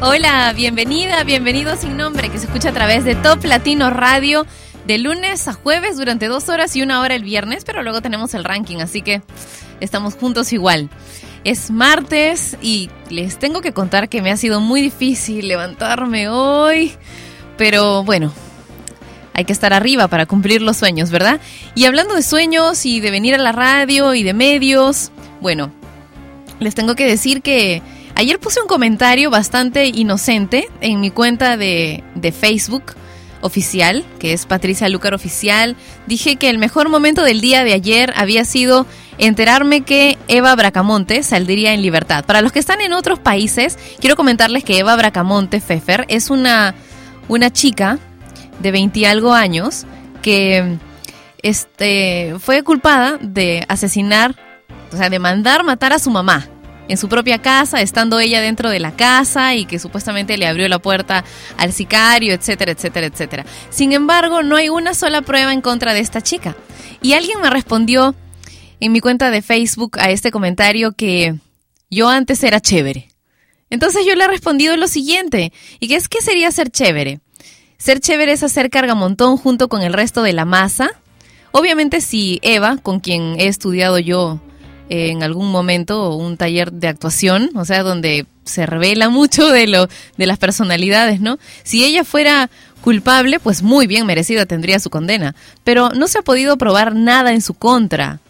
Hola, 0.00 0.52
bienvenida, 0.54 1.24
bienvenido 1.24 1.76
sin 1.76 1.96
nombre, 1.96 2.28
que 2.28 2.38
se 2.38 2.46
escucha 2.46 2.68
a 2.68 2.72
través 2.72 3.04
de 3.04 3.16
Top 3.16 3.44
Latino 3.44 3.90
Radio 3.90 4.46
de 4.86 4.96
lunes 4.96 5.48
a 5.48 5.54
jueves 5.54 5.96
durante 5.96 6.28
dos 6.28 6.48
horas 6.48 6.76
y 6.76 6.82
una 6.82 7.00
hora 7.00 7.16
el 7.16 7.24
viernes, 7.24 7.64
pero 7.64 7.82
luego 7.82 8.00
tenemos 8.00 8.32
el 8.34 8.44
ranking, 8.44 8.76
así 8.76 9.02
que 9.02 9.22
estamos 9.80 10.14
juntos 10.14 10.52
igual. 10.52 10.88
Es 11.42 11.72
martes 11.72 12.56
y 12.62 12.90
les 13.10 13.40
tengo 13.40 13.60
que 13.60 13.72
contar 13.72 14.08
que 14.08 14.22
me 14.22 14.30
ha 14.30 14.36
sido 14.36 14.60
muy 14.60 14.82
difícil 14.82 15.48
levantarme 15.48 16.28
hoy, 16.28 16.92
pero 17.56 18.04
bueno, 18.04 18.32
hay 19.34 19.46
que 19.46 19.52
estar 19.52 19.72
arriba 19.72 20.06
para 20.06 20.26
cumplir 20.26 20.62
los 20.62 20.76
sueños, 20.76 21.10
¿verdad? 21.10 21.40
Y 21.74 21.86
hablando 21.86 22.14
de 22.14 22.22
sueños 22.22 22.86
y 22.86 23.00
de 23.00 23.10
venir 23.10 23.34
a 23.34 23.38
la 23.38 23.50
radio 23.50 24.14
y 24.14 24.22
de 24.22 24.32
medios, 24.32 25.10
bueno, 25.40 25.72
les 26.60 26.76
tengo 26.76 26.94
que 26.94 27.04
decir 27.04 27.42
que 27.42 27.82
Ayer 28.18 28.40
puse 28.40 28.60
un 28.60 28.66
comentario 28.66 29.30
bastante 29.30 29.86
inocente 29.86 30.68
en 30.80 30.98
mi 30.98 31.12
cuenta 31.12 31.56
de, 31.56 32.02
de 32.16 32.32
Facebook 32.32 32.96
oficial, 33.42 34.04
que 34.18 34.32
es 34.32 34.44
Patricia 34.44 34.88
Lucar 34.88 35.14
Oficial. 35.14 35.76
Dije 36.08 36.34
que 36.34 36.50
el 36.50 36.58
mejor 36.58 36.88
momento 36.88 37.22
del 37.22 37.40
día 37.40 37.62
de 37.62 37.74
ayer 37.74 38.12
había 38.16 38.44
sido 38.44 38.86
enterarme 39.18 39.82
que 39.82 40.18
Eva 40.26 40.56
Bracamonte 40.56 41.22
saldría 41.22 41.72
en 41.72 41.80
libertad. 41.80 42.24
Para 42.24 42.42
los 42.42 42.50
que 42.50 42.58
están 42.58 42.80
en 42.80 42.92
otros 42.92 43.20
países, 43.20 43.78
quiero 44.00 44.16
comentarles 44.16 44.64
que 44.64 44.80
Eva 44.80 44.96
Bracamonte 44.96 45.60
Pfeffer 45.60 46.04
es 46.08 46.28
una, 46.28 46.74
una 47.28 47.52
chica 47.52 48.00
de 48.58 48.72
20 48.72 48.98
y 48.98 49.04
algo 49.04 49.32
años 49.32 49.86
que 50.22 50.76
este, 51.42 52.34
fue 52.40 52.64
culpada 52.64 53.16
de 53.20 53.64
asesinar, 53.68 54.34
o 54.92 54.96
sea, 54.96 55.08
de 55.08 55.20
mandar 55.20 55.62
matar 55.62 55.92
a 55.92 56.00
su 56.00 56.10
mamá 56.10 56.48
en 56.88 56.96
su 56.96 57.08
propia 57.08 57.38
casa, 57.40 57.80
estando 57.80 58.18
ella 58.18 58.40
dentro 58.40 58.70
de 58.70 58.80
la 58.80 58.96
casa 58.96 59.54
y 59.54 59.66
que 59.66 59.78
supuestamente 59.78 60.36
le 60.38 60.46
abrió 60.46 60.68
la 60.68 60.78
puerta 60.78 61.24
al 61.56 61.72
sicario, 61.72 62.34
etcétera, 62.34 62.72
etcétera, 62.72 63.06
etcétera. 63.06 63.46
Sin 63.70 63.92
embargo, 63.92 64.42
no 64.42 64.56
hay 64.56 64.68
una 64.70 64.94
sola 64.94 65.22
prueba 65.22 65.52
en 65.52 65.60
contra 65.60 65.94
de 65.94 66.00
esta 66.00 66.22
chica. 66.22 66.56
Y 67.02 67.12
alguien 67.12 67.40
me 67.40 67.50
respondió 67.50 68.14
en 68.80 68.92
mi 68.92 69.00
cuenta 69.00 69.30
de 69.30 69.42
Facebook 69.42 69.98
a 69.98 70.10
este 70.10 70.30
comentario 70.30 70.92
que 70.92 71.36
yo 71.90 72.08
antes 72.08 72.42
era 72.42 72.60
chévere. 72.60 73.08
Entonces 73.70 74.06
yo 74.06 74.14
le 74.14 74.24
he 74.24 74.28
respondido 74.28 74.76
lo 74.76 74.88
siguiente, 74.88 75.52
y 75.78 75.88
que 75.88 75.96
es 75.96 76.08
que 76.08 76.22
sería 76.22 76.50
ser 76.50 76.70
chévere. 76.70 77.20
Ser 77.76 78.00
chévere 78.00 78.32
es 78.32 78.42
hacer 78.42 78.70
cargamontón 78.70 79.36
junto 79.36 79.68
con 79.68 79.82
el 79.82 79.92
resto 79.92 80.22
de 80.22 80.32
la 80.32 80.44
masa. 80.44 80.90
Obviamente 81.52 82.00
si 82.00 82.40
Eva, 82.42 82.78
con 82.78 83.00
quien 83.00 83.38
he 83.38 83.46
estudiado 83.46 83.98
yo 83.98 84.40
en 84.88 85.22
algún 85.22 85.50
momento 85.50 86.14
un 86.14 86.36
taller 86.36 86.72
de 86.72 86.88
actuación, 86.88 87.50
o 87.54 87.64
sea, 87.64 87.82
donde 87.82 88.26
se 88.44 88.66
revela 88.66 89.08
mucho 89.10 89.48
de 89.48 89.66
lo 89.66 89.88
de 90.16 90.26
las 90.26 90.38
personalidades, 90.38 91.20
¿no? 91.20 91.38
Si 91.62 91.84
ella 91.84 92.04
fuera 92.04 92.50
culpable, 92.80 93.40
pues 93.40 93.62
muy 93.62 93.86
bien 93.86 94.06
merecida 94.06 94.46
tendría 94.46 94.80
su 94.80 94.90
condena, 94.90 95.34
pero 95.64 95.90
no 95.90 96.08
se 96.08 96.18
ha 96.18 96.22
podido 96.22 96.56
probar 96.56 96.94
nada 96.94 97.32
en 97.32 97.42
su 97.42 97.54
contra. 97.54 98.20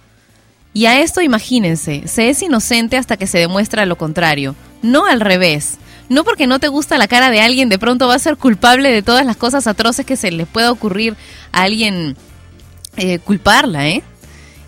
Y 0.75 0.87
a 0.87 1.01
esto 1.01 1.21
imagínense, 1.21 2.07
se 2.07 2.29
es 2.31 2.43
inocente 2.43 2.97
hasta 2.97 3.17
que 3.17 3.27
se 3.27 3.39
demuestra 3.39 3.87
lo 3.87 3.97
contrario, 3.97 4.55
no 4.83 5.07
al 5.07 5.21
revés. 5.21 5.79
No 6.09 6.25
porque 6.25 6.47
no 6.47 6.59
te 6.59 6.69
gusta 6.69 6.97
la 6.97 7.07
cara 7.07 7.31
de 7.31 7.41
alguien, 7.41 7.69
de 7.69 7.79
pronto 7.79 8.07
va 8.07 8.15
a 8.15 8.19
ser 8.19 8.37
culpable 8.37 8.91
de 8.91 9.03
todas 9.03 9.27
las 9.27 9.37
cosas 9.37 9.67
atroces 9.67 10.07
que 10.07 10.17
se 10.17 10.31
le 10.31 10.47
pueda 10.47 10.73
ocurrir 10.73 11.17
a 11.53 11.65
alguien 11.65 12.17
eh, 12.97 13.19
culparla, 13.19 13.89
¿eh? 13.89 14.03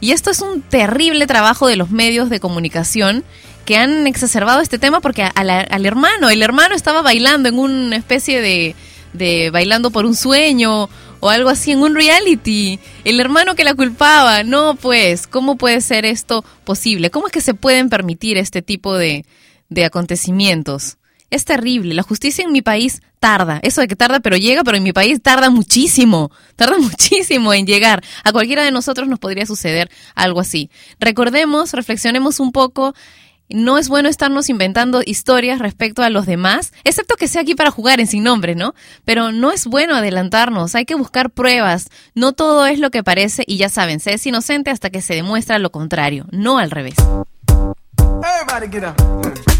Y 0.01 0.13
esto 0.13 0.31
es 0.31 0.41
un 0.41 0.63
terrible 0.63 1.27
trabajo 1.27 1.67
de 1.67 1.77
los 1.77 1.91
medios 1.91 2.31
de 2.31 2.41
comunicación 2.41 3.25
que 3.65 3.77
han 3.77 4.07
exacerbado 4.07 4.61
este 4.61 4.79
tema 4.79 5.01
porque 5.01 5.23
al 5.23 5.87
hermano, 5.87 6.31
el 6.31 6.43
hermano 6.43 6.75
estaba 6.75 7.03
bailando 7.03 7.49
en 7.49 7.59
una 7.59 7.97
especie 7.97 8.41
de, 8.41 8.75
de 9.13 9.51
bailando 9.51 9.91
por 9.91 10.07
un 10.07 10.17
sueño 10.17 10.89
o 11.21 11.29
algo 11.29 11.51
así 11.51 11.73
en 11.73 11.83
un 11.83 11.95
reality. 11.95 12.79
El 13.05 13.21
hermano 13.21 13.55
que 13.55 13.65
la 13.65 13.75
culpaba. 13.75 14.43
No, 14.43 14.75
pues, 14.75 15.27
¿cómo 15.27 15.57
puede 15.57 15.81
ser 15.81 16.07
esto 16.07 16.45
posible? 16.65 17.11
¿Cómo 17.11 17.27
es 17.27 17.33
que 17.33 17.41
se 17.41 17.55
pueden 17.55 17.91
permitir 17.91 18.39
este 18.39 18.63
tipo 18.63 18.97
de, 18.97 19.25
de 19.69 19.85
acontecimientos? 19.85 20.97
Es 21.31 21.45
terrible. 21.45 21.95
La 21.95 22.03
justicia 22.03 22.45
en 22.45 22.53
mi 22.53 22.61
país 22.61 23.03
tarda. 23.21 23.61
Eso 23.63 23.81
de 23.81 23.89
que 23.89 23.97
tarda 23.97 24.21
pero 24.21 24.37
llega, 24.37 24.65
pero 24.65 24.77
en 24.77 24.83
mi 24.83 24.93
país 24.93 25.23
tarda 25.23 25.51
muchísimo. 25.51 26.31
Tarda 26.57 26.79
muchísimo 26.81 27.53
en 27.53 27.67
llegar. 27.67 28.03
A 28.25 28.33
cualquiera 28.33 28.65
de 28.65 28.73
nosotros 28.73 29.09
nos 29.09 29.19
podría 29.19 29.47
suceder 29.47 29.91
algo 30.15 30.41
así. 30.41 30.71
Recordemos, 30.99 31.73
reflexionemos 31.73 32.41
un 32.41 32.53
poco. 32.53 32.95
No 33.53 33.79
es 33.79 33.89
bueno 33.89 34.09
estarnos 34.09 34.49
inventando 34.49 35.03
historias 35.05 35.59
respecto 35.59 36.05
a 36.05 36.11
los 36.11 36.25
demás, 36.25 36.73
excepto 36.85 37.17
que 37.17 37.27
sea 37.27 37.43
aquí 37.43 37.57
para 37.57 37.73
jugar 37.73 37.99
en 37.99 38.07
sin 38.07 38.23
nombre, 38.23 38.55
¿no? 38.55 38.77
Pero 39.05 39.33
no 39.33 39.51
es 39.51 39.67
bueno 39.67 39.97
adelantarnos, 39.97 40.77
hay 40.77 40.85
que 40.85 40.95
buscar 40.95 41.31
pruebas. 41.31 41.89
No 42.15 42.33
todo 42.33 42.67
es 42.67 42.79
lo 42.79 42.93
que 42.93 43.03
parece 43.03 43.43
y 43.45 43.57
ya 43.57 43.69
saben, 43.69 43.99
se 43.99 44.15
es 44.15 44.25
inocente 44.25 44.71
hasta 44.71 44.91
que 44.91 45.03
se 45.03 45.15
demuestra 45.15 45.59
lo 45.59 45.73
contrario, 45.73 46.27
no 46.31 46.59
al 46.59 46.71
revés. 46.71 46.95
big 48.61 49.60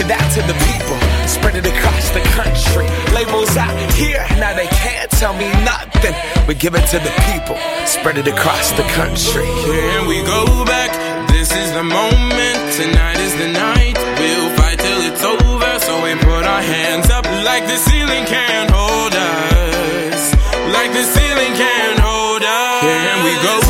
Give 0.00 0.08
that 0.08 0.32
to 0.32 0.40
the 0.48 0.56
people, 0.64 0.96
spread 1.28 1.60
it 1.60 1.68
across 1.68 2.08
the 2.16 2.24
country. 2.32 2.88
Labels 3.12 3.52
out 3.60 3.76
here, 3.92 4.24
now 4.40 4.56
they 4.56 4.64
can't 4.80 5.12
tell 5.20 5.36
me 5.36 5.44
nothing. 5.60 6.16
We 6.48 6.56
give 6.56 6.72
it 6.72 6.88
to 6.96 6.98
the 7.04 7.12
people, 7.28 7.60
spread 7.84 8.16
it 8.16 8.24
across 8.24 8.72
the 8.80 8.88
country. 8.96 9.44
Here 9.44 10.00
we 10.08 10.24
go 10.24 10.64
back. 10.64 10.88
This 11.28 11.52
is 11.52 11.76
the 11.76 11.84
moment. 11.84 12.56
Tonight 12.80 13.20
is 13.20 13.36
the 13.36 13.52
night. 13.52 14.00
We'll 14.16 14.48
fight 14.56 14.80
till 14.80 15.04
it's 15.04 15.20
over. 15.20 15.72
So 15.84 15.92
we 16.00 16.16
put 16.16 16.48
our 16.48 16.64
hands 16.64 17.12
up 17.12 17.28
like 17.44 17.68
the 17.68 17.76
ceiling 17.76 18.24
can't 18.24 18.72
hold 18.72 19.12
us. 19.12 20.22
Like 20.72 20.96
the 20.96 21.04
ceiling 21.04 21.52
can't 21.60 22.00
hold 22.00 22.40
us. 22.40 22.80
Here 22.88 23.20
we 23.20 23.36
go 23.44 23.69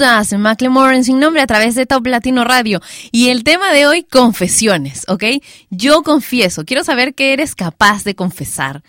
Hold 0.00 0.20
Us, 0.20 0.32
en 0.32 1.04
sin 1.04 1.20
nombre 1.20 1.42
a 1.42 1.46
través 1.46 1.74
de 1.74 1.84
Top 1.84 2.06
Latino 2.06 2.44
Radio. 2.44 2.80
Y 3.12 3.28
el 3.28 3.44
tema 3.44 3.72
de 3.72 3.86
hoy, 3.86 4.04
confesiones, 4.04 5.04
¿ok? 5.08 5.24
Yo 5.70 6.02
confieso, 6.02 6.64
quiero 6.64 6.84
saber 6.84 7.14
qué 7.14 7.32
eres 7.32 7.54
capaz 7.54 8.04
de 8.04 8.14
confesar 8.14 8.82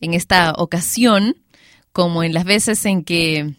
en 0.00 0.14
esta 0.14 0.52
ocasión, 0.56 1.36
como 1.92 2.22
en 2.22 2.32
las 2.32 2.44
veces 2.44 2.84
en 2.86 3.04
que 3.04 3.54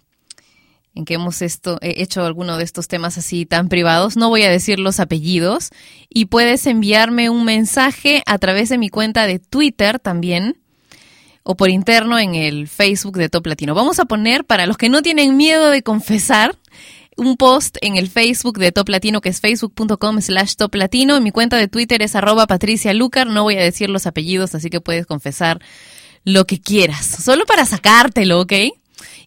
en 0.96 1.05
que 1.05 1.13
hemos 1.13 1.41
esto, 1.41 1.77
he 1.81 2.01
hecho 2.01 2.25
alguno 2.25 2.58
de 2.58 2.63
estos 2.63 2.88
temas 2.88 3.17
así 3.17 3.46
tan 3.46 3.69
privados. 3.69 4.17
No 4.17 4.29
voy 4.29 4.43
a 4.43 4.50
decir 4.50 4.79
los 4.79 5.00
apellidos. 5.00 5.69
Y 6.10 6.25
puedes 6.25 6.65
enviarme 6.65 7.29
un 7.29 7.46
mensaje 7.46 8.24
a 8.25 8.38
través 8.39 8.69
de 8.69 8.79
mi 8.79 8.89
cuenta 8.89 9.27
de 9.27 9.39
Twitter 9.39 10.00
también. 10.00 10.58
O 11.43 11.55
por 11.55 11.69
interno 11.69 12.19
en 12.19 12.36
el 12.36 12.67
Facebook 12.67 13.17
de 13.17 13.29
Top 13.29 13.46
Latino. 13.46 13.75
Vamos 13.75 14.00
a 14.00 14.05
poner, 14.05 14.43
para 14.43 14.65
los 14.65 14.77
que 14.77 14.89
no 14.89 15.01
tienen 15.01 15.38
miedo 15.38 15.69
de 15.69 15.84
confesar, 15.84 16.58
un 17.19 17.38
post 17.38 17.77
en 17.81 17.97
el 17.97 18.09
Facebook 18.09 18.57
de 18.57 18.71
Top 18.71 18.89
Latino, 18.89 19.21
que 19.21 19.29
es 19.29 19.41
facebook.com 19.41 20.21
slash 20.21 20.55
Top 20.55 20.73
Latino. 20.75 21.19
Mi 21.21 21.31
cuenta 21.31 21.57
de 21.57 21.67
Twitter 21.67 22.01
es 22.01 22.15
arroba 22.15 22.47
Patricia 22.47 22.93
Lucar. 22.93 23.27
No 23.27 23.43
voy 23.43 23.55
a 23.57 23.63
decir 23.63 23.89
los 23.89 24.07
apellidos, 24.07 24.55
así 24.55 24.69
que 24.69 24.81
puedes 24.81 25.05
confesar 25.05 25.61
lo 26.23 26.45
que 26.45 26.59
quieras. 26.59 27.05
Solo 27.05 27.45
para 27.45 27.65
sacártelo, 27.65 28.41
¿ok? 28.41 28.53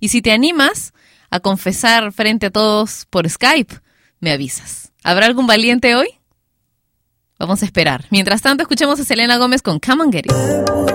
Y 0.01 0.09
si 0.09 0.23
te 0.23 0.33
animas 0.33 0.93
a 1.31 1.41
confesar 1.41 2.13
frente 2.13 2.47
a 2.47 2.51
todos 2.51 3.07
por 3.11 3.29
Skype, 3.29 3.75
me 4.21 4.33
avisas. 4.33 4.93
¿Habrá 5.05 5.27
algún 5.27 5.47
valiente 5.47 5.95
hoy? 5.95 6.09
Vamos 7.39 7.63
a 7.63 7.65
esperar. 7.65 8.07
Mientras 8.11 8.43
tanto, 8.43 8.63
escuchemos 8.63 9.01
a 9.01 9.05
Selena 9.05 9.37
Gómez 9.37 9.63
con 9.63 9.81
Come 9.81 10.05
on 10.05 10.13
Get 10.13 10.27
It. 10.27 10.92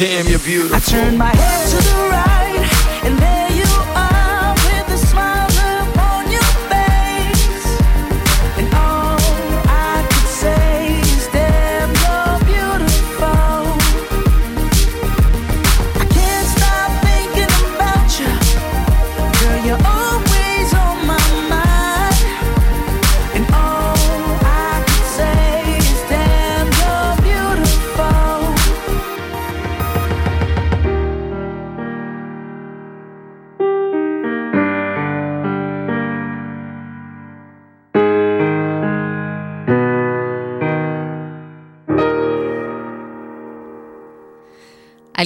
Damn, 0.00 0.26
you're 0.26 0.38
beautiful. 0.38 0.76
I 0.76 0.80
turn 0.80 1.18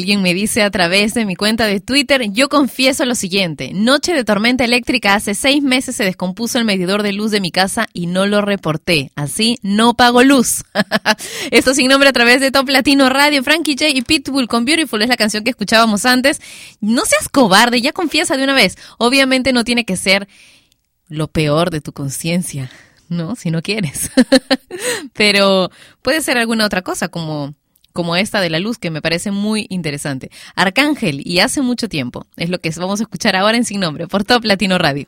Alguien 0.05 0.21
me 0.21 0.35
dice 0.35 0.61
a 0.61 0.71
través 0.71 1.15
de 1.15 1.25
mi 1.25 1.35
cuenta 1.35 1.65
de 1.65 1.81
Twitter, 1.81 2.31
yo 2.31 2.51
confieso 2.51 3.07
lo 3.07 3.15
siguiente, 3.15 3.71
noche 3.73 4.13
de 4.13 4.23
tormenta 4.23 4.63
eléctrica, 4.63 5.15
hace 5.15 5.35
seis 5.35 5.63
meses 5.63 5.97
se 5.97 6.05
descompuso 6.05 6.59
el 6.59 6.67
medidor 6.67 7.03
de 7.03 7.15
luz 7.15 7.31
de 7.31 7.41
mi 7.41 7.51
casa 7.51 7.87
y 7.95 8.07
no 8.07 8.27
lo 8.27 8.43
reporté, 8.43 9.13
así 9.15 9.59
no 9.63 9.95
pago 9.95 10.23
luz. 10.23 10.65
Esto 11.51 11.73
sin 11.73 11.89
nombre 11.89 12.11
a 12.11 12.13
través 12.13 12.43
de 12.43 12.51
Top 12.51 12.69
Latino 12.69 13.09
Radio, 13.09 13.43
Frankie 13.43 13.77
J 13.79 13.89
y 13.89 14.03
Pitbull 14.03 14.47
con 14.47 14.67
Beautiful 14.67 15.01
es 15.01 15.09
la 15.09 15.17
canción 15.17 15.43
que 15.43 15.49
escuchábamos 15.49 16.05
antes. 16.05 16.39
No 16.83 17.07
seas 17.07 17.31
cobarde, 17.31 17.81
ya 17.81 17.93
confiesa 17.93 18.37
de 18.37 18.45
una 18.45 18.53
vez. 18.53 18.77
Obviamente 18.99 19.55
no 19.55 19.65
tiene 19.65 19.87
que 19.87 19.97
ser 19.97 20.29
lo 21.09 21.29
peor 21.29 21.71
de 21.71 21.81
tu 21.81 21.95
conciencia, 21.95 22.71
¿no? 23.09 23.37
Si 23.37 23.51
no 23.51 23.63
quieres. 23.63 24.11
Pero 25.15 25.71
puede 26.03 26.21
ser 26.21 26.37
alguna 26.37 26.67
otra 26.67 26.83
cosa 26.83 27.09
como 27.09 27.55
como 27.95 28.17
esta 28.17 28.41
de 28.41 28.51
la 28.51 28.59
luz, 28.59 28.77
que 28.77 28.91
me 28.91 29.01
parece 29.01 29.31
muy 29.31 29.67
interesante. 29.71 30.31
Arcángel, 30.57 31.23
y 31.25 31.39
hace 31.39 31.63
mucho 31.63 31.89
tiempo, 31.89 32.27
es 32.37 32.51
lo 32.51 32.59
que 32.59 32.71
vamos 32.77 33.01
a 33.01 33.05
escuchar 33.05 33.37
ahora 33.37 33.57
en 33.57 33.65
Sin 33.65 33.81
Nombre, 33.81 34.09
por 34.09 34.25
Top 34.25 34.45
Latino 34.45 34.77
Radio. 34.79 35.07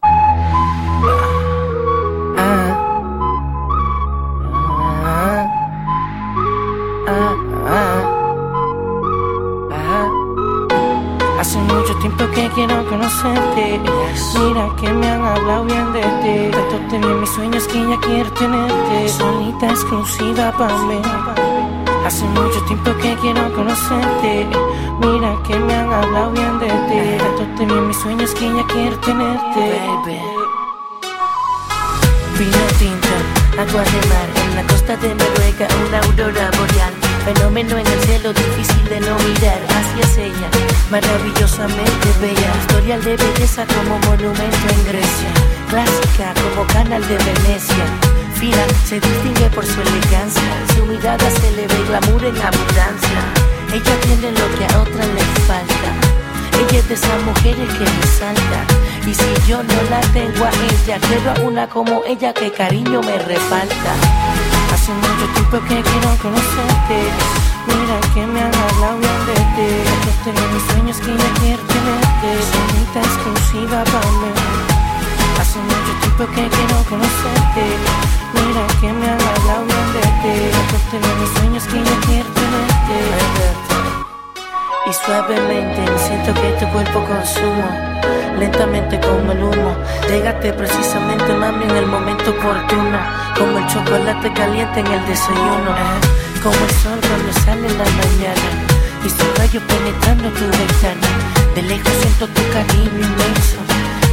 Hace 11.41 11.59
mucho 11.59 11.95
tiempo 11.99 12.25
que 12.35 12.49
quiero 12.55 12.89
conocerte. 12.89 13.81
Mira 14.39 14.77
que 14.81 14.93
me 14.93 15.09
han 15.09 15.25
hablado 15.25 15.65
bien 15.65 15.93
de 15.93 16.01
ti. 16.01 16.51
Tanto 16.53 16.89
tenía 16.89 17.15
mis 17.15 17.31
sueños 17.31 17.67
que 17.67 17.81
ya 17.81 17.99
quiero 18.01 18.33
tenerte. 18.33 19.09
Solita 19.09 19.71
exclusiva 19.71 20.57
para 20.57 20.79
mí. 20.85 21.76
Hace 22.07 22.25
mucho 22.27 22.63
tiempo 22.67 22.97
que 23.03 23.17
quiero 23.17 23.53
conocerte. 23.53 24.47
Mira 25.01 25.37
que 25.45 25.59
me 25.59 25.75
han 25.75 25.93
hablado 25.93 26.31
bien 26.31 26.57
de 26.61 26.69
ti. 26.69 27.19
Tanto 27.19 27.43
tenía 27.59 27.81
mis 27.81 27.97
sueños 27.97 28.31
que 28.31 28.47
ya 28.47 28.65
quiero 28.69 28.97
tenerte. 29.01 29.59
Baby. 29.59 30.21
Vino 32.39 32.65
tinto, 32.79 33.09
agua 33.59 33.83
de 33.83 34.09
mar 34.09 34.29
En 34.45 34.55
la 34.55 34.63
costa 34.69 34.97
de 34.99 35.09
Noruega 35.17 35.67
una 35.89 35.99
aurora 36.01 36.51
boreal 36.57 36.93
Fenómeno 37.25 37.79
en 37.79 37.87
el 37.87 38.01
cielo 38.03 38.33
difícil 38.35 38.85
de 38.85 39.01
no 39.01 39.17
mirar 39.17 39.59
Hacia 39.71 40.27
ella, 40.27 40.49
maravillosamente 40.91 42.09
bella 42.21 42.53
Historial 42.61 43.03
de 43.03 43.17
belleza 43.17 43.65
como 43.67 43.99
monumento 44.01 44.69
en 44.69 44.85
Grecia 44.85 45.31
Clásica 45.71 46.35
como 46.55 46.67
canal 46.67 47.01
de 47.09 47.17
Venecia 47.17 48.26
Se 48.85 49.01
distingue 49.01 49.51
por 49.51 49.67
su 49.67 49.81
elegancia 49.81 50.43
Su 50.77 50.87
mirada 50.87 51.31
se 51.31 51.51
le 51.51 51.67
ve 51.67 51.85
glamour 51.89 52.25
en 52.25 52.37
abundancia 52.37 53.21
Ella 53.73 54.01
tiene 54.03 54.31
lo 54.31 54.47
que 54.57 54.65
a 54.73 54.81
otras 54.81 55.09
les 55.09 55.47
falta 55.47 56.17
ella 56.57 56.79
es 56.79 56.89
de 56.89 56.95
esas 56.95 57.23
mujeres 57.23 57.69
que 57.75 57.85
resalta 57.85 58.65
Y 59.07 59.13
si 59.13 59.47
yo 59.47 59.63
no 59.63 59.75
la 59.91 60.01
tengo 60.13 60.43
a 60.43 60.51
ella, 60.51 60.99
quiero 61.07 61.31
a 61.31 61.47
una 61.47 61.69
como 61.69 62.03
ella 62.07 62.33
que 62.33 62.51
cariño 62.51 63.03
me 63.03 63.19
refalta. 63.19 63.93
Hace 64.73 64.91
mucho 64.93 65.27
tiempo 65.35 65.59
que 65.69 65.83
quiero 65.83 66.17
conocerte. 66.23 66.99
Mira 67.67 68.01
que 68.15 68.27
me 68.27 68.41
han 68.41 68.55
hablado 68.55 68.99
bien 68.99 69.27
de 69.27 69.35
ti. 69.55 69.71
Que 70.03 70.13
tengo 70.25 70.49
mis 70.55 70.63
sueños 70.73 70.97
que 70.97 71.13
yo 71.13 71.29
quiero 71.41 71.63
tenerte. 71.75 72.29
Sonita 72.51 73.01
exclusiva 73.01 73.85
para 73.85 74.11
mí. 74.13 74.33
Hace 75.39 75.59
mucho 75.59 75.93
tiempo 76.01 76.25
que 76.35 76.49
quiero 76.57 76.85
conocerte. 76.89 77.96
Suavemente. 85.17 85.83
Siento 86.07 86.35
que 86.35 86.49
tu 86.61 86.67
cuerpo 86.73 87.05
consumo 87.05 87.67
Lentamente 88.39 89.01
como 89.01 89.33
el 89.33 89.43
humo. 89.43 89.77
Llegaste 90.09 90.53
precisamente 90.53 91.33
mami 91.33 91.65
en 91.65 91.77
el 91.77 91.87
momento 91.87 92.31
oportuno. 92.31 92.99
Como 93.39 93.59
el 93.59 93.67
chocolate 93.67 94.33
caliente 94.35 94.81
en 94.81 94.87
el 94.87 95.07
desayuno. 95.07 95.73
Como 96.43 96.55
el 96.55 96.73
sol 96.83 96.99
cuando 97.09 97.33
sale 97.45 97.67
en 97.67 97.79
la 97.79 97.89
mañana. 98.03 98.49
Y 99.05 99.09
su 99.09 99.25
rayo 99.39 99.61
penetrando 99.67 100.29
tu 100.31 100.45
ventana. 100.45 101.09
De 101.55 101.63
lejos 101.63 101.93
siento 102.01 102.27
tu 102.29 102.43
cariño 102.53 103.01
inmenso. 103.09 103.59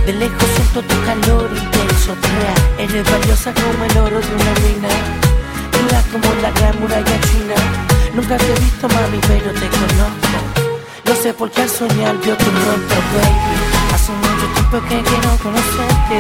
De 0.06 0.14
lejos 0.14 0.50
siento 0.56 0.82
tu 0.84 0.96
calor 1.04 1.50
intenso. 1.52 2.16
Crea, 2.24 2.86
Eres 2.86 3.12
valiosa 3.12 3.54
como 3.54 3.84
el 3.86 3.98
oro 3.98 4.20
de 4.20 4.34
una 4.36 4.54
mina 4.64 4.94
Dura 5.72 6.02
como 6.12 6.42
la 6.42 6.52
gran 6.52 6.80
muralla 6.80 7.18
china. 7.28 7.56
Nunca 8.14 8.38
te 8.38 8.46
he 8.46 8.60
visto 8.60 8.88
mami 8.88 9.20
pero 9.28 9.52
te 9.54 9.68
conozco 9.68 10.53
no 11.06 11.16
sé 11.16 11.34
por 11.34 11.50
qué 11.52 11.62
al 11.62 11.70
soñar 11.70 12.18
vio 12.20 12.36
tu 12.38 12.46
rostro, 12.46 13.00
baby 13.14 13.74
Hace 13.94 14.12
mucho 14.12 14.48
tiempo 14.54 14.78
que 14.90 15.02
quiero 15.02 15.30
conocerte. 15.42 16.20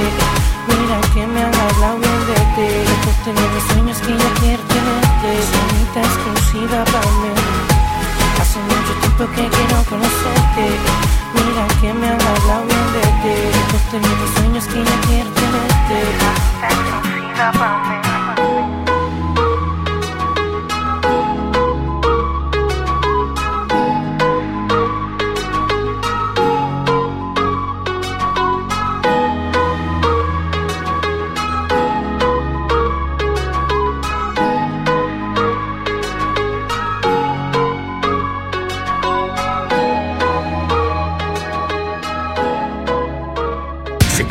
Mira 0.67 1.01
que 1.13 1.27
me 1.27 1.41
han 1.41 1.53
hablado 1.53 1.97
bien 1.99 2.21
de 2.27 2.39
ti. 2.55 2.69
Que 3.03 3.11
tengo 3.23 3.41
mis 3.53 3.63
sueños 3.71 3.97
que 3.97 4.11
yo 4.11 4.29
quiero 4.39 4.63
tenerte. 4.63 5.29
Sonita 5.51 5.99
exclusiva 6.01 6.83
para 6.85 7.11
mí. 7.21 7.33
Hace 8.41 8.59
mucho 8.59 8.93
tiempo 9.01 9.23
que 9.35 9.47
quiero 9.55 9.83
conocerte. 9.89 10.65
Mira 11.33 11.67
que 11.81 11.93
me 11.93 12.07
han 12.07 12.21
hablado 12.21 12.65
bien 12.67 12.87
de 12.93 13.05
ti. 13.21 13.35
Que 13.71 13.77
tengo 13.91 14.15
mis 14.21 14.31
sueños 14.35 14.65
que 14.67 14.79
yo 14.79 14.95
quiero 15.07 15.29
tenerte. 15.41 15.97
Sonita 16.19 16.67
exclusiva 16.69 17.51
para 17.51 17.77
mí 17.89 18.92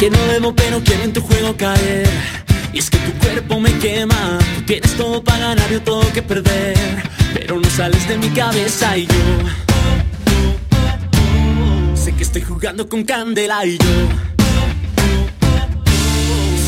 que 0.03 0.11
no 0.11 0.19
debo, 0.27 0.53
pero 0.53 0.83
quiero 0.83 1.05
en 1.05 1.13
tu 1.13 1.21
juego 1.21 1.57
caer. 1.57 2.09
Y 2.73 2.81
es 2.81 2.91
que 2.91 2.99
tu 2.99 3.13
cuerpo 3.21 3.61
me 3.61 3.73
quema. 3.79 4.41
Tú 4.57 4.63
tienes 4.63 4.97
todo 4.97 5.23
para 5.23 5.39
ganar, 5.51 5.71
yo 5.71 5.81
todo 5.81 6.03
que 6.13 6.21
perder. 6.23 6.77
Pero 7.33 7.61
no 7.61 7.71
sales 7.71 8.09
de 8.09 8.19
mi 8.19 8.29
cabeza 8.31 8.97
y 8.97 9.07
yo. 9.07 9.15
Sé 11.95 12.13
que 12.17 12.25
estoy 12.25 12.43
jugando 12.43 12.89
con 12.89 13.05
candela 13.05 13.65
y 13.65 13.79
yo. 13.79 14.09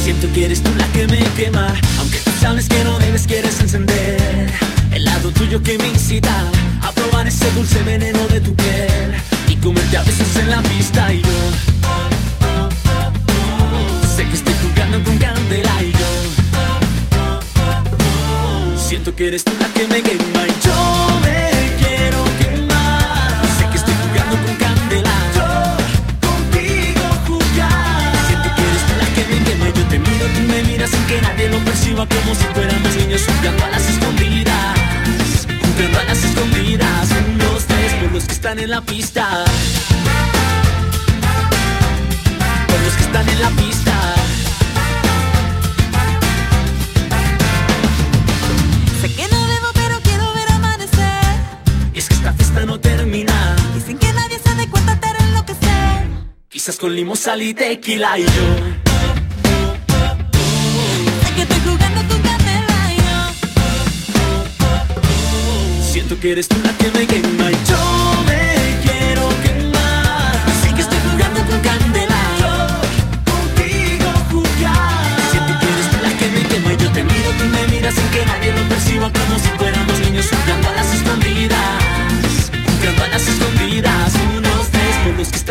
Siento 0.05 0.33
que 0.33 0.45
eres 0.45 0.63
tú 0.63 0.71
la 0.79 0.87
que 0.93 1.09
me 1.09 1.19
quema. 1.37 1.75
Aunque 1.99 2.19
tú 2.19 2.31
sabes 2.41 2.69
que 2.69 2.85
no 2.85 3.01
debes, 3.01 3.27
quieres 3.27 3.59
encender. 3.61 4.53
El 4.93 5.05
lado 5.05 5.33
tuyo 5.33 5.61
que 5.61 5.77
me 5.77 5.89
incita 5.89 6.53
a 6.83 6.93
probar 6.93 7.27
ese 7.27 7.51
dulce 7.51 7.83
veneno 7.83 8.29
de 8.29 8.41
tu 8.41 8.55
piel. 8.55 9.13
Y 9.49 9.57
comerte 9.57 9.97
a 9.97 10.05
besos 10.05 10.37
en 10.37 10.51
la 10.51 10.63
pista 10.63 11.13
y 11.13 11.21
yo. 11.21 11.74
Jugando 14.85 15.05
con 15.05 15.19
candela 15.19 15.83
yo. 15.83 16.11
Siento 18.77 19.15
que 19.15 19.29
eres 19.29 19.45
tú 19.45 19.53
la 19.59 19.69
que 19.69 19.87
me 19.87 20.03
quema 20.03 20.43
y 20.47 20.55
yo 20.67 21.21
me 21.23 21.51
quiero 21.79 22.25
quemar. 22.39 23.47
Sé 23.59 23.67
que 23.71 23.77
estoy 23.77 23.95
jugando 24.03 24.37
con 24.45 24.57
candela. 24.57 25.15
Yo 25.37 25.47
contigo 26.29 27.05
jugar. 27.27 28.13
Siento 28.27 28.49
que 28.55 28.63
eres 28.63 28.83
tú 28.87 28.93
la 29.01 29.07
que 29.15 29.23
me 29.31 29.39
quema 29.45 29.67
yo 29.69 29.85
te 29.89 29.99
miro, 29.99 30.27
tú 30.35 30.41
me 30.53 30.63
miras 30.65 30.91
sin 30.91 31.05
que 31.07 31.21
nadie 31.23 31.49
lo 31.49 31.59
perciba 31.59 32.07
Como 32.07 32.35
si 32.35 32.45
fuéramos 32.55 32.97
niños 32.97 33.23
jugando 33.27 33.65
a 33.65 33.69
las 33.71 33.89
escondidas. 33.89 34.77
Jugando 35.63 35.99
a 36.01 36.05
las 36.05 36.25
escondidas 36.25 37.09
Un, 37.11 37.39
dos, 37.39 37.65
tres, 37.67 37.93
por 37.95 38.13
los 38.13 38.25
que 38.25 38.33
están 38.33 38.59
en 38.59 38.71
la 38.71 38.81
pista. 38.83 39.45
Por 42.69 42.81
los 42.83 42.95
que 42.95 43.05
están 43.05 43.29
en 43.29 43.41
la 43.41 43.51
pista 43.51 43.94
Quizás 56.65 56.79
con 56.79 56.97
limón, 56.97 57.15
sal 57.15 57.43
y 57.43 57.53
tequila 57.53 58.19
y 58.19 58.23
yo. 58.23 58.31
Que 66.23 66.31
eres 66.33 66.49
tú 66.49 66.57
la 66.65 66.73
que 66.79 66.91
me 66.91 67.07
quema 67.07 67.44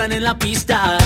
están 0.04 0.18
en 0.18 0.24
la 0.24 0.38
pista 0.38 0.98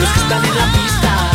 los 0.00 0.10
que 0.12 0.20
están 0.20 0.44
en 0.44 0.56
la 0.56 0.72
pista 0.72 1.30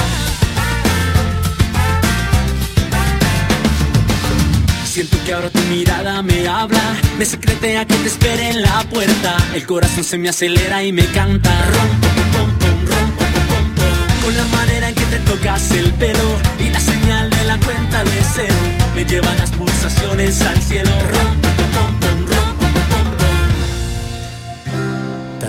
Siento 4.85 5.17
que 5.25 5.33
ahora 5.33 5.49
tu 5.49 5.59
mirada 5.63 6.21
me 6.21 6.47
habla, 6.47 6.81
me 7.17 7.25
secretea 7.25 7.85
que 7.85 7.95
te 7.95 8.07
espere 8.07 8.49
en 8.49 8.61
la 8.61 8.83
puerta. 8.89 9.37
El 9.53 9.65
corazón 9.65 10.03
se 10.03 10.17
me 10.17 10.29
acelera 10.29 10.83
y 10.83 10.91
me 10.91 11.05
canta. 11.07 11.49
Rompo, 11.65 12.07
rompo, 12.27 13.25
pom, 13.49 13.75
pom. 13.75 14.23
Con 14.23 14.37
la 14.37 14.45
manera 14.57 14.89
en 14.89 14.95
que 14.95 15.05
te 15.05 15.19
tocas 15.19 15.71
el 15.71 15.93
pelo 15.93 16.37
y 16.59 16.69
la 16.69 16.79
señal 16.79 17.29
de 17.29 17.43
la 17.45 17.57
cuenta 17.59 18.03
de 18.03 18.21
cero 18.33 18.55
me 18.95 19.05
lleva 19.05 19.33
las 19.35 19.51
pulsaciones 19.51 20.41
al 20.41 20.61
cielo. 20.61 20.91
Rompo, 21.11 21.50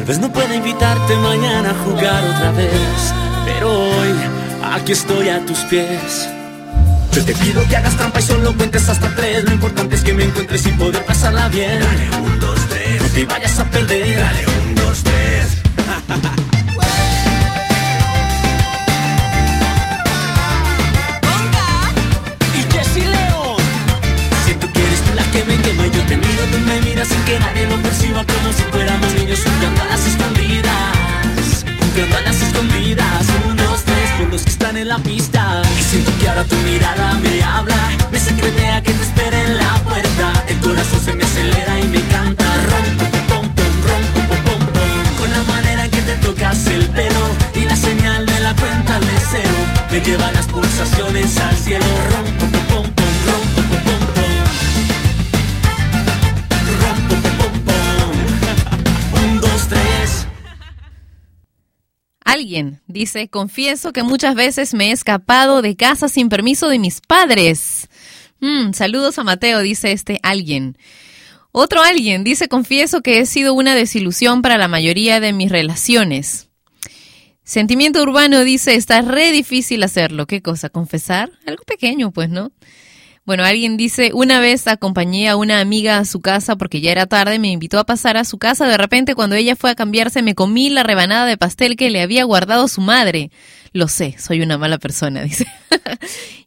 Tal 0.02 0.08
vez 0.08 0.18
no 0.18 0.32
pueda 0.32 0.52
invitarte 0.52 1.14
mañana 1.14 1.70
a 1.70 1.74
jugar 1.84 2.24
otra 2.24 2.50
vez, 2.50 3.14
pero 3.44 3.70
hoy 3.70 4.08
aquí 4.74 4.90
estoy 4.90 5.28
a 5.28 5.38
tus 5.46 5.58
pies. 5.70 6.28
Yo 7.12 7.24
te 7.24 7.32
pido 7.36 7.62
que 7.68 7.76
hagas 7.76 7.96
trampa 7.96 8.18
y 8.18 8.22
solo 8.24 8.52
cuentes 8.56 8.88
hasta 8.88 9.14
tres. 9.14 9.44
Lo 9.44 9.52
importante 9.52 9.94
es 9.94 10.02
que 10.02 10.12
me 10.12 10.24
encuentres 10.24 10.66
y 10.66 10.70
poder 10.70 11.04
pasarla 11.04 11.46
bien. 11.50 11.78
Dale, 11.78 12.20
un, 12.20 12.40
dos, 12.40 12.58
tres. 12.68 13.00
No 13.00 13.08
te 13.10 13.24
vayas 13.26 13.56
a 13.60 13.64
perder. 13.66 14.18
Dale, 14.18 14.44
un, 14.48 14.74
dos, 14.74 15.04
tres. 15.04 15.62
Y 22.56 22.72
Jessie 22.72 23.06
León. 23.06 23.56
Siento 24.46 24.66
que 24.72 24.84
eres 24.84 25.00
tú 25.02 25.14
la 25.14 25.22
que 25.30 25.44
me 25.44 25.56
quema 25.58 25.86
y 25.86 25.90
yo 25.92 26.02
te 26.06 26.16
miro, 26.16 26.44
tú 26.50 26.58
me 26.58 26.80
miras 26.80 27.06
sin 27.06 27.22
que 27.22 27.38
nadie 27.38 27.61
como 28.20 28.52
si 28.52 28.62
fuéramos 28.70 29.14
niños 29.14 29.40
jugando 29.42 29.82
a 29.82 29.86
las 29.86 30.06
escondidas. 30.06 31.64
Jugando 31.94 32.16
a 32.16 32.20
las 32.20 32.42
escondidas. 32.42 33.26
Un, 33.48 33.56
dos, 33.56 33.82
tres, 33.84 34.10
por 34.18 34.28
los 34.30 34.42
que 34.42 34.50
están 34.50 34.76
en 34.76 34.88
la 34.88 34.98
pista. 34.98 35.62
Y 35.78 35.82
siento 35.82 36.12
que 36.20 36.28
ahora 36.28 36.44
tu 36.44 36.56
mirada 36.56 37.14
me 37.14 37.42
habla. 37.42 37.76
Me 38.10 38.18
secretea 38.18 38.82
que 38.82 38.92
te 38.92 39.02
espera 39.02 39.42
en 39.44 39.56
la 39.56 39.74
puerta. 39.84 40.44
El 40.46 40.58
corazón 40.58 41.00
se 41.00 41.14
me 41.14 41.24
acelera 41.24 41.80
y 41.80 41.88
me 41.88 42.00
canta. 42.08 42.44
Rompo, 42.70 43.04
pom, 43.28 43.48
pom, 43.56 43.74
rompo, 43.88 44.20
pom, 44.44 44.60
pom. 44.74 45.16
Con 45.18 45.30
la 45.30 45.42
manera 45.44 45.88
que 45.88 46.02
te 46.02 46.14
tocas 46.16 46.66
el 46.66 46.86
pelo 46.90 47.24
y 47.54 47.64
la 47.64 47.76
señal 47.76 48.26
de 48.26 48.40
la 48.40 48.54
cuenta 48.54 49.00
de 49.00 49.16
cero 49.30 49.58
me 49.90 50.00
lleva 50.00 50.30
las 50.32 50.46
pulsaciones 50.46 51.38
al 51.38 51.56
cielo. 51.56 52.11
Dice, 62.86 63.28
confieso 63.28 63.92
que 63.92 64.02
muchas 64.02 64.34
veces 64.34 64.74
me 64.74 64.88
he 64.88 64.92
escapado 64.92 65.62
de 65.62 65.76
casa 65.76 66.08
sin 66.08 66.28
permiso 66.28 66.68
de 66.68 66.78
mis 66.78 67.00
padres. 67.00 67.88
Mm, 68.40 68.72
saludos 68.72 69.18
a 69.18 69.24
Mateo, 69.24 69.60
dice 69.60 69.92
este 69.92 70.18
alguien. 70.22 70.76
Otro 71.52 71.82
alguien 71.82 72.24
dice, 72.24 72.48
confieso 72.48 73.02
que 73.02 73.20
he 73.20 73.26
sido 73.26 73.54
una 73.54 73.74
desilusión 73.74 74.42
para 74.42 74.58
la 74.58 74.68
mayoría 74.68 75.20
de 75.20 75.32
mis 75.32 75.50
relaciones. 75.50 76.48
Sentimiento 77.44 78.02
urbano 78.02 78.44
dice, 78.44 78.74
está 78.74 79.02
re 79.02 79.32
difícil 79.32 79.82
hacerlo. 79.82 80.26
¿Qué 80.26 80.40
cosa? 80.40 80.70
¿Confesar? 80.70 81.30
Algo 81.46 81.64
pequeño, 81.64 82.10
pues, 82.10 82.30
¿no? 82.30 82.52
Bueno, 83.24 83.44
alguien 83.44 83.76
dice, 83.76 84.10
una 84.14 84.40
vez 84.40 84.66
acompañé 84.66 85.28
a 85.28 85.36
una 85.36 85.60
amiga 85.60 85.98
a 85.98 86.04
su 86.04 86.20
casa 86.20 86.56
porque 86.56 86.80
ya 86.80 86.90
era 86.90 87.06
tarde, 87.06 87.38
me 87.38 87.52
invitó 87.52 87.78
a 87.78 87.86
pasar 87.86 88.16
a 88.16 88.24
su 88.24 88.36
casa, 88.38 88.66
de 88.66 88.76
repente 88.76 89.14
cuando 89.14 89.36
ella 89.36 89.54
fue 89.54 89.70
a 89.70 89.76
cambiarse 89.76 90.22
me 90.22 90.34
comí 90.34 90.70
la 90.70 90.82
rebanada 90.82 91.24
de 91.24 91.36
pastel 91.36 91.76
que 91.76 91.88
le 91.88 92.02
había 92.02 92.24
guardado 92.24 92.66
su 92.66 92.80
madre. 92.80 93.30
Lo 93.72 93.86
sé, 93.86 94.16
soy 94.18 94.42
una 94.42 94.58
mala 94.58 94.78
persona, 94.78 95.22
dice. 95.24 95.46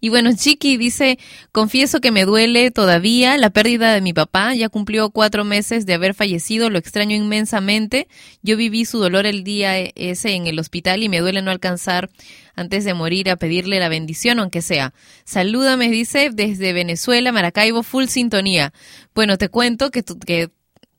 y 0.02 0.10
bueno, 0.10 0.32
Chiqui 0.36 0.76
dice, 0.76 1.18
confieso 1.54 2.02
que 2.02 2.12
me 2.12 2.26
duele 2.26 2.70
todavía 2.72 3.38
la 3.38 3.52
pérdida 3.52 3.94
de 3.94 4.02
mi 4.02 4.12
papá, 4.12 4.54
ya 4.54 4.68
cumplió 4.68 5.10
cuatro 5.12 5.46
meses 5.46 5.86
de 5.86 5.94
haber 5.94 6.14
fallecido, 6.14 6.70
lo 6.70 6.78
extraño 6.78 7.16
inmensamente. 7.16 8.10
Yo 8.44 8.58
viví 8.58 8.84
su 8.84 9.00
dolor 9.00 9.26
el 9.26 9.46
día 9.46 9.78
ese 9.80 10.34
en 10.34 10.46
el 10.46 10.60
hospital 10.60 11.04
y 11.04 11.10
me 11.10 11.20
duele 11.20 11.42
no 11.42 11.52
alcanzar 11.52 12.10
antes 12.56 12.86
de 12.86 12.94
morir 12.94 13.30
a 13.30 13.36
pedirle 13.36 13.80
la 13.80 13.90
bendición, 13.90 14.40
aunque 14.40 14.62
sea. 14.62 14.94
Salúdame, 15.24 15.90
dice, 15.90 16.30
desde 16.34 16.74
Venezuela, 16.74 17.32
Maracaibo, 17.32 17.84
full 17.84 18.06
sintonía. 18.06 18.74
Bueno, 19.14 19.38
te 19.38 19.50
cuento 19.50 19.92
que, 19.92 20.04
tu- 20.04 20.20
que 20.20 20.50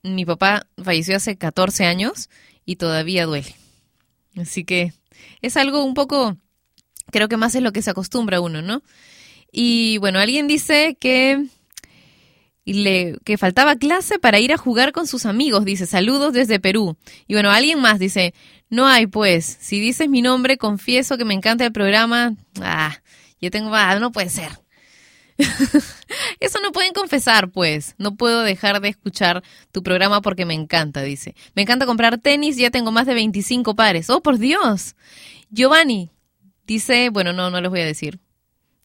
mi 0.02 0.24
papá 0.24 0.66
falleció 0.82 1.16
hace 1.16 1.36
14 1.36 1.84
años 1.84 2.28
y 2.64 2.76
todavía 2.76 3.26
duele. 3.26 3.54
Así 4.36 4.64
que 4.64 4.92
es 5.40 5.56
algo 5.56 5.82
un 5.84 5.94
poco, 5.94 6.36
creo 7.10 7.28
que 7.28 7.36
más 7.36 7.54
es 7.54 7.62
lo 7.62 7.72
que 7.72 7.82
se 7.82 7.90
acostumbra 7.90 8.40
uno, 8.40 8.60
¿no? 8.62 8.82
Y 9.50 9.98
bueno, 9.98 10.18
alguien 10.18 10.46
dice 10.46 10.96
que 11.00 11.46
le 12.64 13.16
que 13.24 13.38
faltaba 13.38 13.76
clase 13.76 14.18
para 14.18 14.40
ir 14.40 14.52
a 14.52 14.56
jugar 14.56 14.90
con 14.92 15.06
sus 15.06 15.24
amigos, 15.24 15.64
dice, 15.64 15.86
saludos 15.86 16.32
desde 16.32 16.58
Perú. 16.58 16.96
Y 17.28 17.34
bueno, 17.34 17.50
alguien 17.50 17.80
más 17.80 18.00
dice, 18.00 18.34
no 18.68 18.86
hay 18.86 19.06
pues, 19.06 19.58
si 19.60 19.80
dices 19.80 20.08
mi 20.08 20.22
nombre, 20.22 20.58
confieso 20.58 21.16
que 21.16 21.24
me 21.24 21.34
encanta 21.34 21.64
el 21.64 21.72
programa. 21.72 22.34
Ah, 22.60 23.00
yo 23.40 23.50
tengo, 23.50 23.74
ah, 23.74 23.98
no 23.98 24.12
puede 24.12 24.30
ser. 24.30 24.50
Eso 26.40 26.60
no 26.62 26.72
pueden 26.72 26.92
confesar, 26.92 27.50
pues. 27.50 27.94
No 27.98 28.16
puedo 28.16 28.42
dejar 28.42 28.80
de 28.80 28.88
escuchar 28.88 29.42
tu 29.72 29.82
programa 29.82 30.22
porque 30.22 30.46
me 30.46 30.54
encanta, 30.54 31.02
dice. 31.02 31.34
Me 31.54 31.62
encanta 31.62 31.86
comprar 31.86 32.18
tenis, 32.18 32.56
ya 32.56 32.70
tengo 32.70 32.90
más 32.90 33.06
de 33.06 33.14
25 33.14 33.76
pares. 33.76 34.10
¡Oh, 34.10 34.22
por 34.22 34.38
Dios! 34.38 34.96
Giovanni 35.50 36.10
dice, 36.66 37.10
bueno, 37.10 37.32
no, 37.32 37.50
no 37.50 37.60
les 37.60 37.70
voy 37.70 37.80
a 37.80 37.86
decir. 37.86 38.18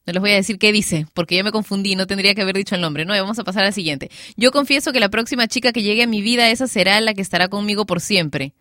No 0.06 0.12
les 0.12 0.20
voy 0.20 0.32
a 0.32 0.36
decir 0.36 0.58
qué 0.58 0.72
dice, 0.72 1.06
porque 1.14 1.36
ya 1.36 1.44
me 1.44 1.52
confundí, 1.52 1.94
no 1.94 2.08
tendría 2.08 2.34
que 2.34 2.42
haber 2.42 2.56
dicho 2.56 2.74
el 2.74 2.80
nombre. 2.80 3.04
No, 3.04 3.14
vamos 3.14 3.38
a 3.38 3.44
pasar 3.44 3.64
al 3.64 3.72
siguiente. 3.72 4.10
Yo 4.36 4.50
confieso 4.50 4.92
que 4.92 4.98
la 4.98 5.10
próxima 5.10 5.46
chica 5.46 5.72
que 5.72 5.82
llegue 5.82 6.02
a 6.02 6.08
mi 6.08 6.22
vida, 6.22 6.50
esa 6.50 6.66
será 6.66 7.00
la 7.00 7.14
que 7.14 7.22
estará 7.22 7.48
conmigo 7.48 7.86
por 7.86 8.00
siempre. 8.00 8.52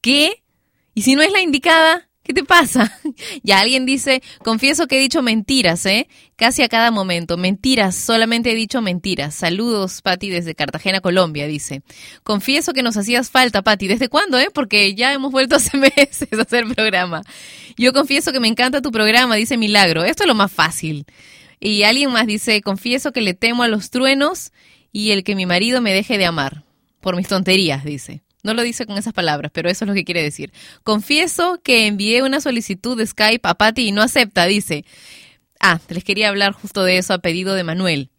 ¿Qué? 0.00 0.42
¿Y 0.94 1.02
si 1.02 1.14
no 1.14 1.22
es 1.22 1.32
la 1.32 1.40
indicada? 1.40 2.10
¿Qué 2.22 2.34
te 2.34 2.44
pasa? 2.44 2.96
ya 3.42 3.60
alguien 3.60 3.86
dice, 3.86 4.22
confieso 4.44 4.86
que 4.86 4.98
he 4.98 5.00
dicho 5.00 5.22
mentiras, 5.22 5.84
¿eh? 5.86 6.06
Casi 6.36 6.62
a 6.62 6.68
cada 6.68 6.90
momento. 6.90 7.36
Mentiras, 7.36 7.96
solamente 7.96 8.52
he 8.52 8.54
dicho 8.54 8.82
mentiras. 8.82 9.34
Saludos, 9.34 10.00
Patti, 10.02 10.28
desde 10.28 10.54
Cartagena, 10.54 11.00
Colombia, 11.00 11.46
dice. 11.46 11.82
Confieso 12.22 12.72
que 12.72 12.82
nos 12.82 12.96
hacías 12.96 13.30
falta, 13.30 13.62
Patti. 13.62 13.88
¿Desde 13.88 14.08
cuándo, 14.08 14.38
eh? 14.38 14.48
Porque 14.52 14.94
ya 14.94 15.12
hemos 15.12 15.32
vuelto 15.32 15.56
hace 15.56 15.76
meses 15.76 16.32
a 16.32 16.42
hacer 16.42 16.66
programa. 16.74 17.22
Yo 17.76 17.92
confieso 17.92 18.32
que 18.32 18.40
me 18.40 18.48
encanta 18.48 18.82
tu 18.82 18.92
programa, 18.92 19.34
dice 19.36 19.56
Milagro. 19.56 20.04
Esto 20.04 20.22
es 20.24 20.28
lo 20.28 20.34
más 20.34 20.52
fácil. 20.52 21.06
Y 21.58 21.82
alguien 21.82 22.12
más 22.12 22.26
dice, 22.26 22.60
confieso 22.62 23.12
que 23.12 23.22
le 23.22 23.34
temo 23.34 23.62
a 23.62 23.68
los 23.68 23.90
truenos 23.90 24.52
y 24.92 25.10
el 25.10 25.24
que 25.24 25.34
mi 25.34 25.46
marido 25.46 25.80
me 25.80 25.92
deje 25.92 26.16
de 26.16 26.26
amar. 26.26 26.64
Por 27.00 27.16
mis 27.16 27.28
tonterías, 27.28 27.84
dice. 27.84 28.22
No 28.42 28.54
lo 28.54 28.62
dice 28.62 28.86
con 28.86 28.96
esas 28.96 29.12
palabras, 29.12 29.50
pero 29.52 29.68
eso 29.68 29.84
es 29.84 29.88
lo 29.88 29.94
que 29.94 30.04
quiere 30.04 30.22
decir. 30.22 30.52
Confieso 30.82 31.60
que 31.62 31.86
envié 31.86 32.22
una 32.22 32.40
solicitud 32.40 32.96
de 32.96 33.06
Skype 33.06 33.46
a 33.48 33.54
Patty 33.54 33.88
y 33.88 33.92
no 33.92 34.02
acepta, 34.02 34.46
dice. 34.46 34.84
Ah, 35.60 35.78
les 35.88 36.04
quería 36.04 36.30
hablar 36.30 36.52
justo 36.52 36.84
de 36.84 36.96
eso 36.96 37.12
a 37.12 37.18
pedido 37.18 37.54
de 37.54 37.64
Manuel. 37.64 38.10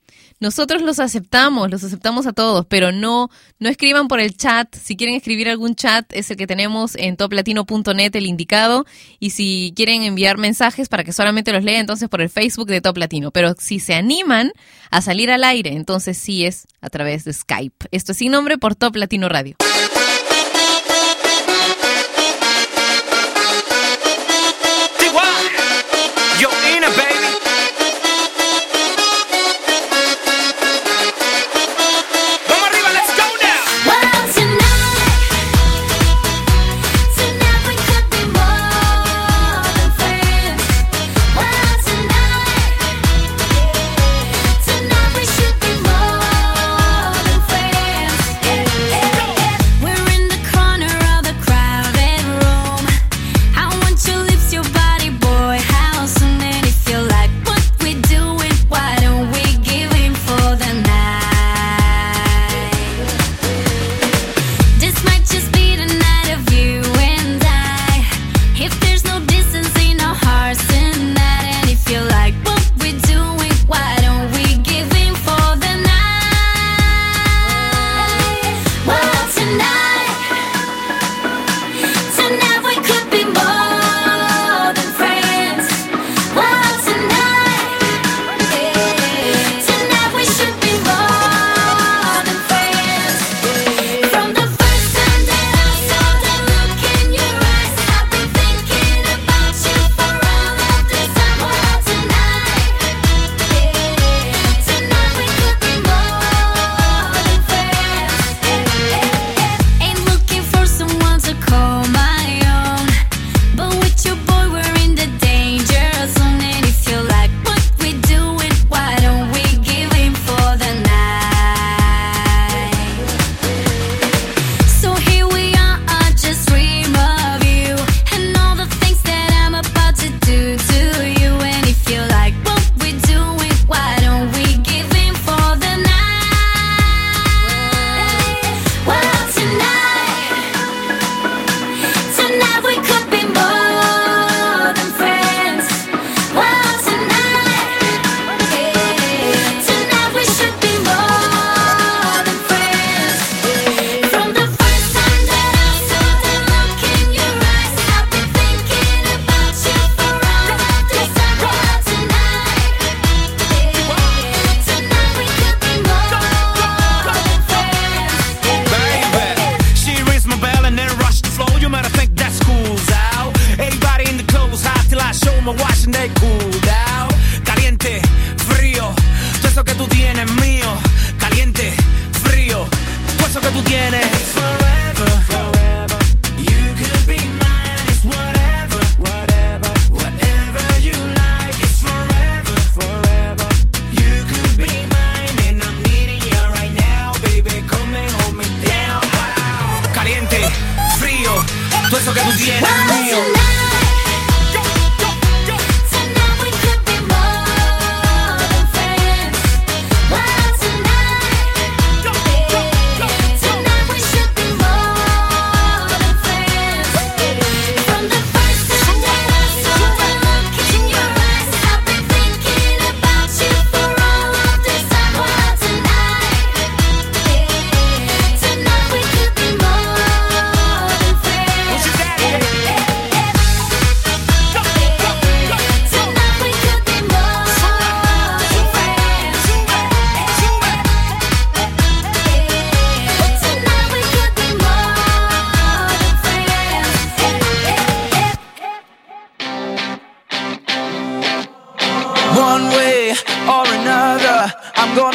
Nosotros 0.42 0.82
los 0.82 1.00
aceptamos, 1.00 1.70
los 1.70 1.84
aceptamos 1.84 2.26
a 2.26 2.34
todos, 2.34 2.66
pero 2.66 2.92
no, 2.92 3.30
no 3.60 3.70
escriban 3.70 4.08
por 4.08 4.20
el 4.20 4.36
chat. 4.36 4.74
Si 4.76 4.98
quieren 4.98 5.16
escribir 5.16 5.48
algún 5.48 5.76
chat, 5.76 6.12
es 6.14 6.32
el 6.32 6.38
que 6.38 6.48
tenemos 6.48 6.96
en 6.96 7.16
toplatino.net, 7.16 8.16
el 8.16 8.26
indicado. 8.26 8.88
Y 9.20 9.30
si 9.30 9.72
quieren 9.76 10.02
enviar 10.02 10.40
mensajes 10.40 10.90
para 10.90 11.04
que 11.04 11.14
solamente 11.14 11.54
los 11.54 11.64
lea, 11.64 11.80
entonces 11.80 12.10
por 12.10 12.22
el 12.22 12.30
Facebook 12.30 12.70
de 12.70 12.82
Top 12.82 12.98
Latino. 12.98 13.30
Pero 13.30 13.54
si 13.60 13.80
se 13.80 13.94
animan 13.94 14.52
a 14.90 15.04
salir 15.04 15.30
al 15.30 15.44
aire, 15.44 15.74
entonces 15.74 16.18
sí 16.18 16.44
es 16.44 16.66
a 16.82 16.90
través 16.90 17.24
de 17.24 17.34
Skype. 17.34 17.86
Esto 17.92 18.14
es 18.14 18.18
sin 18.18 18.32
nombre 18.32 18.58
por 18.58 18.74
Top 18.74 18.96
Latino 18.96 19.30
Radio. 19.30 19.58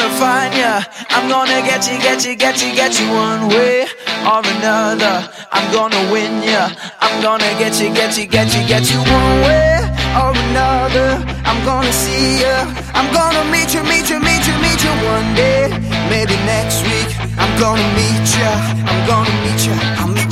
Gonna 0.07 0.19
find 0.19 0.55
ya. 0.55 0.83
I'm 1.11 1.29
gonna 1.29 1.61
get 1.62 1.90
you, 1.90 1.99
get 1.99 2.25
you, 2.25 2.37
get 2.37 2.62
you, 2.62 2.75
get 2.75 2.99
you. 3.01 3.11
One 3.11 3.49
way 3.49 3.87
or 4.23 4.40
another, 4.55 5.29
I'm 5.51 5.66
gonna 5.73 6.01
win 6.12 6.42
ya. 6.42 6.71
I'm 7.01 7.23
gonna 7.23 7.51
get 7.59 7.81
you, 7.81 7.92
get 7.92 8.16
you, 8.19 8.27
get 8.27 8.55
you, 8.55 8.66
get 8.66 8.90
you. 8.90 8.99
One 8.99 9.37
way 9.42 9.83
or 10.21 10.31
another, 10.31 11.24
I'm 11.45 11.61
gonna 11.64 11.93
see 11.93 12.43
ya. 12.43 12.66
I'm 12.95 13.09
gonna 13.12 13.45
meet 13.51 13.74
you, 13.74 13.83
meet 13.85 14.09
you, 14.11 14.20
meet 14.20 14.47
you, 14.47 14.57
meet 14.62 14.80
you. 14.85 14.93
One 15.14 15.35
day, 15.35 15.68
maybe 16.11 16.37
next 16.47 16.83
week, 16.83 17.11
I'm 17.39 17.53
gonna 17.59 17.89
meet 17.99 18.26
ya. 18.39 18.53
I'm 18.87 19.01
gonna 19.11 19.35
meet 19.43 19.66
ya. 19.66 19.74
I'll 19.99 20.26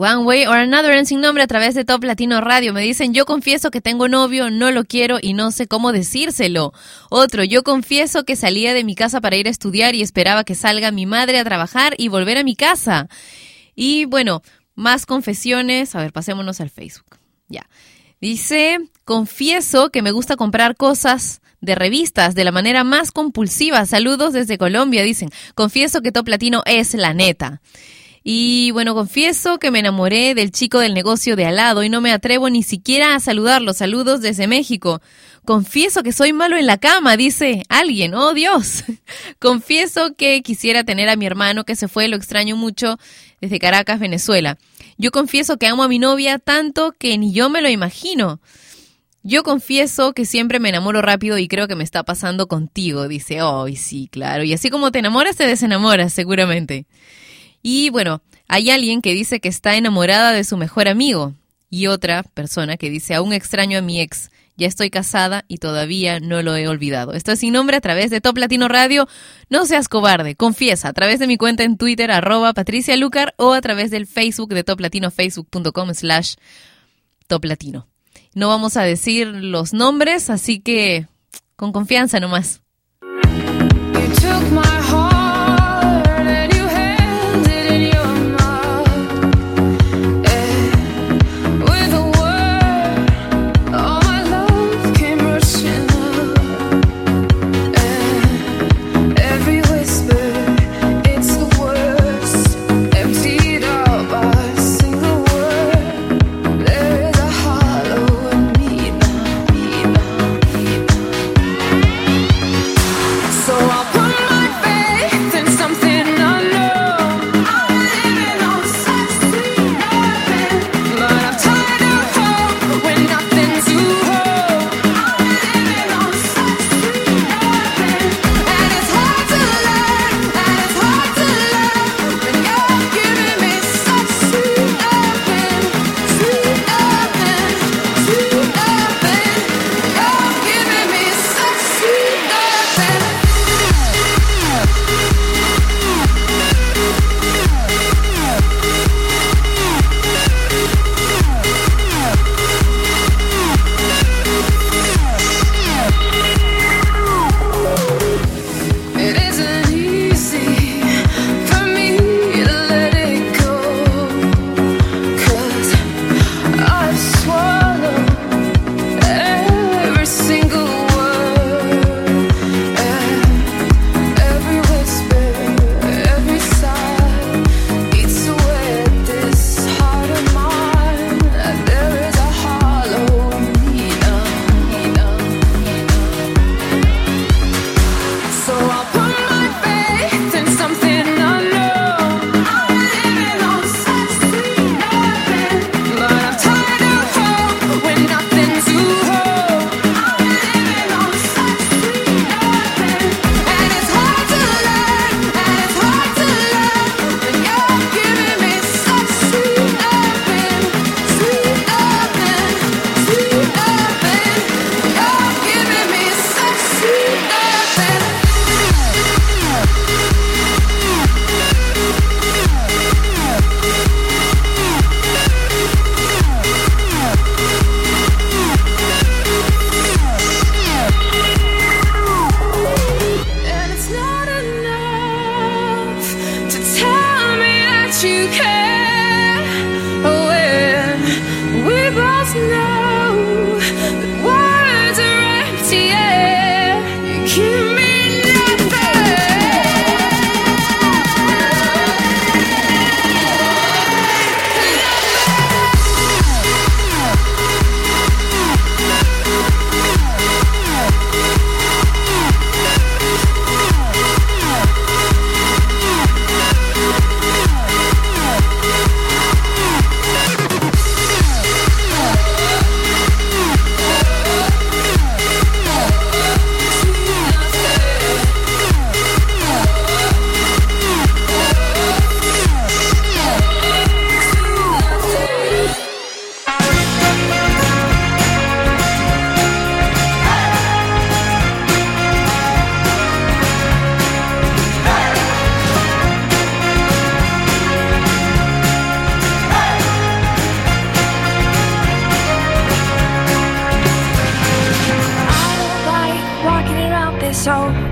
One 0.00 0.18
Way 0.18 0.46
or 0.46 0.58
Another 0.58 0.92
en 0.92 1.06
Sin 1.06 1.20
Nombre 1.20 1.42
a 1.42 1.48
través 1.48 1.74
de 1.74 1.84
Top 1.84 2.04
Latino 2.04 2.40
Radio. 2.40 2.72
Me 2.72 2.82
dicen, 2.82 3.12
yo 3.12 3.26
confieso 3.26 3.72
que 3.72 3.80
tengo 3.80 4.06
novio, 4.06 4.48
no 4.48 4.70
lo 4.70 4.84
quiero 4.84 5.18
y 5.20 5.32
no 5.32 5.50
sé 5.50 5.66
cómo 5.66 5.90
decírselo. 5.90 6.72
Otro, 7.10 7.42
yo 7.42 7.64
confieso 7.64 8.24
que 8.24 8.36
salía 8.36 8.74
de 8.74 8.84
mi 8.84 8.94
casa 8.94 9.20
para 9.20 9.34
ir 9.34 9.48
a 9.48 9.50
estudiar 9.50 9.96
y 9.96 10.02
esperaba 10.02 10.44
que 10.44 10.54
salga 10.54 10.92
mi 10.92 11.04
madre 11.04 11.40
a 11.40 11.44
trabajar 11.44 11.94
y 11.98 12.06
volver 12.06 12.38
a 12.38 12.44
mi 12.44 12.54
casa. 12.54 13.08
Y 13.74 14.04
bueno, 14.04 14.42
más 14.76 15.04
confesiones. 15.04 15.96
A 15.96 16.00
ver, 16.00 16.12
pasémonos 16.12 16.60
al 16.60 16.70
Facebook. 16.70 17.18
Ya. 17.48 17.68
Dice, 18.20 18.78
confieso 19.04 19.90
que 19.90 20.02
me 20.02 20.12
gusta 20.12 20.36
comprar 20.36 20.76
cosas 20.76 21.40
de 21.60 21.74
revistas 21.74 22.36
de 22.36 22.44
la 22.44 22.52
manera 22.52 22.84
más 22.84 23.10
compulsiva. 23.10 23.84
Saludos 23.84 24.32
desde 24.32 24.58
Colombia, 24.58 25.02
dicen. 25.02 25.30
Confieso 25.56 26.02
que 26.02 26.12
Top 26.12 26.28
Latino 26.28 26.62
es 26.66 26.94
la 26.94 27.14
neta. 27.14 27.60
Y 28.30 28.72
bueno, 28.72 28.94
confieso 28.94 29.58
que 29.58 29.70
me 29.70 29.78
enamoré 29.78 30.34
del 30.34 30.50
chico 30.50 30.80
del 30.80 30.92
negocio 30.92 31.34
de 31.34 31.46
al 31.46 31.56
lado 31.56 31.82
y 31.82 31.88
no 31.88 32.02
me 32.02 32.12
atrevo 32.12 32.50
ni 32.50 32.62
siquiera 32.62 33.14
a 33.14 33.20
saludarlo. 33.20 33.72
Saludos 33.72 34.20
desde 34.20 34.46
México. 34.46 35.00
Confieso 35.46 36.02
que 36.02 36.12
soy 36.12 36.34
malo 36.34 36.58
en 36.58 36.66
la 36.66 36.76
cama, 36.76 37.16
dice 37.16 37.62
alguien. 37.70 38.12
Oh 38.12 38.34
Dios. 38.34 38.84
Confieso 39.38 40.14
que 40.14 40.42
quisiera 40.42 40.84
tener 40.84 41.08
a 41.08 41.16
mi 41.16 41.24
hermano 41.24 41.64
que 41.64 41.74
se 41.74 41.88
fue, 41.88 42.06
lo 42.08 42.16
extraño 42.16 42.54
mucho, 42.54 42.98
desde 43.40 43.58
Caracas, 43.58 43.98
Venezuela. 43.98 44.58
Yo 44.98 45.10
confieso 45.10 45.56
que 45.56 45.66
amo 45.66 45.82
a 45.82 45.88
mi 45.88 45.98
novia 45.98 46.38
tanto 46.38 46.92
que 46.98 47.16
ni 47.16 47.32
yo 47.32 47.48
me 47.48 47.62
lo 47.62 47.70
imagino. 47.70 48.42
Yo 49.22 49.42
confieso 49.42 50.12
que 50.12 50.26
siempre 50.26 50.60
me 50.60 50.68
enamoro 50.68 51.00
rápido 51.00 51.38
y 51.38 51.48
creo 51.48 51.66
que 51.66 51.76
me 51.76 51.84
está 51.84 52.02
pasando 52.02 52.46
contigo, 52.46 53.08
dice. 53.08 53.40
Oh, 53.40 53.66
sí, 53.74 54.10
claro. 54.12 54.44
Y 54.44 54.52
así 54.52 54.68
como 54.68 54.92
te 54.92 54.98
enamoras, 54.98 55.36
te 55.36 55.46
desenamoras, 55.46 56.12
seguramente. 56.12 56.84
Y 57.62 57.90
bueno, 57.90 58.22
hay 58.46 58.70
alguien 58.70 59.02
que 59.02 59.12
dice 59.12 59.40
que 59.40 59.48
está 59.48 59.76
enamorada 59.76 60.32
de 60.32 60.44
su 60.44 60.56
mejor 60.56 60.88
amigo 60.88 61.34
y 61.70 61.86
otra 61.86 62.22
persona 62.22 62.76
que 62.76 62.90
dice 62.90 63.14
aún 63.14 63.32
extraño 63.32 63.78
a 63.78 63.82
mi 63.82 64.00
ex. 64.00 64.30
Ya 64.56 64.66
estoy 64.66 64.90
casada 64.90 65.44
y 65.46 65.58
todavía 65.58 66.18
no 66.18 66.42
lo 66.42 66.56
he 66.56 66.66
olvidado. 66.66 67.12
Esto 67.12 67.30
es 67.30 67.38
sin 67.38 67.52
nombre 67.52 67.76
a 67.76 67.80
través 67.80 68.10
de 68.10 68.20
Top 68.20 68.36
Latino 68.38 68.66
Radio. 68.66 69.06
No 69.50 69.66
seas 69.66 69.88
cobarde, 69.88 70.34
confiesa 70.34 70.88
a 70.88 70.92
través 70.92 71.20
de 71.20 71.28
mi 71.28 71.36
cuenta 71.36 71.62
en 71.62 71.76
Twitter, 71.76 72.10
arroba 72.10 72.52
Patricia 72.54 72.96
Lucar, 72.96 73.34
o 73.36 73.52
a 73.52 73.60
través 73.60 73.92
del 73.92 74.08
Facebook 74.08 74.52
de 74.54 74.64
Top 74.64 74.80
Latino, 74.80 75.12
facebook.com 75.12 75.94
slash 75.94 76.34
Top 77.28 77.44
Latino. 77.44 77.86
No 78.34 78.48
vamos 78.48 78.76
a 78.76 78.82
decir 78.82 79.28
los 79.28 79.72
nombres, 79.72 80.28
así 80.28 80.58
que 80.58 81.06
con 81.54 81.70
confianza 81.70 82.18
nomás. 82.18 82.60
You 84.20 84.77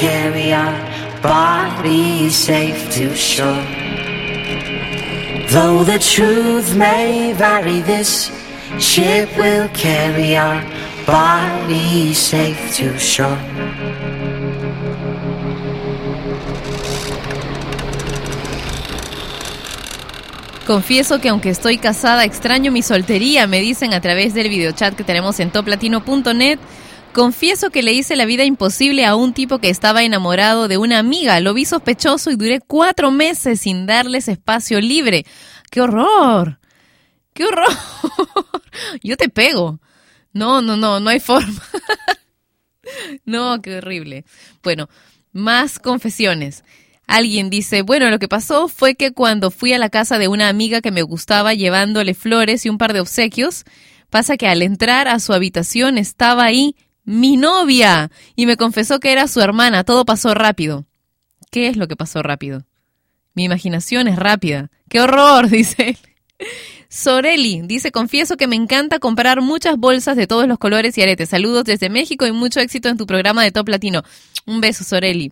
carry 0.00 0.54
our 0.54 0.74
bodies 1.20 2.34
safe 2.34 2.90
to 2.94 3.14
shore. 3.14 3.66
Though 5.52 5.84
the 5.84 5.98
truth 5.98 6.74
may 6.74 7.34
vary, 7.34 7.82
this 7.82 8.30
ship 8.78 9.28
will 9.36 9.68
carry 9.74 10.38
our 10.38 10.64
bodies 11.04 12.16
safe 12.16 12.76
to 12.76 12.98
shore. 12.98 13.36
Confieso 20.66 21.20
que 21.20 21.28
aunque 21.28 21.50
estoy 21.50 21.76
casada, 21.76 22.24
extraño 22.24 22.72
mi 22.72 22.82
soltería, 22.82 23.46
me 23.46 23.60
dicen 23.60 23.92
a 23.92 24.00
través 24.00 24.32
del 24.32 24.48
videochat 24.48 24.94
que 24.94 25.04
tenemos 25.04 25.40
en 25.40 25.50
toplatino.net. 25.50 26.58
Confieso 27.12 27.70
que 27.70 27.82
le 27.82 27.92
hice 27.92 28.14
la 28.14 28.24
vida 28.24 28.44
imposible 28.44 29.04
a 29.04 29.16
un 29.16 29.32
tipo 29.32 29.58
que 29.58 29.68
estaba 29.68 30.04
enamorado 30.04 30.68
de 30.68 30.78
una 30.78 31.00
amiga. 31.00 31.40
Lo 31.40 31.54
vi 31.54 31.64
sospechoso 31.64 32.30
y 32.30 32.36
duré 32.36 32.60
cuatro 32.60 33.10
meses 33.10 33.62
sin 33.62 33.84
darles 33.86 34.28
espacio 34.28 34.80
libre. 34.80 35.26
¡Qué 35.72 35.80
horror! 35.80 36.60
¡Qué 37.32 37.44
horror! 37.44 37.66
Yo 39.02 39.16
te 39.16 39.28
pego. 39.28 39.80
No, 40.32 40.62
no, 40.62 40.76
no, 40.76 41.00
no 41.00 41.10
hay 41.10 41.18
forma. 41.18 41.60
no, 43.24 43.60
qué 43.60 43.78
horrible. 43.78 44.24
Bueno, 44.62 44.88
más 45.32 45.80
confesiones. 45.80 46.62
Alguien 47.08 47.50
dice, 47.50 47.82
bueno, 47.82 48.08
lo 48.08 48.20
que 48.20 48.28
pasó 48.28 48.68
fue 48.68 48.94
que 48.94 49.12
cuando 49.12 49.50
fui 49.50 49.72
a 49.72 49.78
la 49.78 49.90
casa 49.90 50.18
de 50.18 50.28
una 50.28 50.48
amiga 50.48 50.80
que 50.80 50.92
me 50.92 51.02
gustaba 51.02 51.54
llevándole 51.54 52.14
flores 52.14 52.64
y 52.64 52.68
un 52.68 52.78
par 52.78 52.92
de 52.92 53.00
obsequios, 53.00 53.64
pasa 54.10 54.36
que 54.36 54.46
al 54.46 54.62
entrar 54.62 55.08
a 55.08 55.18
su 55.18 55.32
habitación 55.32 55.98
estaba 55.98 56.44
ahí 56.44 56.76
mi 57.10 57.36
novia 57.36 58.10
y 58.36 58.46
me 58.46 58.56
confesó 58.56 59.00
que 59.00 59.10
era 59.10 59.26
su 59.26 59.40
hermana. 59.40 59.82
Todo 59.82 60.04
pasó 60.04 60.32
rápido. 60.32 60.86
¿Qué 61.50 61.66
es 61.66 61.76
lo 61.76 61.88
que 61.88 61.96
pasó 61.96 62.22
rápido? 62.22 62.64
Mi 63.34 63.44
imaginación 63.44 64.06
es 64.06 64.16
rápida. 64.16 64.70
¡Qué 64.88 65.00
horror! 65.00 65.48
dice 65.50 65.90
él. 65.90 65.98
Soreli 66.92 67.62
dice, 67.62 67.92
confieso 67.92 68.36
que 68.36 68.48
me 68.48 68.56
encanta 68.56 68.98
comprar 68.98 69.40
muchas 69.42 69.76
bolsas 69.76 70.16
de 70.16 70.26
todos 70.26 70.48
los 70.48 70.58
colores 70.58 70.98
y 70.98 71.02
aretes. 71.02 71.28
Saludos 71.28 71.62
desde 71.62 71.88
México 71.88 72.26
y 72.26 72.32
mucho 72.32 72.58
éxito 72.58 72.88
en 72.88 72.96
tu 72.96 73.06
programa 73.06 73.44
de 73.44 73.52
Top 73.52 73.68
Latino. 73.68 74.02
Un 74.44 74.60
beso, 74.60 74.82
Soreli. 74.82 75.30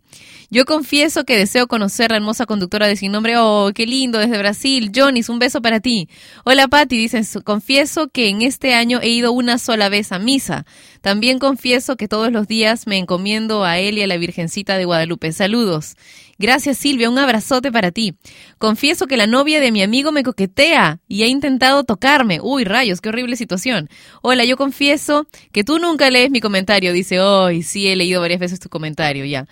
Yo 0.50 0.64
confieso 0.66 1.24
que 1.24 1.36
deseo 1.36 1.66
conocer 1.66 2.06
a 2.06 2.14
la 2.14 2.16
hermosa 2.18 2.46
conductora 2.46 2.86
de 2.86 2.94
Sin 2.94 3.10
Nombre. 3.10 3.38
Oh, 3.38 3.72
qué 3.74 3.86
lindo, 3.86 4.20
desde 4.20 4.38
Brasil. 4.38 4.92
Jonis, 4.94 5.28
un 5.28 5.40
beso 5.40 5.60
para 5.60 5.80
ti. 5.80 6.08
Hola, 6.44 6.68
Patti. 6.68 6.96
Dicen, 6.96 7.26
confieso 7.42 8.06
que 8.06 8.28
en 8.28 8.42
este 8.42 8.74
año 8.74 9.00
he 9.02 9.08
ido 9.08 9.32
una 9.32 9.58
sola 9.58 9.88
vez 9.88 10.12
a 10.12 10.20
misa. 10.20 10.64
También 11.00 11.40
confieso 11.40 11.96
que 11.96 12.06
todos 12.06 12.30
los 12.30 12.46
días 12.46 12.86
me 12.86 12.98
encomiendo 12.98 13.64
a 13.64 13.80
él 13.80 13.98
y 13.98 14.02
a 14.02 14.06
la 14.06 14.16
Virgencita 14.16 14.78
de 14.78 14.84
Guadalupe. 14.84 15.32
Saludos. 15.32 15.96
Gracias, 16.38 16.78
Silvia. 16.78 17.10
Un 17.10 17.18
abrazote 17.18 17.72
para 17.72 17.90
ti. 17.90 18.14
Confieso 18.58 19.08
que 19.08 19.16
la 19.16 19.26
novia 19.26 19.60
de 19.60 19.72
mi 19.72 19.82
amigo 19.82 20.12
me 20.12 20.22
coquetea 20.22 21.00
y 21.08 21.24
ha 21.24 21.26
intentado 21.26 21.82
tocarme. 21.82 22.40
Uy, 22.40 22.62
rayos, 22.64 23.00
qué 23.00 23.08
horrible 23.08 23.34
situación. 23.34 23.88
Hola, 24.22 24.44
yo 24.44 24.56
confieso 24.56 25.26
que 25.50 25.64
tú 25.64 25.80
nunca 25.80 26.10
lees 26.10 26.30
mi 26.30 26.40
comentario. 26.40 26.92
Dice, 26.92 27.20
hoy 27.20 27.64
sí 27.64 27.88
he 27.88 27.96
leído 27.96 28.20
varias 28.20 28.38
veces 28.38 28.60
tu 28.60 28.68
comentario 28.68 29.24
ya. 29.24 29.48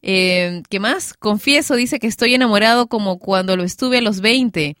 Eh, 0.00 0.62
¿Qué 0.70 0.80
más? 0.80 1.12
Confieso, 1.12 1.74
dice 1.74 1.98
que 1.98 2.06
estoy 2.06 2.34
enamorado 2.34 2.86
como 2.86 3.18
cuando 3.18 3.54
lo 3.56 3.62
estuve 3.62 3.98
a 3.98 4.02
los 4.02 4.22
20. 4.22 4.76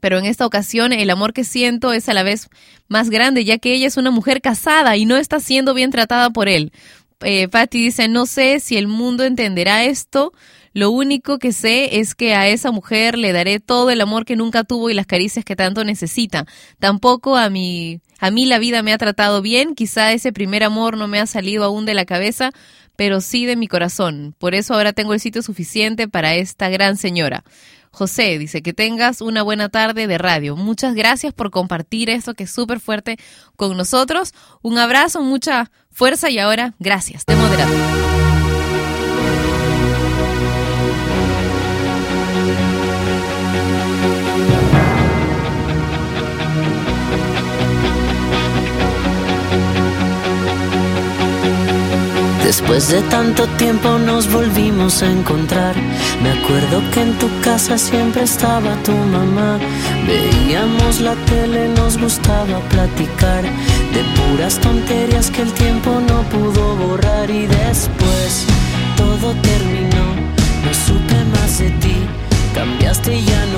Pero 0.00 0.18
en 0.18 0.24
esta 0.24 0.46
ocasión 0.46 0.94
el 0.94 1.10
amor 1.10 1.34
que 1.34 1.44
siento 1.44 1.92
es 1.92 2.08
a 2.08 2.14
la 2.14 2.22
vez 2.22 2.48
más 2.88 3.10
grande, 3.10 3.44
ya 3.44 3.58
que 3.58 3.74
ella 3.74 3.86
es 3.86 3.98
una 3.98 4.10
mujer 4.10 4.40
casada 4.40 4.96
y 4.96 5.04
no 5.04 5.18
está 5.18 5.40
siendo 5.40 5.74
bien 5.74 5.90
tratada 5.90 6.30
por 6.30 6.48
él. 6.48 6.72
Eh, 7.20 7.48
Patty 7.48 7.84
dice, 7.84 8.08
no 8.08 8.24
sé 8.24 8.60
si 8.60 8.78
el 8.78 8.88
mundo 8.88 9.24
entenderá 9.24 9.84
esto. 9.84 10.32
Lo 10.72 10.90
único 10.90 11.38
que 11.38 11.52
sé 11.52 11.98
es 11.98 12.14
que 12.14 12.34
a 12.34 12.48
esa 12.48 12.70
mujer 12.70 13.18
le 13.18 13.32
daré 13.32 13.58
todo 13.60 13.90
el 13.90 14.00
amor 14.00 14.24
que 14.24 14.36
nunca 14.36 14.64
tuvo 14.64 14.90
y 14.90 14.94
las 14.94 15.06
caricias 15.06 15.44
que 15.44 15.56
tanto 15.56 15.84
necesita. 15.84 16.46
Tampoco 16.78 17.36
a 17.36 17.50
mi, 17.50 18.00
a 18.20 18.30
mí 18.30 18.46
la 18.46 18.58
vida 18.58 18.82
me 18.82 18.92
ha 18.92 18.98
tratado 18.98 19.42
bien. 19.42 19.74
Quizá 19.74 20.12
ese 20.12 20.32
primer 20.32 20.62
amor 20.62 20.96
no 20.96 21.08
me 21.08 21.18
ha 21.18 21.26
salido 21.26 21.64
aún 21.64 21.86
de 21.86 21.94
la 21.94 22.04
cabeza, 22.04 22.50
pero 22.96 23.20
sí 23.20 23.46
de 23.46 23.56
mi 23.56 23.66
corazón. 23.66 24.34
Por 24.38 24.54
eso 24.54 24.74
ahora 24.74 24.92
tengo 24.92 25.14
el 25.14 25.20
sitio 25.20 25.42
suficiente 25.42 26.06
para 26.06 26.34
esta 26.34 26.68
gran 26.68 26.96
señora. 26.96 27.44
José 27.92 28.38
dice 28.38 28.62
que 28.62 28.72
tengas 28.72 29.20
una 29.20 29.42
buena 29.42 29.68
tarde 29.68 30.06
de 30.06 30.18
radio. 30.18 30.54
Muchas 30.54 30.94
gracias 30.94 31.32
por 31.32 31.50
compartir 31.50 32.08
esto 32.08 32.34
que 32.34 32.44
es 32.44 32.50
súper 32.50 32.78
fuerte 32.78 33.16
con 33.56 33.76
nosotros. 33.76 34.32
Un 34.62 34.78
abrazo, 34.78 35.22
mucha 35.22 35.70
fuerza 35.90 36.30
y 36.30 36.38
ahora 36.38 36.74
gracias. 36.78 37.26
De 37.26 37.34
moderado. 37.34 38.19
Después 52.50 52.88
de 52.88 53.00
tanto 53.02 53.46
tiempo 53.58 53.96
nos 53.96 54.28
volvimos 54.28 55.04
a 55.04 55.06
encontrar. 55.06 55.76
Me 56.20 56.30
acuerdo 56.32 56.82
que 56.90 57.02
en 57.02 57.16
tu 57.16 57.28
casa 57.42 57.78
siempre 57.78 58.24
estaba 58.24 58.74
tu 58.82 58.90
mamá. 58.90 59.56
Veíamos 60.04 61.00
la 61.00 61.14
tele, 61.26 61.68
nos 61.68 61.96
gustaba 61.96 62.58
platicar 62.68 63.44
de 63.94 64.02
puras 64.16 64.58
tonterías 64.58 65.30
que 65.30 65.42
el 65.42 65.52
tiempo 65.52 65.90
no 66.08 66.22
pudo 66.24 66.74
borrar. 66.74 67.30
Y 67.30 67.46
después 67.46 68.46
todo 68.96 69.32
terminó, 69.50 70.06
no 70.64 70.74
supe 70.74 71.18
más 71.32 71.60
de 71.60 71.70
ti. 71.82 71.98
Cambiaste 72.52 73.14
y 73.14 73.24
ya 73.26 73.46
no 73.46 73.49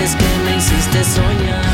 noches 0.00 0.16
que 0.16 0.38
me 0.44 0.56
hiciste 0.56 1.04
soñar. 1.04 1.69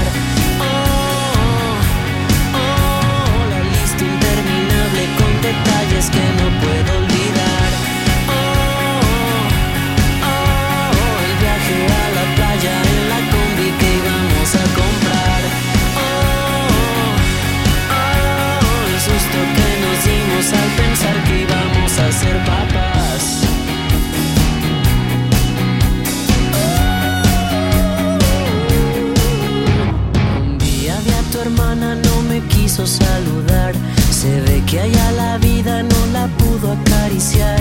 saludar. 32.84 33.72
Se 34.10 34.40
ve 34.42 34.62
que 34.66 34.80
allá 34.80 35.12
la 35.12 35.38
vida 35.38 35.82
no 35.82 36.06
la 36.12 36.26
pudo 36.36 36.72
acariciar. 36.72 37.60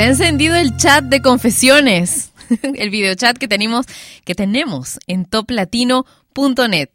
Se 0.00 0.04
ha 0.04 0.08
encendido 0.08 0.56
el 0.56 0.78
chat 0.78 1.04
de 1.04 1.20
confesiones, 1.20 2.32
el 2.62 2.88
videochat 2.88 3.36
que 3.36 3.48
tenemos, 3.48 3.84
que 4.24 4.34
tenemos 4.34 4.98
en 5.06 5.26
toplatino.net. 5.26 6.88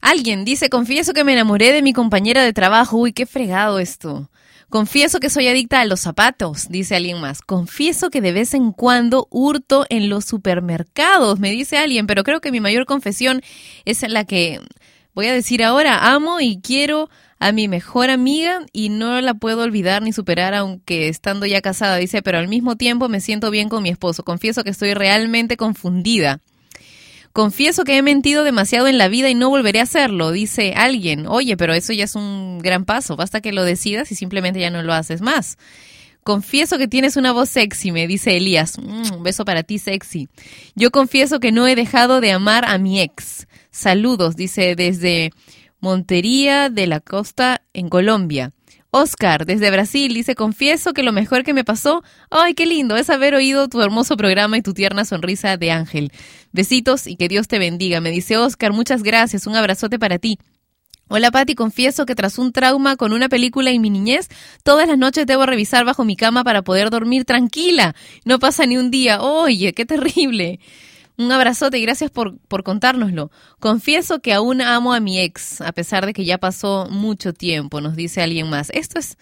Alguien 0.00 0.44
dice, 0.44 0.68
confieso 0.68 1.14
que 1.14 1.24
me 1.24 1.32
enamoré 1.32 1.72
de 1.72 1.82
mi 1.82 1.92
compañera 1.92 2.44
de 2.44 2.52
trabajo. 2.52 2.96
Uy, 2.96 3.12
qué 3.12 3.26
fregado 3.26 3.80
esto. 3.80 4.30
Confieso 4.68 5.18
que 5.18 5.30
soy 5.30 5.48
adicta 5.48 5.80
a 5.80 5.84
los 5.84 5.98
zapatos, 5.98 6.68
dice 6.68 6.94
alguien 6.94 7.20
más. 7.20 7.42
Confieso 7.42 8.08
que 8.08 8.20
de 8.20 8.30
vez 8.30 8.54
en 8.54 8.70
cuando 8.70 9.26
hurto 9.30 9.84
en 9.88 10.08
los 10.08 10.24
supermercados, 10.24 11.40
me 11.40 11.50
dice 11.50 11.76
alguien, 11.76 12.06
pero 12.06 12.22
creo 12.22 12.40
que 12.40 12.52
mi 12.52 12.60
mayor 12.60 12.86
confesión 12.86 13.42
es 13.84 14.08
la 14.08 14.24
que 14.24 14.60
voy 15.18 15.26
a 15.26 15.32
decir 15.32 15.64
ahora. 15.64 16.12
Amo 16.12 16.38
y 16.38 16.60
quiero 16.60 17.10
a 17.40 17.50
mi 17.50 17.66
mejor 17.66 18.08
amiga 18.08 18.60
y 18.72 18.88
no 18.88 19.20
la 19.20 19.34
puedo 19.34 19.64
olvidar 19.64 20.00
ni 20.00 20.12
superar 20.12 20.54
aunque 20.54 21.08
estando 21.08 21.44
ya 21.44 21.60
casada, 21.60 21.96
dice, 21.96 22.22
pero 22.22 22.38
al 22.38 22.46
mismo 22.46 22.76
tiempo 22.76 23.08
me 23.08 23.20
siento 23.20 23.50
bien 23.50 23.68
con 23.68 23.82
mi 23.82 23.88
esposo. 23.88 24.22
Confieso 24.22 24.62
que 24.62 24.70
estoy 24.70 24.94
realmente 24.94 25.56
confundida. 25.56 26.38
Confieso 27.32 27.82
que 27.82 27.96
he 27.96 28.02
mentido 28.02 28.44
demasiado 28.44 28.86
en 28.86 28.96
la 28.96 29.08
vida 29.08 29.28
y 29.28 29.34
no 29.34 29.50
volveré 29.50 29.80
a 29.80 29.84
hacerlo, 29.84 30.30
dice 30.30 30.74
alguien. 30.76 31.26
Oye, 31.26 31.56
pero 31.56 31.74
eso 31.74 31.92
ya 31.92 32.04
es 32.04 32.14
un 32.14 32.60
gran 32.60 32.84
paso. 32.84 33.16
Basta 33.16 33.40
que 33.40 33.50
lo 33.50 33.64
decidas 33.64 34.12
y 34.12 34.14
simplemente 34.14 34.60
ya 34.60 34.70
no 34.70 34.84
lo 34.84 34.92
haces 34.94 35.20
más. 35.20 35.58
Confieso 36.22 36.78
que 36.78 36.86
tienes 36.86 37.16
una 37.16 37.32
voz 37.32 37.48
sexy, 37.48 37.90
me 37.90 38.06
dice 38.06 38.36
Elías. 38.36 38.78
Mm, 38.78 39.14
un 39.14 39.22
beso 39.24 39.44
para 39.44 39.64
ti, 39.64 39.80
sexy. 39.80 40.28
Yo 40.76 40.92
confieso 40.92 41.40
que 41.40 41.50
no 41.50 41.66
he 41.66 41.74
dejado 41.74 42.20
de 42.20 42.30
amar 42.30 42.64
a 42.66 42.78
mi 42.78 43.00
ex. 43.00 43.47
Saludos, 43.70 44.36
dice 44.36 44.74
desde 44.74 45.30
Montería 45.80 46.70
de 46.70 46.86
la 46.86 47.00
Costa, 47.00 47.62
en 47.72 47.88
Colombia. 47.88 48.52
Oscar, 48.90 49.44
desde 49.44 49.70
Brasil, 49.70 50.14
dice, 50.14 50.34
confieso 50.34 50.94
que 50.94 51.02
lo 51.02 51.12
mejor 51.12 51.44
que 51.44 51.52
me 51.52 51.62
pasó, 51.62 52.02
ay, 52.30 52.54
qué 52.54 52.64
lindo, 52.64 52.96
es 52.96 53.10
haber 53.10 53.34
oído 53.34 53.68
tu 53.68 53.82
hermoso 53.82 54.16
programa 54.16 54.56
y 54.56 54.62
tu 54.62 54.72
tierna 54.72 55.04
sonrisa 55.04 55.58
de 55.58 55.70
ángel. 55.70 56.10
Besitos 56.52 57.06
y 57.06 57.16
que 57.16 57.28
Dios 57.28 57.48
te 57.48 57.58
bendiga. 57.58 58.00
Me 58.00 58.10
dice 58.10 58.38
Oscar, 58.38 58.72
muchas 58.72 59.02
gracias, 59.02 59.46
un 59.46 59.56
abrazote 59.56 59.98
para 59.98 60.18
ti. 60.18 60.38
Hola 61.10 61.30
Patti, 61.30 61.54
confieso 61.54 62.04
que 62.04 62.14
tras 62.14 62.38
un 62.38 62.52
trauma 62.52 62.96
con 62.96 63.12
una 63.12 63.30
película 63.30 63.70
en 63.70 63.80
mi 63.80 63.88
niñez, 63.88 64.28
todas 64.62 64.86
las 64.86 64.98
noches 64.98 65.26
debo 65.26 65.46
revisar 65.46 65.86
bajo 65.86 66.04
mi 66.04 66.16
cama 66.16 66.44
para 66.44 66.62
poder 66.62 66.90
dormir 66.90 67.24
tranquila. 67.24 67.94
No 68.24 68.38
pasa 68.38 68.66
ni 68.66 68.76
un 68.76 68.90
día. 68.90 69.22
Oye, 69.22 69.72
qué 69.72 69.86
terrible. 69.86 70.60
Un 71.18 71.32
abrazote 71.32 71.78
y 71.78 71.82
gracias 71.82 72.12
por, 72.12 72.38
por 72.38 72.62
contárnoslo. 72.62 73.32
Confieso 73.58 74.20
que 74.20 74.32
aún 74.32 74.62
amo 74.62 74.94
a 74.94 75.00
mi 75.00 75.18
ex, 75.18 75.60
a 75.60 75.72
pesar 75.72 76.06
de 76.06 76.12
que 76.12 76.24
ya 76.24 76.38
pasó 76.38 76.86
mucho 76.90 77.32
tiempo, 77.32 77.80
nos 77.80 77.96
dice 77.96 78.22
alguien 78.22 78.48
más. 78.48 78.70
Esto 78.70 79.00
es, 79.00 79.18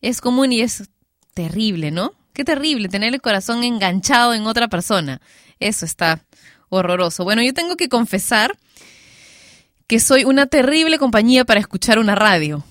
es 0.00 0.20
común 0.20 0.52
y 0.52 0.60
es 0.60 0.88
terrible, 1.34 1.90
¿no? 1.90 2.12
Qué 2.32 2.44
terrible 2.44 2.88
tener 2.88 3.12
el 3.12 3.20
corazón 3.20 3.64
enganchado 3.64 4.32
en 4.32 4.46
otra 4.46 4.68
persona. 4.68 5.20
Eso 5.58 5.84
está 5.84 6.24
horroroso. 6.68 7.24
Bueno, 7.24 7.42
yo 7.42 7.52
tengo 7.52 7.76
que 7.76 7.88
confesar 7.88 8.56
que 9.88 9.98
soy 9.98 10.24
una 10.24 10.46
terrible 10.46 10.98
compañía 10.98 11.44
para 11.44 11.58
escuchar 11.58 11.98
una 11.98 12.14
radio. 12.14 12.62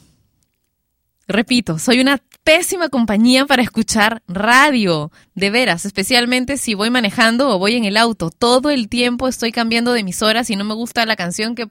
Repito, 1.30 1.78
soy 1.78 2.02
una 2.02 2.20
pésima 2.44 2.90
compañía 2.90 3.46
para 3.46 3.62
escuchar 3.62 4.24
radio, 4.28 5.12
de 5.36 5.52
veras, 5.52 5.86
especialmente 5.86 6.58
si 6.58 6.74
voy 6.74 6.90
manejando 6.90 7.50
o 7.50 7.60
voy 7.60 7.76
en 7.76 7.86
el 7.86 7.98
auto. 7.98 8.32
Todo 8.32 8.72
el 8.72 8.90
tiempo 8.90 9.28
estoy 9.28 9.52
cambiando 9.52 9.94
de 9.94 10.00
emisoras 10.00 10.50
y 10.50 10.56
no 10.56 10.64
me 10.64 10.74
gusta 10.74 11.06
la 11.06 11.16
canción 11.16 11.54
que, 11.54 11.70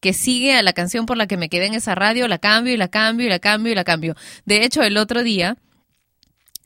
que 0.00 0.12
sigue 0.12 0.56
a 0.56 0.62
la 0.64 0.72
canción 0.72 1.06
por 1.06 1.16
la 1.16 1.28
que 1.28 1.36
me 1.36 1.48
quedé 1.48 1.66
en 1.66 1.74
esa 1.74 1.94
radio, 1.94 2.26
la 2.26 2.38
cambio 2.38 2.74
y 2.74 2.76
la 2.76 2.88
cambio 2.88 3.26
y 3.26 3.28
la 3.28 3.38
cambio 3.38 3.70
y 3.70 3.76
la 3.76 3.84
cambio. 3.84 4.16
De 4.44 4.64
hecho, 4.64 4.82
el 4.82 4.96
otro 4.96 5.22
día 5.22 5.56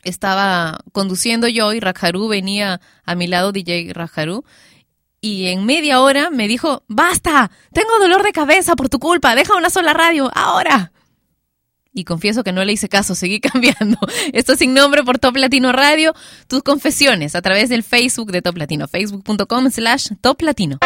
estaba 0.02 0.78
conduciendo 0.92 1.46
yo 1.46 1.74
y 1.74 1.80
Rajaru 1.80 2.26
venía 2.26 2.80
a 3.04 3.14
mi 3.16 3.26
lado, 3.26 3.52
DJ 3.52 3.92
Rajaru, 3.92 4.44
y 5.20 5.48
en 5.48 5.66
media 5.66 6.00
hora 6.00 6.30
me 6.30 6.48
dijo, 6.48 6.84
basta, 6.88 7.50
tengo 7.74 7.98
dolor 7.98 8.22
de 8.22 8.32
cabeza 8.32 8.76
por 8.76 8.88
tu 8.88 8.98
culpa, 8.98 9.34
deja 9.34 9.54
una 9.56 9.68
sola 9.68 9.92
radio, 9.92 10.30
ahora. 10.34 10.92
Y 11.92 12.04
confieso 12.04 12.44
que 12.44 12.52
no 12.52 12.64
le 12.64 12.72
hice 12.72 12.88
caso, 12.88 13.14
seguí 13.14 13.40
cambiando. 13.40 13.98
Esto 14.32 14.56
sin 14.56 14.74
nombre 14.74 15.02
por 15.02 15.18
Top 15.18 15.36
Latino 15.36 15.72
Radio, 15.72 16.14
tus 16.46 16.62
confesiones 16.62 17.34
a 17.34 17.42
través 17.42 17.68
del 17.68 17.82
Facebook 17.82 18.32
de 18.32 18.42
Top 18.42 18.56
Latino, 18.56 18.86
facebook.com 18.88 19.70
slash 19.70 20.08
Top 20.20 20.40
Latino. 20.42 20.78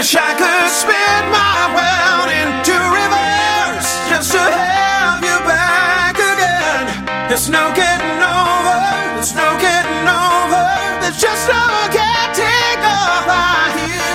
Wish 0.00 0.16
I 0.16 0.32
could 0.32 0.70
spin 0.72 1.22
my 1.28 1.60
world 1.76 2.32
into 2.32 2.72
reverse 2.72 3.90
just 4.08 4.32
to 4.32 4.40
have 4.40 5.20
you 5.20 5.36
back 5.44 6.16
again. 6.16 7.28
There's 7.28 7.50
no 7.50 7.68
getting 7.76 8.16
over, 8.16 8.80
there's 9.20 9.36
no 9.36 9.60
getting 9.60 10.08
over, 10.08 10.64
there's 11.04 11.20
just 11.20 11.44
no 11.52 11.60
getting 11.92 12.80
over 12.80 13.44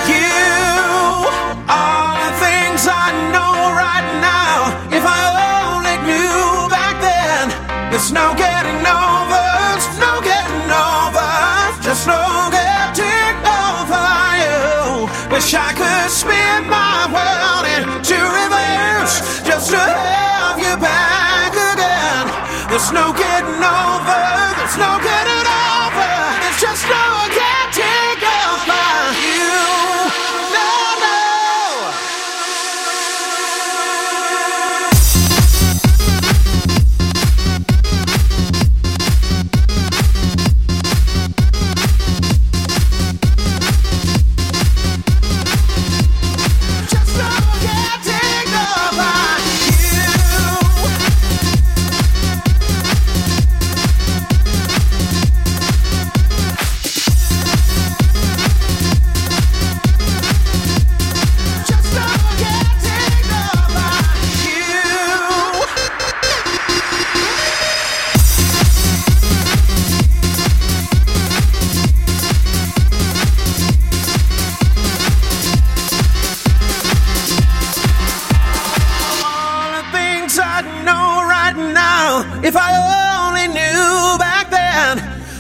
you. 0.10 0.26
All 1.70 2.18
the 2.18 2.34
things 2.42 2.90
I 2.90 3.14
know 3.30 3.54
right 3.78 4.10
now, 4.26 4.74
if 4.90 5.06
I 5.06 5.22
only 5.70 6.02
knew 6.02 6.66
back 6.66 6.98
then, 6.98 7.54
there's 7.92 8.12
no 8.12 8.34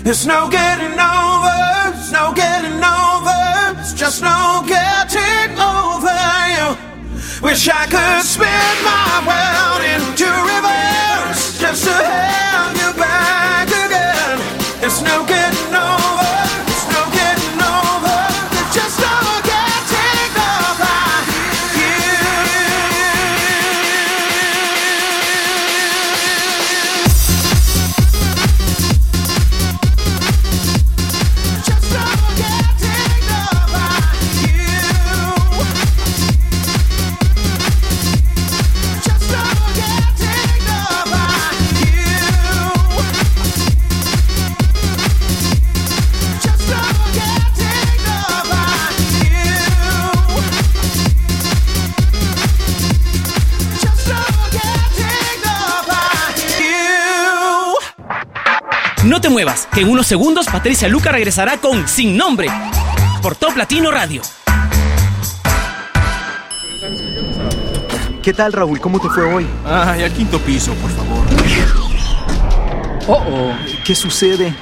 there's 0.05 0.27
no 0.27 0.47
getting 0.47 0.99
over, 0.99 1.57
there's 1.91 2.11
no 2.11 2.31
getting 2.31 2.77
over, 2.77 3.79
it's 3.81 3.91
just 3.91 4.21
no 4.21 4.63
getting 4.67 5.57
over 5.57 6.13
you. 6.55 6.77
Wish 7.41 7.67
I 7.67 7.87
could 7.87 8.23
spin 8.23 8.75
my 8.85 9.25
world 9.25 9.81
into 9.81 10.29
reverse 10.29 11.59
just 11.59 11.85
to 11.85 11.91
have 11.91 12.34
No 59.05 59.21
te 59.21 59.29
muevas, 59.29 59.67
que 59.71 59.81
en 59.81 59.89
unos 59.89 60.07
segundos 60.07 60.47
Patricia 60.47 60.87
Luca 60.87 61.11
regresará 61.11 61.57
con 61.57 61.87
Sin 61.87 62.17
Nombre 62.17 62.47
por 63.21 63.35
Top 63.35 63.55
Latino 63.55 63.91
Radio. 63.91 64.23
¿Qué 68.23 68.33
tal, 68.33 68.51
Raúl? 68.51 68.79
¿Cómo 68.79 68.99
te 68.99 69.07
fue 69.09 69.23
hoy? 69.23 69.45
Ay, 69.63 70.01
al 70.01 70.11
quinto 70.11 70.39
piso, 70.39 70.73
por 70.73 70.89
favor. 70.89 71.23
Oh, 73.07 73.23
oh. 73.29 73.55
¿Qué 73.85 73.93
sucede? 73.93 74.55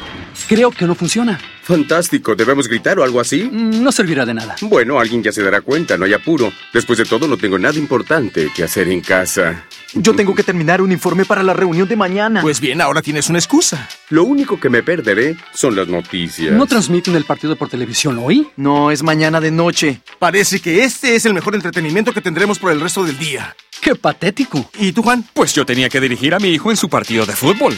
Creo 0.50 0.72
que 0.72 0.86
no 0.86 0.94
funciona. 0.94 1.40
Fantástico, 1.62 2.36
¿debemos 2.36 2.68
gritar 2.68 3.00
o 3.00 3.04
algo 3.06 3.22
así? 3.22 3.50
No 3.50 3.94
servirá 3.94 4.26
de 4.26 4.34
nada. 4.34 4.58
Bueno, 4.60 5.00
alguien 5.00 5.24
ya 5.24 5.32
se 5.32 5.42
dará 5.42 5.62
cuenta, 5.62 5.98
no 5.98 6.04
hay 6.04 6.14
apuro. 6.14 6.52
Después 6.74 7.00
de 7.00 7.06
todo, 7.06 7.30
no 7.30 7.38
tengo 7.38 7.58
nada 7.58 7.80
importante 7.80 8.52
que 8.54 8.66
hacer 8.66 8.90
en 8.90 9.00
casa. 9.00 9.64
Yo 9.96 10.16
tengo 10.16 10.34
que 10.34 10.42
terminar 10.44 10.82
un 10.82 10.92
informe 10.92 11.24
para 11.24 11.44
la 11.44 11.54
reunión 11.54 11.88
de 11.88 11.96
mañana. 11.96 12.42
Pues 12.42 12.60
bien, 12.60 12.82
ahora 12.82 13.02
tienes 13.02 13.30
una 13.30 13.38
excusa. 13.38 13.88
Lo 14.10 14.24
único 14.24 14.60
que 14.60 14.70
me 14.70 14.82
perderé 14.82 15.36
son 15.54 15.76
las 15.76 15.88
noticias. 15.88 16.52
¿No 16.52 16.66
transmiten 16.66 17.16
el 17.16 17.26
partido 17.26 17.56
por 17.56 17.70
televisión 17.70 18.20
hoy? 18.20 18.48
No, 18.58 18.90
es 18.90 19.04
mañana 19.04 19.40
de 19.40 19.52
noche. 19.52 20.02
Parece 20.18 20.60
que 20.62 20.84
este 20.84 21.16
es 21.16 21.26
el 21.26 21.34
mejor 21.36 21.54
entretenimiento 21.54 22.12
que 22.12 22.22
tendremos 22.22 22.58
por 22.58 22.72
el 22.72 22.82
resto 22.82 23.04
del 23.04 23.20
día. 23.20 23.56
¡Qué 23.82 23.94
patético! 23.94 24.70
¿Y 24.80 24.94
tú, 24.94 25.04
Juan? 25.04 25.26
Pues 25.34 25.54
yo 25.54 25.66
tenía 25.66 25.90
que 25.90 26.00
dirigir 26.02 26.34
a 26.34 26.40
mi 26.40 26.50
hijo 26.50 26.72
en 26.72 26.78
su 26.78 26.90
partido 26.90 27.26
de 27.26 27.34
fútbol. 27.34 27.78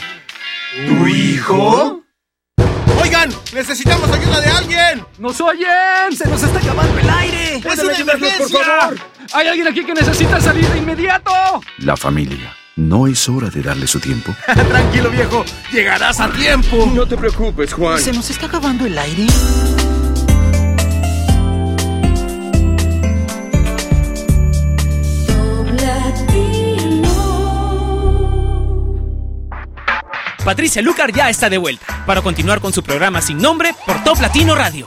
¿Tu 0.86 1.06
hijo? 1.08 2.05
Oigan, 3.06 3.30
necesitamos 3.54 4.10
ayuda 4.10 4.40
de 4.40 4.48
alguien. 4.48 5.06
¡Nos 5.18 5.40
oyen! 5.40 6.10
¡Se 6.10 6.28
nos 6.28 6.42
está 6.42 6.58
acabando 6.58 6.98
el 6.98 7.08
aire! 7.08 7.58
¡Es 7.58 7.78
una 7.78 7.96
emergencia! 7.96 8.90
¡Hay 9.32 9.46
alguien 9.46 9.68
aquí 9.68 9.84
que 9.84 9.94
necesita 9.94 10.40
salir 10.40 10.68
de 10.68 10.78
inmediato! 10.78 11.30
La 11.78 11.96
familia. 11.96 12.52
¿No 12.74 13.06
es 13.06 13.28
hora 13.28 13.48
de 13.48 13.62
darle 13.62 13.86
su 13.86 14.00
tiempo? 14.00 14.34
Tranquilo, 14.46 15.10
viejo. 15.10 15.44
Llegarás 15.70 16.18
a 16.18 16.32
tiempo. 16.32 16.90
No 16.92 17.06
te 17.06 17.16
preocupes, 17.16 17.72
Juan. 17.74 18.00
¿Se 18.00 18.10
nos 18.12 18.28
está 18.28 18.46
acabando 18.46 18.86
el 18.86 18.98
aire? 18.98 19.26
Patricia 30.46 30.80
Lucar 30.80 31.10
ya 31.12 31.28
está 31.28 31.50
de 31.50 31.58
vuelta 31.58 32.04
para 32.06 32.22
continuar 32.22 32.60
con 32.60 32.72
su 32.72 32.80
programa 32.80 33.20
Sin 33.20 33.36
Nombre 33.38 33.74
por 33.84 34.04
Top 34.04 34.20
Latino 34.20 34.54
Radio. 34.54 34.86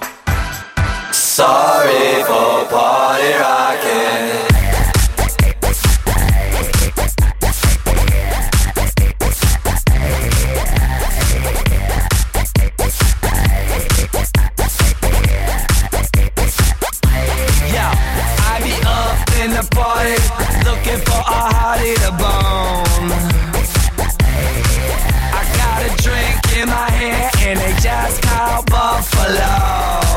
In 26.61 26.67
my 26.67 26.91
hand 26.91 27.31
and 27.39 27.59
they 27.59 27.73
just 27.81 28.21
called 28.21 28.65
Buffalo. 28.65 30.08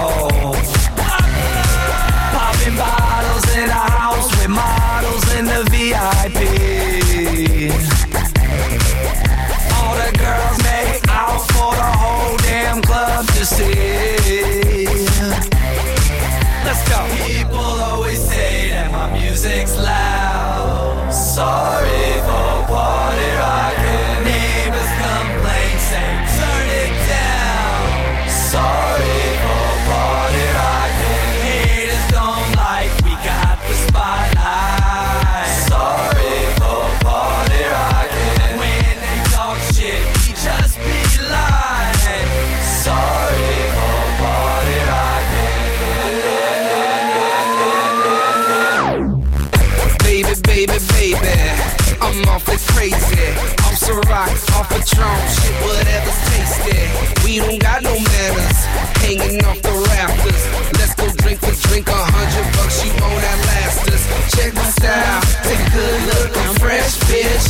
Off 54.22 54.70
a 54.70 54.78
Patron, 54.78 55.18
shit, 55.34 55.54
whatever's 55.66 56.20
tasty. 56.30 56.78
We 57.26 57.42
don't 57.42 57.58
got 57.58 57.82
no 57.82 57.90
manners, 57.90 58.58
hanging 59.02 59.44
off 59.44 59.60
the 59.62 59.74
rafters. 59.90 60.42
Let's 60.78 60.94
go 60.94 61.10
drink 61.26 61.40
for 61.40 61.50
drink, 61.66 61.88
a 61.88 61.92
hundred 61.92 62.46
bucks, 62.54 62.84
you 62.86 62.92
won't 63.02 63.18
outlast 63.18 63.88
us. 63.90 64.02
Check 64.30 64.54
my 64.54 64.62
style, 64.78 65.22
take 65.42 65.58
a 65.58 65.70
good 65.74 66.00
look, 66.06 66.30
I'm 66.38 66.54
fresh, 66.54 67.02
bitch. 67.10 67.46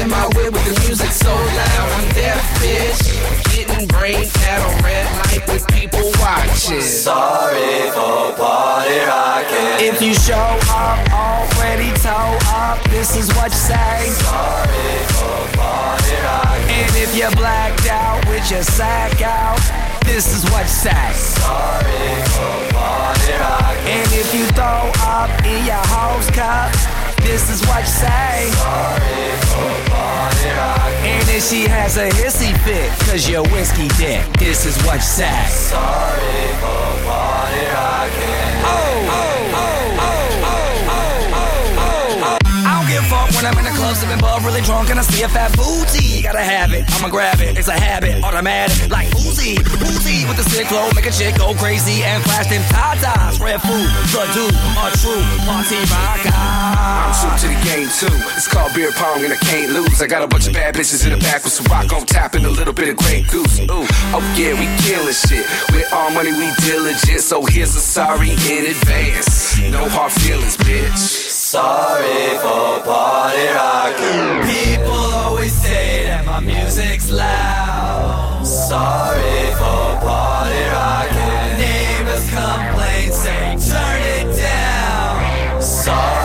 In 0.00 0.10
my 0.10 0.26
whip 0.34 0.52
with 0.52 0.66
the 0.66 0.74
music 0.88 1.12
so 1.12 1.30
loud, 1.30 1.88
I'm 1.94 2.08
deaf, 2.14 2.42
bitch. 2.58 3.54
Getting 3.54 3.86
brain 3.86 4.26
at 4.26 4.77
watching. 6.68 6.82
Sorry 6.82 7.90
for 7.90 8.32
party 8.36 8.98
rocking. 9.06 9.86
If 9.86 10.02
you 10.02 10.14
show 10.14 10.58
up 10.68 10.98
already 11.12 11.90
toe 12.00 12.38
up, 12.48 12.82
this 12.90 13.16
is 13.16 13.28
what 13.36 13.50
you 13.50 13.58
say. 13.58 14.08
Sorry 14.10 14.96
for 15.16 15.56
party 15.56 16.14
rocking. 16.22 16.70
And 16.70 16.96
if 16.96 17.16
you're 17.16 17.30
blacked 17.32 17.86
out 17.86 18.26
with 18.28 18.50
your 18.50 18.62
sack 18.62 19.20
out, 19.22 19.60
this 20.04 20.34
is 20.34 20.44
what 20.50 20.62
you 20.62 20.68
say. 20.68 21.12
Sorry 21.14 22.22
for 22.34 22.74
party 22.74 23.32
rocking. 23.32 23.88
And 23.88 24.12
if 24.12 24.34
you 24.34 24.44
throw 24.52 24.90
up 25.06 25.30
in 25.44 25.64
your 25.64 25.84
house 25.88 26.30
cup, 26.30 27.07
this 27.28 27.50
is 27.50 27.60
what 27.68 27.80
you 27.80 27.86
say. 27.86 28.50
Sorry. 28.56 29.28
And 31.04 31.28
if 31.28 31.44
she 31.44 31.68
has 31.68 31.96
a 31.98 32.08
hissy 32.08 32.52
fit, 32.64 32.90
cause 33.06 33.28
you're 33.28 33.46
whiskey 33.48 33.88
dick, 34.00 34.24
this 34.38 34.64
is 34.64 34.76
what 34.84 34.96
you 34.96 35.00
say. 35.02 35.46
Sorry 35.48 36.48
for 36.60 36.88
rocking. 37.04 37.68
Oh, 38.64 38.72
oh, 38.72 39.12
oh, 39.12 39.27
when 43.38 43.46
I'm 43.46 43.58
in 43.58 43.64
the 43.70 43.76
club, 43.78 43.94
sipping 43.94 44.18
ball, 44.18 44.40
really 44.42 44.60
drunk, 44.62 44.90
and 44.90 44.98
I 44.98 45.02
see 45.06 45.22
a 45.22 45.28
fat 45.30 45.54
booty. 45.54 46.22
Gotta 46.22 46.42
have 46.42 46.74
it, 46.74 46.82
I'ma 46.98 47.08
grab 47.08 47.38
it. 47.38 47.56
It's 47.56 47.68
a 47.70 47.78
habit, 47.78 48.22
automatic, 48.26 48.90
like 48.90 49.08
Uzi, 49.14 49.54
Uzi 49.78 50.26
with 50.26 50.36
the 50.36 50.46
sick 50.50 50.66
flow, 50.66 50.90
make 50.98 51.06
a 51.06 51.14
chick 51.14 51.38
go 51.38 51.54
crazy 51.54 52.02
and 52.02 52.18
flash 52.26 52.50
them 52.50 52.62
tatas. 52.66 53.38
Red 53.38 53.62
food, 53.62 53.86
the 54.10 54.26
dude, 54.34 54.50
a 54.50 54.90
true 54.98 55.22
party 55.46 55.78
rocker. 55.86 56.34
I'm 56.34 57.14
true 57.14 57.30
to 57.30 57.46
the 57.54 57.60
game 57.62 57.86
too. 57.94 58.10
It's 58.34 58.50
called 58.50 58.74
beer 58.74 58.90
pong 58.98 59.22
and 59.22 59.32
I 59.32 59.38
can't 59.38 59.70
lose. 59.70 60.02
I 60.02 60.06
got 60.06 60.22
a 60.22 60.28
bunch 60.28 60.48
of 60.48 60.54
bad 60.54 60.74
bitches 60.74 61.06
in 61.06 61.14
the 61.14 61.18
back 61.22 61.44
with 61.44 61.52
some 61.52 61.66
rock 61.70 61.92
on 61.94 62.06
top 62.06 62.34
and 62.34 62.44
a 62.44 62.50
little 62.50 62.74
bit 62.74 62.88
of 62.90 62.96
Grey 62.96 63.22
Goose. 63.22 63.60
Ooh, 63.70 63.86
oh 64.18 64.24
yeah, 64.34 64.58
we 64.58 64.66
killing 64.82 65.14
shit. 65.14 65.46
With 65.70 65.86
all 65.92 66.10
money, 66.10 66.32
we 66.34 66.50
diligent. 66.66 67.20
So 67.22 67.44
here's 67.46 67.74
a 67.76 67.80
sorry 67.80 68.30
in 68.50 68.66
advance. 68.66 69.58
No 69.70 69.88
hard 69.88 70.10
feelings, 70.10 70.56
bitch. 70.56 71.37
Sorry 71.50 72.36
for 72.42 72.84
party 72.84 73.46
rocking. 73.56 74.46
People 74.52 74.92
always 74.92 75.50
say 75.50 76.04
that 76.04 76.26
my 76.26 76.40
music's 76.40 77.10
loud. 77.10 78.46
Sorry 78.46 79.46
for 79.56 79.96
party 80.04 80.62
rocking. 80.76 81.56
Neighbors 81.56 82.28
complain, 82.28 83.12
say 83.12 83.56
turn 83.66 84.02
it 84.18 84.36
down. 84.36 85.62
Sorry 85.62 86.17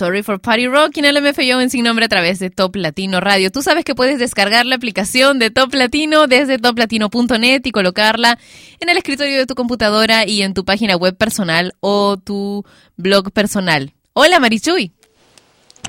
Sorry 0.00 0.22
for 0.22 0.40
Party 0.40 0.66
Rock 0.66 0.96
en 0.96 1.04
el 1.04 1.20
MFYO 1.20 1.60
en 1.60 1.68
sin 1.68 1.84
nombre 1.84 2.06
a 2.06 2.08
través 2.08 2.38
de 2.38 2.48
Top 2.48 2.74
Latino 2.74 3.20
Radio. 3.20 3.52
Tú 3.52 3.60
sabes 3.60 3.84
que 3.84 3.94
puedes 3.94 4.18
descargar 4.18 4.64
la 4.64 4.76
aplicación 4.76 5.38
de 5.38 5.50
Top 5.50 5.74
Latino 5.74 6.26
desde 6.26 6.56
toplatino.net 6.56 7.60
y 7.66 7.70
colocarla 7.70 8.38
en 8.80 8.88
el 8.88 8.96
escritorio 8.96 9.36
de 9.36 9.44
tu 9.44 9.54
computadora 9.54 10.26
y 10.26 10.40
en 10.40 10.54
tu 10.54 10.64
página 10.64 10.96
web 10.96 11.18
personal 11.18 11.74
o 11.80 12.16
tu 12.16 12.64
blog 12.96 13.30
personal. 13.30 13.92
Hola 14.14 14.40
Marichuy. 14.40 14.90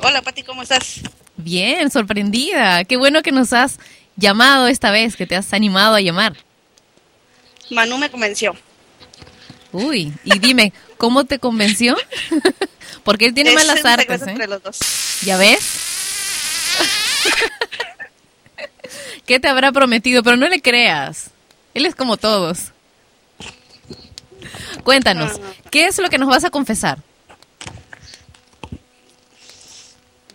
Hola 0.04 0.22
Pati, 0.22 0.44
¿cómo 0.44 0.64
estás? 0.64 1.00
Bien, 1.38 1.90
sorprendida. 1.90 2.84
Qué 2.84 2.98
bueno 2.98 3.22
que 3.22 3.32
nos 3.32 3.54
has 3.54 3.80
llamado 4.18 4.68
esta 4.68 4.92
vez, 4.92 5.16
que 5.16 5.26
te 5.26 5.38
has 5.38 5.54
animado 5.54 5.96
a 5.96 6.02
llamar. 6.02 6.36
Manu 7.70 7.98
me 7.98 8.12
convenció. 8.12 8.58
Uy, 9.72 10.12
y 10.26 10.40
dime, 10.40 10.74
¿cómo 11.02 11.26
te 11.26 11.40
convenció? 11.40 11.98
Porque 13.04 13.26
él 13.26 13.34
tiene 13.34 13.50
Es 13.50 13.56
malas 13.56 13.84
artes, 13.84 14.22
¿eh? 14.22 14.30
entre 14.30 14.48
los 14.48 14.62
dos. 14.62 14.78
¿Ya 15.24 15.36
ves? 15.36 16.78
¿Qué 19.26 19.40
te 19.40 19.48
habrá 19.48 19.72
prometido? 19.72 20.22
Pero 20.22 20.38
no 20.38 20.48
le 20.48 20.62
creas. 20.62 21.32
Él 21.74 21.88
es 21.88 21.96
como 21.96 22.18
todos. 22.18 22.66
Cuéntanos, 24.84 25.42
¿qué 25.72 25.88
es 25.88 25.98
lo 25.98 26.08
que 26.08 26.20
nos 26.20 26.30
vas 26.30 26.44
a 26.44 26.52
confesar? 26.52 27.00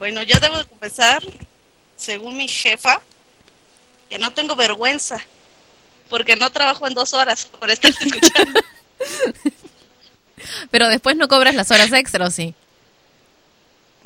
Bueno, 0.01 0.25
yo 0.25 0.41
debo 0.41 0.59
de 0.59 0.65
confesar, 0.65 1.23
según 1.97 2.37
mi 2.37 2.49
jefa, 2.49 3.01
que 4.11 4.19
no 4.19 4.33
tengo 4.33 4.57
vergüenza, 4.57 5.21
porque 6.11 6.35
no 6.35 6.51
trabajo 6.51 6.89
en 6.89 6.95
dos 6.95 7.15
horas 7.15 7.47
por 7.47 7.71
estar 7.71 7.91
escuchando. 8.01 8.61
Pero 10.71 10.89
después 10.89 11.17
no 11.17 11.29
cobras 11.29 11.55
las 11.55 11.71
horas 11.71 11.93
extra, 11.93 12.27
¿o 12.27 12.31
sí? 12.31 12.55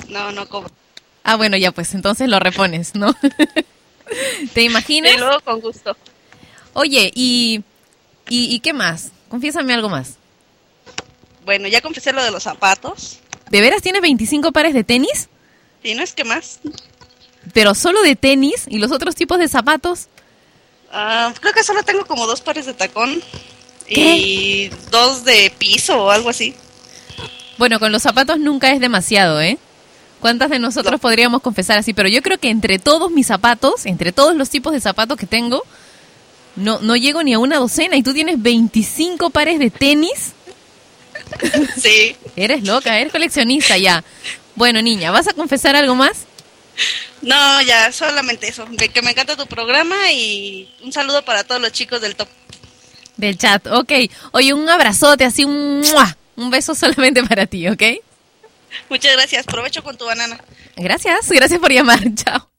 No, 0.07 0.31
no 0.31 0.47
cobro. 0.47 0.71
Ah, 1.23 1.35
bueno, 1.35 1.57
ya 1.57 1.71
pues, 1.71 1.93
entonces 1.93 2.27
lo 2.27 2.39
repones, 2.39 2.95
¿no? 2.95 3.15
¿Te 4.53 4.63
imaginas? 4.63 5.13
Y 5.13 5.17
luego 5.17 5.39
con 5.41 5.61
gusto. 5.61 5.95
Oye, 6.73 7.11
¿y, 7.13 7.63
y, 8.29 8.55
y 8.55 8.59
qué 8.59 8.73
más? 8.73 9.11
Confiésame 9.29 9.73
algo 9.73 9.89
más. 9.89 10.15
Bueno, 11.45 11.67
ya 11.67 11.81
confesé 11.81 12.11
lo 12.13 12.23
de 12.23 12.31
los 12.31 12.43
zapatos. 12.43 13.19
¿De 13.49 13.61
veras 13.61 13.81
tienes 13.81 14.01
25 14.01 14.51
pares 14.51 14.73
de 14.73 14.83
tenis? 14.83 15.29
¿Y 15.83 15.93
no 15.95 16.03
es 16.03 16.13
que 16.13 16.23
más? 16.23 16.59
¿Pero 17.53 17.73
solo 17.75 18.01
de 18.01 18.15
tenis? 18.15 18.65
¿Y 18.67 18.77
los 18.79 18.91
otros 18.91 19.15
tipos 19.15 19.39
de 19.39 19.47
zapatos? 19.47 20.07
Ah, 20.91 21.33
creo 21.39 21.53
que 21.53 21.63
solo 21.63 21.83
tengo 21.83 22.05
como 22.05 22.27
dos 22.27 22.41
pares 22.41 22.65
de 22.65 22.73
tacón 22.73 23.21
¿Qué? 23.95 24.17
y 24.17 24.71
dos 24.89 25.23
de 25.23 25.53
piso 25.57 26.05
o 26.05 26.11
algo 26.11 26.29
así. 26.29 26.55
Bueno, 27.57 27.79
con 27.79 27.91
los 27.91 28.01
zapatos 28.01 28.39
nunca 28.39 28.71
es 28.71 28.79
demasiado, 28.79 29.41
¿eh? 29.41 29.57
¿Cuántas 30.19 30.49
de 30.49 30.59
nosotros 30.59 30.99
podríamos 30.99 31.41
confesar 31.41 31.77
así? 31.77 31.93
Pero 31.93 32.07
yo 32.07 32.21
creo 32.21 32.37
que 32.37 32.49
entre 32.49 32.79
todos 32.79 33.11
mis 33.11 33.27
zapatos, 33.27 33.85
entre 33.85 34.11
todos 34.11 34.35
los 34.35 34.49
tipos 34.49 34.71
de 34.71 34.79
zapatos 34.79 35.17
que 35.17 35.25
tengo, 35.25 35.63
no, 36.55 36.79
no 36.79 36.95
llego 36.95 37.23
ni 37.23 37.33
a 37.33 37.39
una 37.39 37.57
docena. 37.57 37.97
¿Y 37.97 38.03
tú 38.03 38.13
tienes 38.13 38.41
25 38.41 39.29
pares 39.29 39.59
de 39.59 39.69
tenis? 39.69 40.33
Sí. 41.81 42.15
Eres 42.35 42.63
loca, 42.63 42.99
eres 42.99 43.11
coleccionista 43.11 43.77
ya. 43.77 44.03
Bueno, 44.55 44.81
niña, 44.81 45.11
¿vas 45.11 45.27
a 45.27 45.33
confesar 45.33 45.75
algo 45.75 45.95
más? 45.95 46.25
No, 47.21 47.61
ya, 47.61 47.91
solamente 47.91 48.47
eso. 48.49 48.65
De 48.69 48.89
que 48.89 49.01
me 49.01 49.11
encanta 49.11 49.37
tu 49.37 49.47
programa 49.47 50.11
y 50.11 50.69
un 50.83 50.91
saludo 50.91 51.23
para 51.23 51.43
todos 51.43 51.61
los 51.61 51.71
chicos 51.71 52.01
del 52.01 52.15
top. 52.15 52.27
Del 53.21 53.37
chat, 53.37 53.67
ok. 53.67 53.91
Oye, 54.31 54.51
un 54.51 54.67
abrazote, 54.67 55.23
así 55.23 55.45
un, 55.45 55.81
¡mua! 55.81 56.17
un 56.35 56.49
beso 56.49 56.73
solamente 56.73 57.23
para 57.23 57.45
ti, 57.45 57.67
¿ok? 57.67 57.83
Muchas 58.89 59.13
gracias. 59.13 59.45
Provecho 59.45 59.83
con 59.83 59.95
tu 59.95 60.05
banana. 60.05 60.43
Gracias, 60.75 61.29
gracias 61.29 61.59
por 61.59 61.71
llamar. 61.71 61.99
Chao. 62.15 62.49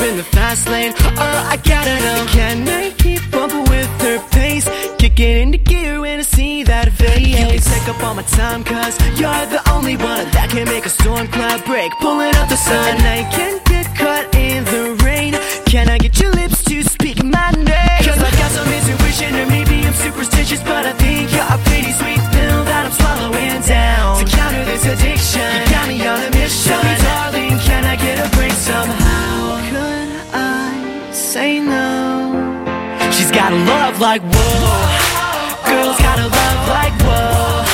Her 0.00 0.08
in 0.08 0.16
the 0.16 0.24
fast 0.24 0.68
lane. 0.68 0.92
Oh, 0.98 1.52
I 1.52 1.56
gotta 1.56 1.96
know. 2.04 2.26
Can 2.32 2.68
I 2.68 2.90
keep 2.90 3.22
up 3.34 3.52
with 3.68 3.88
her 4.02 4.18
pace? 4.30 4.68
Kicking 4.98 5.36
into 5.42 5.58
gear 5.58 6.00
when 6.00 6.20
I 6.20 6.22
see 6.22 6.62
that 6.64 6.92
face. 6.92 7.26
You 7.26 7.36
can 7.36 7.58
take 7.58 7.88
up 7.88 8.02
all 8.02 8.14
my 8.14 8.22
time, 8.22 8.64
cause 8.64 8.98
you're 9.18 9.46
the 9.46 9.62
only 9.70 9.96
one 9.96 10.24
that 10.32 10.50
can 10.50 10.64
make 10.66 10.86
a 10.86 10.90
storm 10.90 11.28
cloud 11.28 11.64
break. 11.64 11.92
Pulling 12.00 12.34
up 12.36 12.48
the 12.48 12.56
sun, 12.56 12.96
and 12.96 13.06
I 13.06 13.22
can't 13.30 13.64
get 13.64 13.86
caught 13.96 14.34
in 14.34 14.64
the 14.64 14.96
rain. 15.04 15.34
Can 15.66 15.88
I 15.88 15.98
get 15.98 16.18
your 16.20 16.32
lips 16.32 16.64
to 16.64 16.82
speak 16.82 17.22
my 17.22 17.50
name? 17.52 18.00
Cause 18.06 18.20
I've 18.22 18.38
got 18.38 18.50
some 18.52 18.68
intuition, 18.72 19.34
or 19.36 19.46
maybe 19.46 19.86
I'm 19.86 19.94
superstitious, 19.94 20.62
but 20.62 20.86
I 20.86 20.92
think 20.92 21.32
you're 21.32 21.42
a 21.42 21.58
pretty 21.68 21.92
sweet 21.92 22.20
pill 22.32 22.60
that 22.64 22.86
I'm 22.86 22.92
swallowing 22.92 23.60
down. 23.62 24.24
To 24.24 24.24
counter 24.24 24.64
this 24.64 24.84
addiction, 24.86 25.46
you 25.60 25.70
got 25.70 25.88
me 25.88 26.06
on 26.06 26.18
a 26.22 26.30
mission. 26.30 26.72
Tell 26.72 26.82
me, 26.84 26.96
darling, 27.02 27.35
She's 33.36 33.42
got 33.42 33.52
a 33.52 33.56
love 33.56 34.00
like 34.00 34.22
whoa. 34.22 35.68
Girls 35.68 35.98
got 35.98 36.18
a 36.18 36.22
love 36.24 36.68
like 36.72 36.94
whoa. 37.04 37.64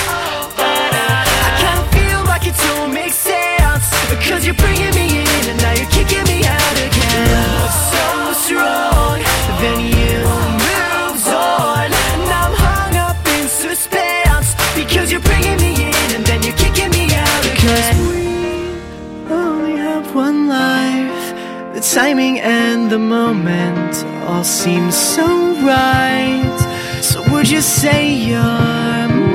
I 0.59 1.51
kinda 1.63 1.85
feel 1.95 2.21
like 2.25 2.45
it 2.51 2.57
don't 2.67 2.93
make 2.93 3.13
sense. 3.13 3.87
Cause 4.27 4.45
you're 4.45 4.59
bringing 4.59 4.93
me 4.93 5.23
in 5.23 5.51
and 5.51 5.63
now 5.63 5.71
you're 5.79 5.93
kicking 5.95 6.27
me 6.27 6.43
out 6.45 6.77
again. 6.89 7.71
So 7.95 8.33
strong, 8.43 9.23
then 9.63 9.79
you 9.87 10.27
moves 10.67 11.29
on. 11.29 11.87
And 12.11 12.27
I'm 12.43 12.55
hung 12.67 12.97
up 12.97 13.19
in 13.39 13.47
suspense. 13.47 14.57
Because 14.75 15.13
you're 15.13 15.21
bringing 15.31 15.59
me 15.59 15.75
in 15.79 16.09
and 16.17 16.27
then 16.27 16.43
you're 16.43 16.59
kicking 16.59 16.91
me 16.91 17.05
out 17.15 17.45
again. 17.47 17.95
Cause 17.95 17.99
we 18.11 19.33
only 19.33 19.77
have 19.77 20.13
one 20.13 20.49
life. 20.49 21.25
The 21.75 21.81
timing 21.81 22.41
and 22.41 22.91
the 22.91 22.99
moment 22.99 24.12
all 24.33 24.45
seem 24.45 24.91
so 24.91 25.27
right. 25.61 26.59
So 27.03 27.23
would 27.31 27.49
you 27.49 27.61
say 27.61 28.01
your 28.15 28.59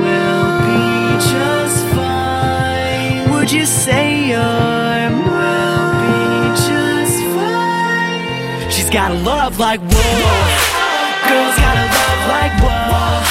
will 0.02 0.50
be 0.66 0.86
just 1.32 1.80
fine? 1.94 3.30
Would 3.30 3.50
you 3.52 3.64
say 3.64 4.28
your 4.32 5.04
will 5.30 5.88
be 6.02 6.16
just 6.68 7.18
fine? 7.36 8.70
She's 8.70 8.90
got 8.90 9.12
a 9.12 9.18
love 9.30 9.58
like 9.60 9.80
whoa. 9.80 10.32
Girls 11.28 11.56
got 11.64 11.76
a 11.84 11.86
love 11.98 12.22
like 12.34 12.54
whoa. 12.64 13.22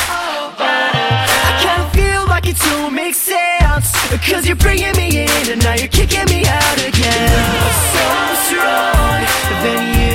I 1.49 1.53
kinda 1.63 1.87
feel 1.97 2.23
like 2.27 2.47
it 2.47 2.57
don't 2.69 2.93
make 2.93 3.15
sense. 3.15 3.91
Cause 4.29 4.47
you're 4.47 4.63
bringing 4.67 4.95
me 4.95 5.07
in 5.25 5.45
and 5.51 5.61
now 5.63 5.75
you're 5.75 5.95
kicking 5.99 6.27
me 6.33 6.45
out 6.45 6.79
again. 6.89 7.29
So 7.93 8.05
strong, 8.45 9.19
then 9.63 9.83
you 9.99 10.07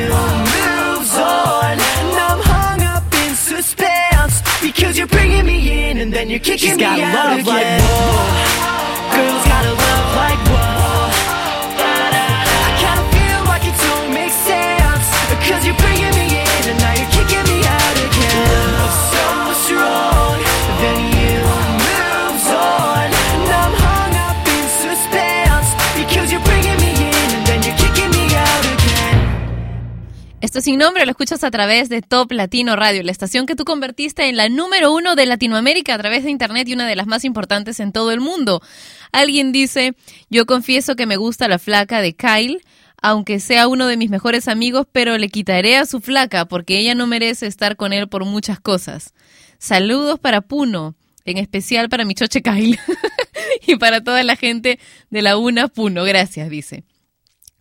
on. 1.16 1.76
And 1.78 2.16
I'm 2.28 2.40
hung 2.42 2.80
up 2.82 3.04
in 3.24 3.34
suspense. 3.34 4.42
Because 4.60 4.96
you're 4.98 5.06
bringing 5.08 5.44
me 5.46 5.90
in 5.90 5.98
and 5.98 6.12
then 6.12 6.30
you're 6.30 6.38
kicking 6.38 6.70
She's 6.70 6.76
me 6.76 6.82
got 6.84 6.98
a 6.98 7.02
out 7.02 7.14
love 7.14 7.40
again. 7.40 7.54
like 7.54 7.70
whoa. 7.82 9.16
Girls 9.16 9.44
got 9.52 9.64
a 9.66 9.74
love 9.84 10.06
like 10.22 10.40
whoa. 10.52 11.10
I 12.66 12.70
kinda 12.82 13.04
feel 13.16 13.40
like 13.52 13.64
it 13.70 13.76
don't 13.86 14.08
make 14.14 14.34
sense. 14.50 15.06
Cause 15.48 15.62
you're 15.66 15.80
bringing 15.84 16.12
me 16.20 16.26
in 16.42 16.51
Esto 30.42 30.60
sin 30.60 30.76
nombre 30.76 31.04
lo 31.06 31.12
escuchas 31.12 31.44
a 31.44 31.52
través 31.52 31.88
de 31.88 32.02
Top 32.02 32.32
Latino 32.32 32.74
Radio, 32.74 33.04
la 33.04 33.12
estación 33.12 33.46
que 33.46 33.54
tú 33.54 33.64
convertiste 33.64 34.28
en 34.28 34.36
la 34.36 34.48
número 34.48 34.92
uno 34.92 35.14
de 35.14 35.24
Latinoamérica 35.24 35.94
a 35.94 35.98
través 35.98 36.24
de 36.24 36.32
Internet 36.32 36.66
y 36.66 36.72
una 36.72 36.88
de 36.88 36.96
las 36.96 37.06
más 37.06 37.24
importantes 37.24 37.78
en 37.78 37.92
todo 37.92 38.10
el 38.10 38.18
mundo. 38.18 38.60
Alguien 39.12 39.52
dice, 39.52 39.94
yo 40.30 40.44
confieso 40.44 40.96
que 40.96 41.06
me 41.06 41.16
gusta 41.16 41.46
la 41.46 41.60
flaca 41.60 42.00
de 42.00 42.16
Kyle. 42.16 42.60
aunque 43.00 43.38
sea 43.38 43.68
uno 43.68 43.86
de 43.86 43.96
mis 43.96 44.10
mejores 44.10 44.48
amigos, 44.48 44.84
pero 44.90 45.16
le 45.16 45.28
quitaré 45.28 45.76
a 45.76 45.86
su 45.86 46.00
flaca 46.00 46.44
porque 46.46 46.76
ella 46.76 46.96
no 46.96 47.06
merece 47.06 47.46
estar 47.46 47.76
con 47.76 47.92
él 47.92 48.08
por 48.08 48.24
muchas 48.24 48.58
cosas. 48.58 49.14
Saludos 49.58 50.18
para 50.18 50.40
Puno, 50.40 50.96
en 51.24 51.38
especial 51.38 51.88
para 51.88 52.04
mi 52.04 52.14
choche 52.14 52.42
Kyle 52.42 52.80
y 53.68 53.76
para 53.76 54.02
toda 54.02 54.24
la 54.24 54.34
gente 54.34 54.80
de 55.08 55.22
la 55.22 55.36
UNA 55.36 55.68
Puno. 55.68 56.02
Gracias, 56.02 56.50
dice. 56.50 56.82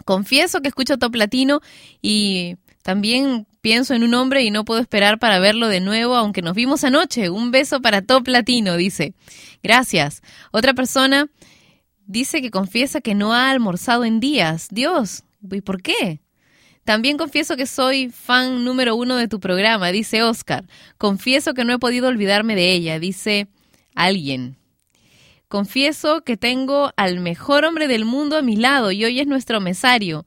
Confieso 0.03 0.61
que 0.61 0.67
escucho 0.67 0.97
Top 0.97 1.15
Latino 1.15 1.61
y 2.01 2.57
también 2.83 3.47
pienso 3.61 3.93
en 3.93 4.03
un 4.03 4.13
hombre 4.13 4.43
y 4.43 4.51
no 4.51 4.65
puedo 4.65 4.81
esperar 4.81 5.19
para 5.19 5.39
verlo 5.39 5.67
de 5.67 5.79
nuevo, 5.79 6.15
aunque 6.15 6.41
nos 6.41 6.55
vimos 6.55 6.83
anoche. 6.83 7.29
Un 7.29 7.51
beso 7.51 7.81
para 7.81 8.01
Top 8.01 8.27
Latino, 8.27 8.75
dice. 8.77 9.13
Gracias. 9.61 10.21
Otra 10.51 10.73
persona 10.73 11.29
dice 12.05 12.41
que 12.41 12.51
confiesa 12.51 13.01
que 13.01 13.15
no 13.15 13.33
ha 13.33 13.51
almorzado 13.51 14.03
en 14.03 14.19
días. 14.19 14.67
Dios, 14.71 15.23
¿y 15.51 15.61
por 15.61 15.81
qué? 15.81 16.21
También 16.83 17.17
confieso 17.17 17.55
que 17.55 17.67
soy 17.67 18.09
fan 18.09 18.65
número 18.65 18.95
uno 18.95 19.15
de 19.15 19.27
tu 19.27 19.39
programa, 19.39 19.91
dice 19.91 20.23
Oscar. 20.23 20.65
Confieso 20.97 21.53
que 21.53 21.63
no 21.63 21.73
he 21.73 21.79
podido 21.79 22.07
olvidarme 22.07 22.55
de 22.55 22.71
ella, 22.71 22.99
dice 22.99 23.47
alguien. 23.93 24.57
Confieso 25.47 26.23
que 26.23 26.37
tengo 26.37 26.91
al 26.95 27.19
mejor 27.19 27.65
hombre 27.65 27.87
del 27.87 28.05
mundo 28.05 28.37
a 28.37 28.41
mi 28.41 28.55
lado 28.55 28.91
y 28.91 29.03
hoy 29.05 29.19
es 29.19 29.27
nuestro 29.27 29.59
mesario, 29.59 30.25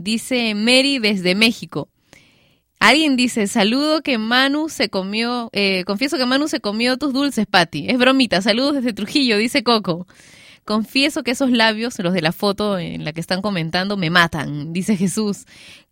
dice 0.00 0.54
Mary 0.54 0.98
desde 0.98 1.34
México. 1.34 1.88
Alguien 2.80 3.14
dice, 3.16 3.46
saludo 3.46 4.02
que 4.02 4.16
Manu 4.16 4.70
se 4.70 4.88
comió, 4.88 5.50
eh, 5.52 5.84
confieso 5.84 6.16
que 6.16 6.24
Manu 6.24 6.48
se 6.48 6.60
comió 6.60 6.96
tus 6.96 7.12
dulces, 7.12 7.46
Patty. 7.46 7.90
Es 7.90 7.98
bromita, 7.98 8.40
saludos 8.40 8.76
desde 8.76 8.94
Trujillo, 8.94 9.36
dice 9.36 9.62
Coco. 9.62 10.06
Confieso 10.64 11.22
que 11.22 11.32
esos 11.32 11.50
labios, 11.50 11.98
los 11.98 12.14
de 12.14 12.22
la 12.22 12.32
foto 12.32 12.78
en 12.78 13.04
la 13.04 13.12
que 13.12 13.20
están 13.20 13.42
comentando, 13.42 13.98
me 13.98 14.08
matan, 14.08 14.72
dice 14.72 14.96
Jesús. 14.96 15.44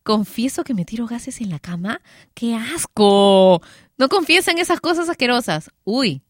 Confieso 0.03 0.65
que 0.65 0.73
me 0.73 0.87
tiro 0.87 1.07
gases 1.07 1.43
en 1.43 1.51
la 1.51 1.59
cama. 1.59 2.01
¡Qué 2.33 2.55
asco! 2.55 3.61
No 3.99 4.09
confiesen 4.09 4.59
esas 4.59 4.81
cosas 4.81 5.11
asquerosas. 5.11 5.71
Uy, 5.85 6.23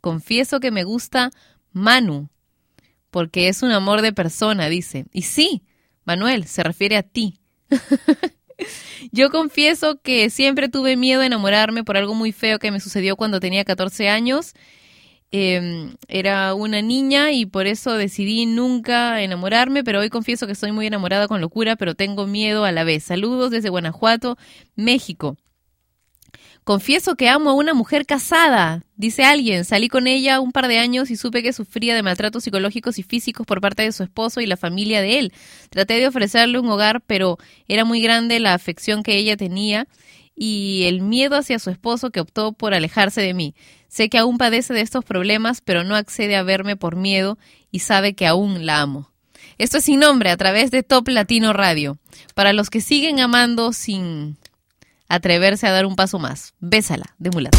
confieso 0.00 0.60
que 0.60 0.70
me 0.70 0.84
gusta 0.84 1.32
Manu, 1.72 2.28
porque 3.10 3.48
es 3.48 3.64
un 3.64 3.72
amor 3.72 4.02
de 4.02 4.12
persona, 4.12 4.68
dice. 4.68 5.06
Y 5.12 5.22
sí, 5.22 5.62
Manuel, 6.06 6.46
se 6.46 6.62
refiere 6.62 6.96
a 6.96 7.02
ti. 7.02 7.40
Yo 9.12 9.30
confieso 9.30 10.00
que 10.00 10.30
siempre 10.30 10.68
tuve 10.70 10.96
miedo 10.96 11.20
de 11.20 11.26
enamorarme 11.26 11.84
por 11.84 11.98
algo 11.98 12.14
muy 12.14 12.32
feo 12.32 12.58
que 12.58 12.70
me 12.70 12.80
sucedió 12.80 13.16
cuando 13.16 13.40
tenía 13.40 13.64
14 13.64 14.08
años. 14.08 14.54
Eh, 15.32 15.92
era 16.08 16.54
una 16.54 16.80
niña 16.80 17.32
y 17.32 17.46
por 17.46 17.66
eso 17.66 17.94
decidí 17.94 18.46
nunca 18.46 19.20
enamorarme, 19.22 19.84
pero 19.84 20.00
hoy 20.00 20.08
confieso 20.08 20.46
que 20.46 20.54
soy 20.54 20.72
muy 20.72 20.86
enamorada 20.86 21.28
con 21.28 21.40
locura, 21.40 21.76
pero 21.76 21.94
tengo 21.94 22.26
miedo 22.26 22.64
a 22.64 22.72
la 22.72 22.84
vez. 22.84 23.02
Saludos 23.02 23.50
desde 23.50 23.68
Guanajuato, 23.68 24.38
México. 24.76 25.36
Confieso 26.66 27.14
que 27.14 27.28
amo 27.28 27.50
a 27.50 27.54
una 27.54 27.74
mujer 27.74 28.06
casada, 28.06 28.82
dice 28.96 29.22
alguien. 29.22 29.64
Salí 29.64 29.86
con 29.86 30.08
ella 30.08 30.40
un 30.40 30.50
par 30.50 30.66
de 30.66 30.80
años 30.80 31.12
y 31.12 31.16
supe 31.16 31.44
que 31.44 31.52
sufría 31.52 31.94
de 31.94 32.02
maltratos 32.02 32.42
psicológicos 32.42 32.98
y 32.98 33.04
físicos 33.04 33.46
por 33.46 33.60
parte 33.60 33.84
de 33.84 33.92
su 33.92 34.02
esposo 34.02 34.40
y 34.40 34.46
la 34.46 34.56
familia 34.56 35.00
de 35.00 35.20
él. 35.20 35.32
Traté 35.70 35.94
de 35.94 36.08
ofrecerle 36.08 36.58
un 36.58 36.68
hogar, 36.68 37.02
pero 37.02 37.38
era 37.68 37.84
muy 37.84 38.00
grande 38.00 38.40
la 38.40 38.52
afección 38.52 39.04
que 39.04 39.14
ella 39.16 39.36
tenía 39.36 39.86
y 40.34 40.86
el 40.86 41.02
miedo 41.02 41.36
hacia 41.36 41.60
su 41.60 41.70
esposo 41.70 42.10
que 42.10 42.18
optó 42.18 42.52
por 42.52 42.74
alejarse 42.74 43.20
de 43.20 43.32
mí. 43.32 43.54
Sé 43.86 44.08
que 44.08 44.18
aún 44.18 44.36
padece 44.36 44.74
de 44.74 44.80
estos 44.80 45.04
problemas, 45.04 45.60
pero 45.60 45.84
no 45.84 45.94
accede 45.94 46.34
a 46.34 46.42
verme 46.42 46.74
por 46.74 46.96
miedo 46.96 47.38
y 47.70 47.78
sabe 47.78 48.14
que 48.14 48.26
aún 48.26 48.66
la 48.66 48.80
amo. 48.80 49.12
Esto 49.58 49.78
es 49.78 49.84
sin 49.84 50.00
nombre 50.00 50.30
a 50.30 50.36
través 50.36 50.72
de 50.72 50.82
Top 50.82 51.06
Latino 51.06 51.52
Radio. 51.52 51.96
Para 52.34 52.52
los 52.52 52.70
que 52.70 52.80
siguen 52.80 53.20
amando 53.20 53.72
sin 53.72 54.36
atreverse 55.08 55.66
a 55.66 55.72
dar 55.72 55.86
un 55.86 55.96
paso 55.96 56.18
más. 56.18 56.54
Bésala, 56.60 57.14
de 57.18 57.30
mulato. 57.30 57.58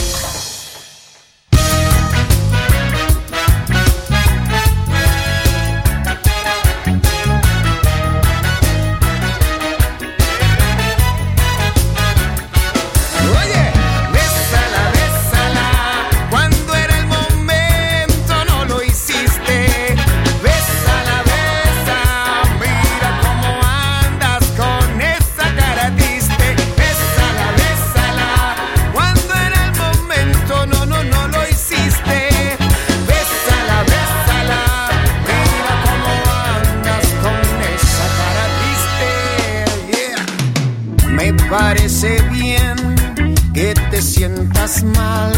Mal 44.83 45.31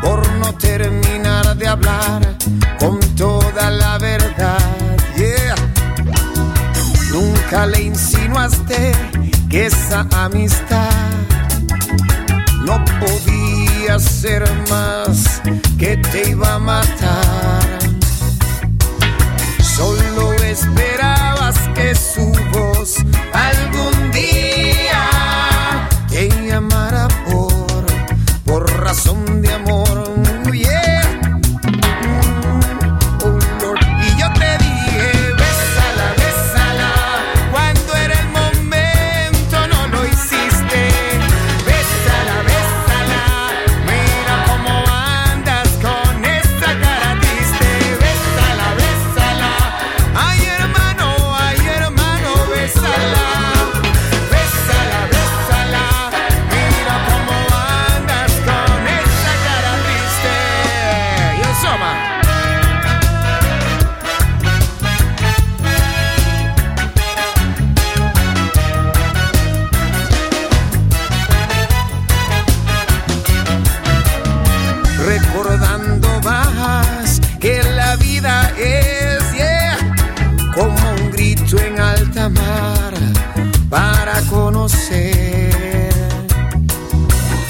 por 0.00 0.26
no 0.36 0.54
terminar 0.54 1.54
de 1.54 1.68
hablar 1.68 2.36
con 2.78 2.98
toda 3.14 3.70
la 3.70 3.98
verdad. 3.98 4.58
Nunca 7.12 7.66
le 7.66 7.82
insinuaste 7.82 8.92
que 9.50 9.66
esa 9.66 10.06
amistad 10.12 11.10
no 12.64 12.82
podía 13.00 13.98
ser 13.98 14.44
más 14.70 15.42
que 15.78 15.98
te 15.98 16.30
iba 16.30 16.54
a 16.54 16.58
matar. 16.58 17.78
Solo 19.76 20.32
esperabas 20.42 21.58
que 21.74 21.94
su 21.94 22.32
voz 22.52 22.96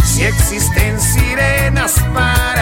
si 0.05 0.25
existen 0.25 1.01
sirenas 1.01 1.95
para 2.13 2.60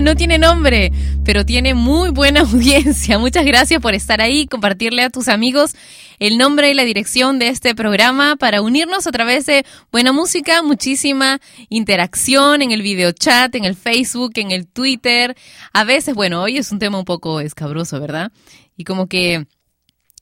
no 0.02 0.16
tiene 0.16 0.38
nombre, 0.38 0.92
pero 1.24 1.44
tiene 1.44 1.74
muy 1.74 2.10
buena 2.10 2.40
audiencia. 2.50 3.18
Muchas 3.18 3.44
gracias 3.44 3.80
por 3.80 3.94
estar 3.94 4.20
ahí, 4.20 4.46
compartirle 4.46 5.02
a 5.02 5.10
tus 5.10 5.28
amigos 5.28 5.74
el 6.18 6.36
nombre 6.36 6.70
y 6.70 6.74
la 6.74 6.84
dirección 6.84 7.38
de 7.38 7.48
este 7.48 7.74
programa 7.74 8.36
para 8.36 8.60
unirnos 8.60 9.06
a 9.06 9.12
través 9.12 9.46
de 9.46 9.64
buena 9.90 10.12
música, 10.12 10.62
muchísima 10.62 11.40
interacción 11.70 12.60
en 12.60 12.72
el 12.72 12.82
video 12.82 13.12
chat, 13.12 13.54
en 13.54 13.64
el 13.64 13.74
Facebook, 13.74 14.32
en 14.36 14.50
el 14.50 14.66
Twitter. 14.66 15.34
A 15.72 15.84
veces, 15.84 16.14
bueno, 16.14 16.42
hoy 16.42 16.58
es 16.58 16.72
un 16.72 16.78
tema 16.78 16.98
un 16.98 17.06
poco 17.06 17.40
escabroso, 17.40 18.00
¿verdad? 18.00 18.32
Y 18.76 18.84
como 18.84 19.06
que 19.06 19.46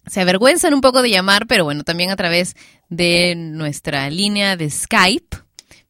se 0.06 0.20
avergüenzan 0.20 0.72
un 0.72 0.80
poco 0.80 1.02
de 1.02 1.10
llamar, 1.10 1.46
pero 1.48 1.64
bueno, 1.64 1.82
también 1.82 2.10
a 2.10 2.16
través 2.16 2.54
de 2.88 3.34
nuestra 3.36 4.08
línea 4.08 4.56
de 4.56 4.70
Skype. 4.70 5.47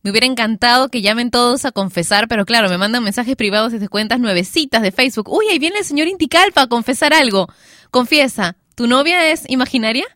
Me 0.09 0.13
hubiera 0.13 0.27
encantado 0.27 0.89
que 0.89 1.03
llamen 1.03 1.31
todos 1.31 1.67
a 1.67 1.71
confesar, 1.71 2.29
pero 2.29 2.47
claro, 2.47 2.71
me 2.71 2.79
mandan 2.79 3.05
mensajes 3.05 3.37
privados 3.37 3.73
desde 3.73 3.91
cuentas 3.91 4.19
nuevecitas 4.19 4.81
de 4.81 4.91
Facebook. 4.91 5.29
Uy, 5.29 5.49
ahí 5.51 5.59
viene 5.59 5.81
el 5.81 5.85
señor 5.85 6.09
Inticalpa 6.09 6.63
a 6.63 6.67
confesar 6.67 7.13
algo. 7.13 7.47
Confiesa, 7.91 8.57
¿tu 8.75 8.87
novia 8.87 9.31
es 9.31 9.43
imaginaria? 9.51 10.07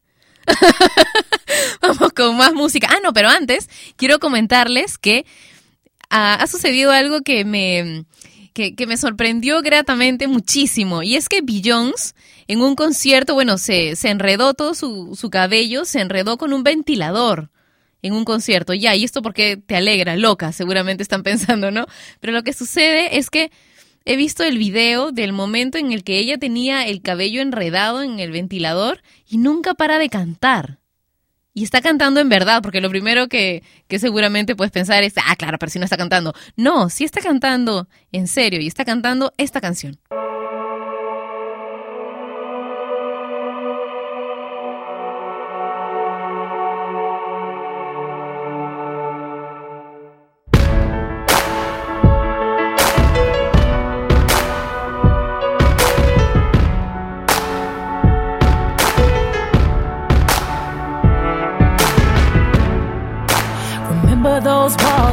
Vamos 1.83 2.11
con 2.15 2.39
más 2.39 2.55
música. 2.55 2.89
Ah, 2.91 3.01
no, 3.03 3.13
pero 3.13 3.29
antes 3.29 3.69
quiero 3.97 4.19
comentarles 4.19 4.97
que 4.97 5.27
ah, 6.09 6.39
ha 6.41 6.47
sucedido 6.47 6.91
algo 6.91 7.21
que 7.21 7.45
me, 7.45 8.07
que, 8.55 8.87
me 8.87 8.97
sorprendió 8.97 9.61
gratamente 9.61 10.27
muchísimo. 10.27 11.03
Y 11.03 11.17
es 11.17 11.29
que 11.29 11.43
Beyoncé, 11.43 12.15
en 12.49 12.63
un 12.63 12.77
concierto, 12.77 13.35
bueno, 13.35 13.59
se, 13.59 13.95
se 13.97 14.09
enredó 14.09 14.55
todo 14.55 14.73
su, 14.73 15.15
su 15.21 15.29
cabello, 15.29 15.85
se 15.85 16.01
enredó 16.01 16.39
con 16.39 16.55
un 16.55 16.63
ventilador 16.63 17.51
en 18.03 18.15
un 18.15 18.25
concierto. 18.25 18.75
Ya, 18.75 18.95
y 18.95 19.05
esto 19.05 19.23
porque 19.23 19.57
te 19.57 19.77
alegra, 19.77 20.17
loca, 20.17 20.53
seguramente 20.53 21.03
están 21.03 21.23
pensando, 21.25 21.71
¿no? 21.71 21.87
Pero 22.21 22.33
lo 22.33 22.43
que 22.43 22.53
sucede 22.53 23.17
es 23.19 23.31
que 23.31 23.51
he 24.05 24.17
visto 24.17 24.43
el 24.45 24.59
video 24.59 25.13
del 25.13 25.33
momento 25.33 25.79
en 25.79 25.93
el 25.93 26.05
que 26.05 26.19
ella 26.19 26.39
tenía 26.39 26.87
el 26.87 27.03
cabello 27.03 27.41
enredado 27.41 28.03
en 28.03 28.19
el 28.19 28.33
ventilador 28.33 29.03
y 29.29 29.39
nunca 29.39 29.75
para 29.75 29.99
de 29.99 30.09
cantar. 30.09 30.79
Y 31.55 31.65
está 31.65 31.83
cantando 31.83 32.21
en 32.21 32.31
verdad, 32.31 32.63
porque 32.63 32.81
lo 32.81 32.89
primero 32.89 33.29
que, 33.29 33.63
que 33.87 33.99
seguramente 33.99 34.57
puedes 34.57 34.73
pensar 34.73 35.03
es, 35.05 35.13
ah, 35.17 35.37
claro, 35.37 35.59
pero 35.59 35.71
si 35.71 35.79
no 35.79 35.85
está 35.85 35.99
cantando. 35.99 36.33
No, 36.57 36.89
sí 36.89 37.05
está 37.05 37.21
cantando 37.21 37.89
en 38.11 38.27
serio 38.27 38.61
y 38.61 38.67
está 38.67 38.87
cantando 38.87 39.33
esta 39.37 39.61
canción. 39.61 39.99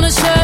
on 0.00 0.06
a 0.06 0.10
show. 0.10 0.39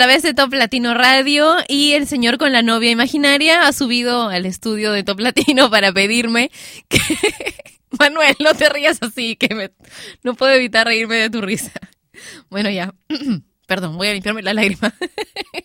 Través 0.00 0.22
de 0.22 0.32
Top 0.32 0.54
Latino 0.54 0.94
Radio 0.94 1.56
y 1.68 1.92
el 1.92 2.06
señor 2.06 2.38
con 2.38 2.52
la 2.52 2.62
novia 2.62 2.90
imaginaria 2.90 3.66
ha 3.66 3.72
subido 3.74 4.30
al 4.30 4.46
estudio 4.46 4.92
de 4.92 5.02
Top 5.02 5.20
Latino 5.20 5.68
para 5.68 5.92
pedirme 5.92 6.50
que... 6.88 6.98
Manuel, 7.98 8.34
no 8.38 8.54
te 8.54 8.70
rías 8.70 8.96
así, 9.02 9.36
que 9.36 9.54
me... 9.54 9.70
no 10.22 10.32
puedo 10.32 10.54
evitar 10.54 10.86
reírme 10.86 11.16
de 11.16 11.28
tu 11.28 11.42
risa. 11.42 11.72
Bueno, 12.48 12.70
ya. 12.70 12.94
Perdón, 13.66 13.98
voy 13.98 14.08
a 14.08 14.14
limpiarme 14.14 14.40
la 14.40 14.54
lágrima. 14.54 14.94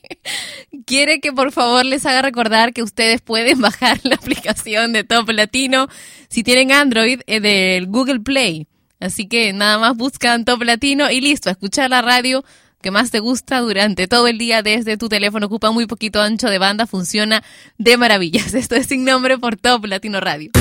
Quiere 0.86 1.22
que 1.22 1.32
por 1.32 1.54
favor 1.54 1.86
les 1.86 2.06
haga 2.06 2.22
recordar 2.22 2.74
que 2.74 2.84
ustedes 2.84 3.22
pueden 3.22 3.62
bajar 3.62 4.02
la 4.04 4.16
aplicación 4.16 4.92
de 4.92 5.06
Top 5.06 5.30
Latino 5.30 5.88
si 6.28 6.44
tienen 6.44 6.74
Android 6.74 7.22
eh, 7.26 7.40
del 7.40 7.88
Google 7.88 8.20
Play. 8.20 8.68
Así 9.00 9.30
que 9.30 9.54
nada 9.54 9.80
más 9.80 9.96
buscan 9.96 10.44
Top 10.44 10.62
Latino 10.62 11.10
y 11.10 11.22
listo, 11.22 11.48
a 11.48 11.54
escuchar 11.54 11.90
la 11.90 12.02
radio 12.02 12.44
que 12.86 12.92
más 12.92 13.10
te 13.10 13.20
gusta 13.20 13.62
durante 13.62 14.08
todo 14.08 14.28
el 14.28 14.38
día 14.38 14.62
desde 14.62 14.96
tu 14.96 15.10
teléfono. 15.10 15.48
Ocupa 15.48 15.72
muy 15.72 15.88
poquito 15.88 16.22
ancho 16.22 16.52
de 16.52 16.60
banda, 16.60 16.86
funciona 16.86 17.42
de 17.80 17.98
maravillas. 17.98 18.54
Esto 18.54 18.76
es 18.76 18.86
sin 18.86 19.04
nombre 19.04 19.40
por 19.40 19.56
Top 19.56 19.86
Latino 19.88 20.20
Radio. 20.20 20.52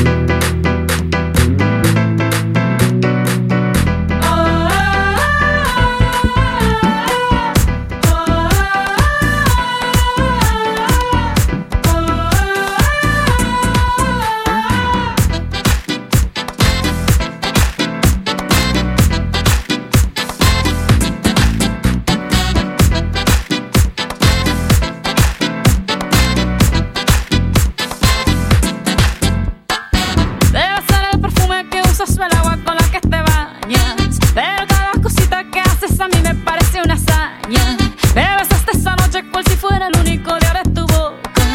Fuera 39.74 39.88
el 39.88 40.00
único 40.00 40.34
de 40.34 40.70
tu 40.72 40.86
boca. 40.86 41.46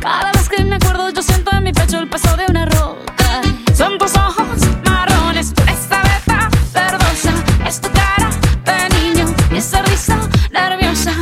Cada 0.00 0.32
vez 0.32 0.48
que 0.48 0.64
me 0.64 0.76
acuerdo 0.76 1.10
yo 1.10 1.20
siento 1.20 1.50
en 1.54 1.64
mi 1.64 1.72
pecho 1.72 1.98
el 1.98 2.08
peso 2.08 2.34
de 2.36 2.46
una 2.48 2.64
roca. 2.64 3.42
Son 3.74 3.98
tus 3.98 4.16
ojos 4.16 4.60
marrones, 4.84 5.52
esa 5.74 6.02
beta 6.02 6.48
verdosa. 6.72 7.32
Es 7.66 7.80
tu 7.80 7.90
cara 7.90 8.30
de 8.64 8.88
niño 8.98 9.26
y 9.52 9.56
esa 9.56 9.82
risa 9.82 10.18
nerviosa. 10.50 11.12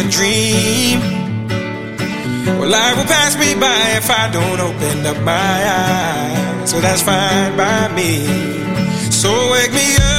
A 0.00 0.08
dream. 0.08 1.00
Well, 2.58 2.68
life 2.68 2.96
will 2.96 3.04
pass 3.04 3.36
me 3.38 3.54
by 3.54 3.80
if 4.00 4.10
I 4.10 4.30
don't 4.30 4.60
open 4.60 5.06
up 5.06 5.22
my 5.22 5.56
eyes. 5.82 6.70
So 6.70 6.80
that's 6.80 7.02
fine 7.02 7.56
by 7.56 7.88
me. 7.94 8.26
So 9.10 9.30
wake 9.52 9.72
me 9.72 9.96
up 9.96 10.09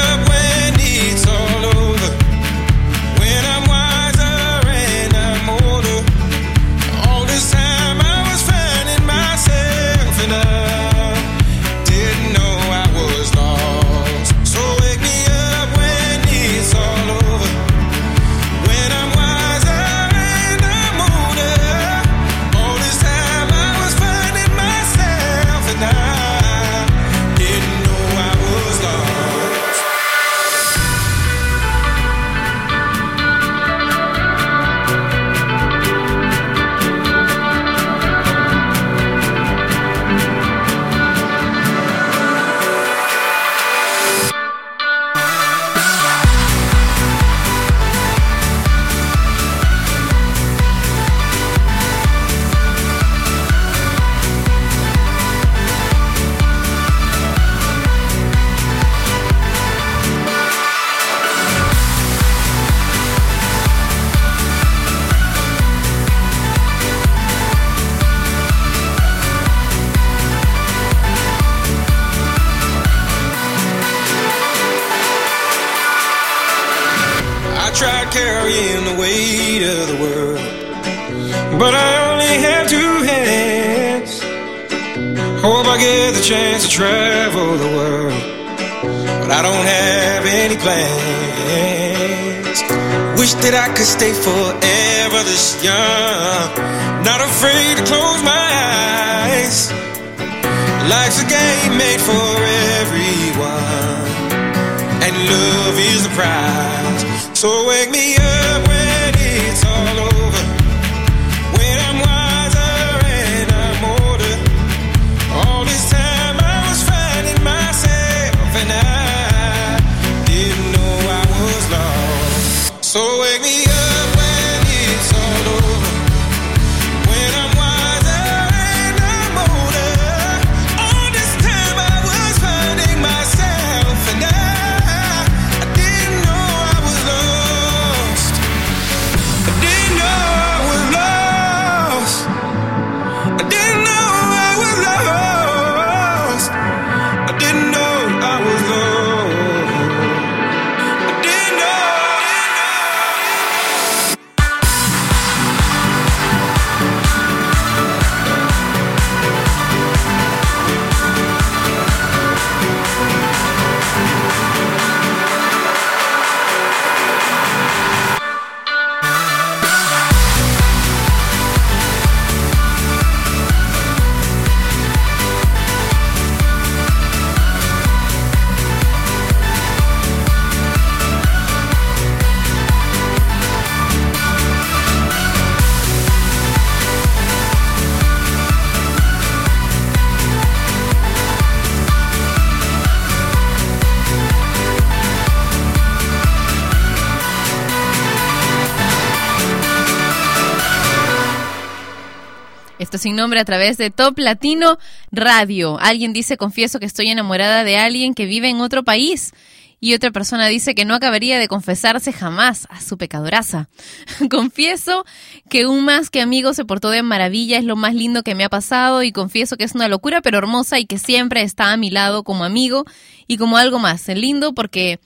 sin 203.02 203.16
nombre 203.16 203.40
a 203.40 203.46
través 203.46 203.78
de 203.78 203.90
Top 203.90 204.20
Latino 204.20 204.78
Radio. 205.12 205.80
Alguien 205.80 206.14
dice, 206.14 206.38
confieso 206.38 206.80
que 206.80 206.86
estoy 206.86 207.10
enamorada 207.10 207.64
de 207.64 207.78
alguien 207.78 208.14
que 208.14 208.28
vive 208.28 208.48
en 208.48 208.62
otro 208.62 208.84
país. 208.84 209.34
Y 209.80 209.96
otra 209.96 210.12
persona 210.12 210.46
dice 210.46 210.76
que 210.76 210.86
no 210.86 210.94
acabaría 210.94 211.40
de 211.40 211.48
confesarse 211.48 212.14
jamás 212.14 212.68
a 212.70 212.80
su 212.80 213.00
pecadoraza. 213.00 213.70
confieso 214.30 215.04
que 215.50 215.66
un 215.66 215.84
más 215.84 216.12
que 216.12 216.22
amigo 216.22 216.54
se 216.54 216.64
portó 216.64 216.92
de 216.92 217.02
maravilla, 217.02 217.58
es 217.58 217.64
lo 217.64 217.76
más 217.76 217.96
lindo 217.96 218.22
que 218.22 218.36
me 218.36 218.44
ha 218.44 218.50
pasado 218.50 219.02
y 219.02 219.12
confieso 219.12 219.58
que 219.58 219.64
es 219.64 219.74
una 219.74 219.88
locura 219.88 220.22
pero 220.22 220.38
hermosa 220.38 220.78
y 220.78 220.86
que 220.86 221.00
siempre 221.00 221.42
está 221.42 221.74
a 221.74 221.78
mi 221.78 221.90
lado 221.90 222.24
como 222.24 222.44
amigo 222.44 222.86
y 223.26 223.38
como 223.38 223.58
algo 223.58 223.80
más. 223.80 224.08
Lindo 224.10 224.54
porque 224.54 225.00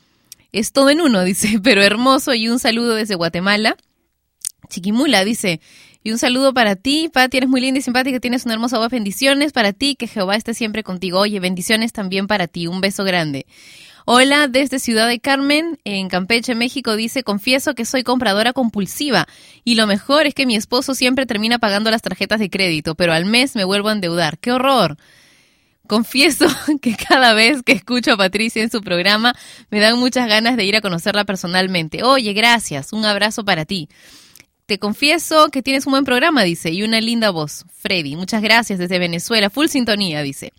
es 0.51 0.73
todo 0.73 0.89
en 0.89 0.99
uno, 0.99 1.23
dice, 1.23 1.61
pero 1.63 1.81
hermoso 1.81 2.33
y 2.33 2.49
un 2.49 2.59
saludo 2.59 2.95
desde 2.95 3.15
Guatemala. 3.15 3.77
Chiquimula 4.67 5.23
dice, 5.23 5.61
y 6.05 6.11
un 6.11 6.19
saludo 6.19 6.53
para 6.53 6.75
ti, 6.75 7.09
Pati, 7.11 7.37
eres 7.37 7.49
muy 7.49 7.61
linda 7.61 7.79
y 7.79 7.81
simpática, 7.81 8.19
tienes 8.19 8.45
una 8.45 8.53
hermosa 8.53 8.77
voz, 8.77 8.91
bendiciones 8.91 9.51
para 9.51 9.73
ti, 9.73 9.95
que 9.95 10.05
Jehová 10.05 10.35
esté 10.35 10.53
siempre 10.53 10.83
contigo. 10.83 11.17
Oye, 11.17 11.39
bendiciones 11.39 11.93
también 11.93 12.27
para 12.27 12.45
ti, 12.45 12.67
un 12.67 12.79
beso 12.79 13.03
grande. 13.03 13.47
Hola, 14.05 14.47
desde 14.47 14.77
Ciudad 14.77 15.07
de 15.07 15.19
Carmen, 15.19 15.79
en 15.83 16.07
Campeche, 16.07 16.53
México, 16.53 16.95
dice, 16.95 17.23
confieso 17.23 17.73
que 17.73 17.85
soy 17.85 18.03
compradora 18.03 18.53
compulsiva 18.53 19.25
y 19.63 19.73
lo 19.73 19.87
mejor 19.87 20.27
es 20.27 20.35
que 20.35 20.45
mi 20.45 20.55
esposo 20.55 20.93
siempre 20.93 21.25
termina 21.25 21.57
pagando 21.57 21.89
las 21.89 22.03
tarjetas 22.03 22.39
de 22.39 22.51
crédito, 22.51 22.93
pero 22.93 23.11
al 23.11 23.25
mes 23.25 23.55
me 23.55 23.63
vuelvo 23.63 23.89
a 23.89 23.93
endeudar. 23.93 24.37
¡Qué 24.37 24.51
horror! 24.51 24.97
Confieso 25.87 26.45
que 26.83 26.95
cada 26.95 27.33
vez 27.33 27.63
que 27.63 27.71
escucho 27.71 28.13
a 28.13 28.17
Patricia 28.17 28.61
en 28.61 28.69
su 28.69 28.81
programa 28.81 29.33
me 29.71 29.79
dan 29.79 29.97
muchas 29.97 30.27
ganas 30.27 30.55
de 30.55 30.65
ir 30.65 30.75
a 30.75 30.81
conocerla 30.81 31.25
personalmente. 31.25 32.03
Oye, 32.03 32.33
gracias, 32.33 32.93
un 32.93 33.05
abrazo 33.05 33.43
para 33.43 33.65
ti. 33.65 33.89
Te 34.65 34.79
confieso 34.79 35.49
que 35.49 35.61
tienes 35.61 35.85
un 35.85 35.91
buen 35.91 36.05
programa, 36.05 36.41
dice, 36.41 36.71
y 36.71 36.81
una 36.81 36.99
linda 36.99 37.29
voz. 37.29 37.65
Freddy, 37.71 38.15
muchas 38.15 38.41
gracias 38.41 38.79
desde 38.79 38.97
Venezuela, 38.97 39.51
full 39.51 39.67
sintonía, 39.67 40.23
dice. 40.23 40.53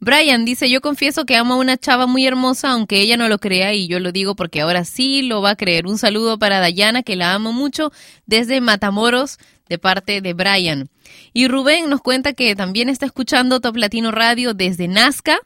Brian 0.00 0.46
dice, 0.46 0.70
yo 0.70 0.80
confieso 0.80 1.26
que 1.26 1.36
amo 1.36 1.54
a 1.54 1.58
una 1.58 1.76
chava 1.76 2.06
muy 2.06 2.26
hermosa, 2.26 2.70
aunque 2.70 3.02
ella 3.02 3.18
no 3.18 3.28
lo 3.28 3.38
crea, 3.38 3.74
y 3.74 3.86
yo 3.86 4.00
lo 4.00 4.12
digo 4.12 4.34
porque 4.34 4.62
ahora 4.62 4.86
sí 4.86 5.20
lo 5.20 5.42
va 5.42 5.50
a 5.50 5.56
creer. 5.56 5.86
Un 5.86 5.98
saludo 5.98 6.38
para 6.38 6.58
Dayana, 6.58 7.02
que 7.02 7.16
la 7.16 7.34
amo 7.34 7.52
mucho, 7.52 7.92
desde 8.24 8.62
Matamoros, 8.62 9.36
de 9.68 9.78
parte 9.78 10.22
de 10.22 10.32
Brian. 10.32 10.88
Y 11.34 11.46
Rubén 11.46 11.90
nos 11.90 12.00
cuenta 12.00 12.32
que 12.32 12.56
también 12.56 12.88
está 12.88 13.04
escuchando 13.04 13.60
Top 13.60 13.76
Latino 13.76 14.10
Radio 14.10 14.54
desde 14.54 14.88
Nazca 14.88 15.38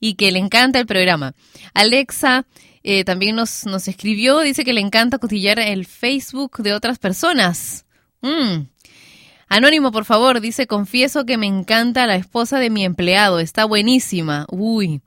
y 0.00 0.14
que 0.14 0.32
le 0.32 0.40
encanta 0.40 0.80
el 0.80 0.86
programa. 0.86 1.34
Alexa 1.74 2.44
eh, 2.84 3.04
también 3.04 3.36
nos, 3.36 3.64
nos 3.66 3.86
escribió, 3.86 4.40
dice 4.40 4.64
que 4.64 4.72
le 4.72 4.80
encanta 4.80 5.18
cotillar 5.18 5.58
el 5.60 5.86
Facebook 5.86 6.58
de 6.58 6.74
otras 6.74 6.98
personas. 6.98 7.84
Mm. 8.22 8.66
Anónimo, 9.48 9.92
por 9.92 10.04
favor, 10.04 10.40
dice, 10.40 10.66
confieso 10.66 11.24
que 11.24 11.36
me 11.36 11.46
encanta 11.46 12.06
la 12.06 12.16
esposa 12.16 12.58
de 12.58 12.70
mi 12.70 12.84
empleado, 12.84 13.38
está 13.38 13.66
buenísima. 13.66 14.46
Uy. 14.50 15.02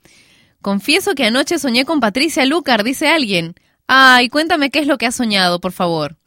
Confieso 0.61 1.15
que 1.15 1.25
anoche 1.25 1.59
soñé 1.59 1.83
con 1.83 1.99
Patricia 1.99 2.45
Lucar, 2.45 2.83
dice 2.83 3.07
alguien. 3.07 3.55
Ay, 3.87 4.29
cuéntame 4.29 4.69
qué 4.69 4.79
es 4.79 4.87
lo 4.87 4.97
que 4.97 5.05
has 5.05 5.15
soñado, 5.15 5.59
por 5.59 5.71
favor. 5.71 6.17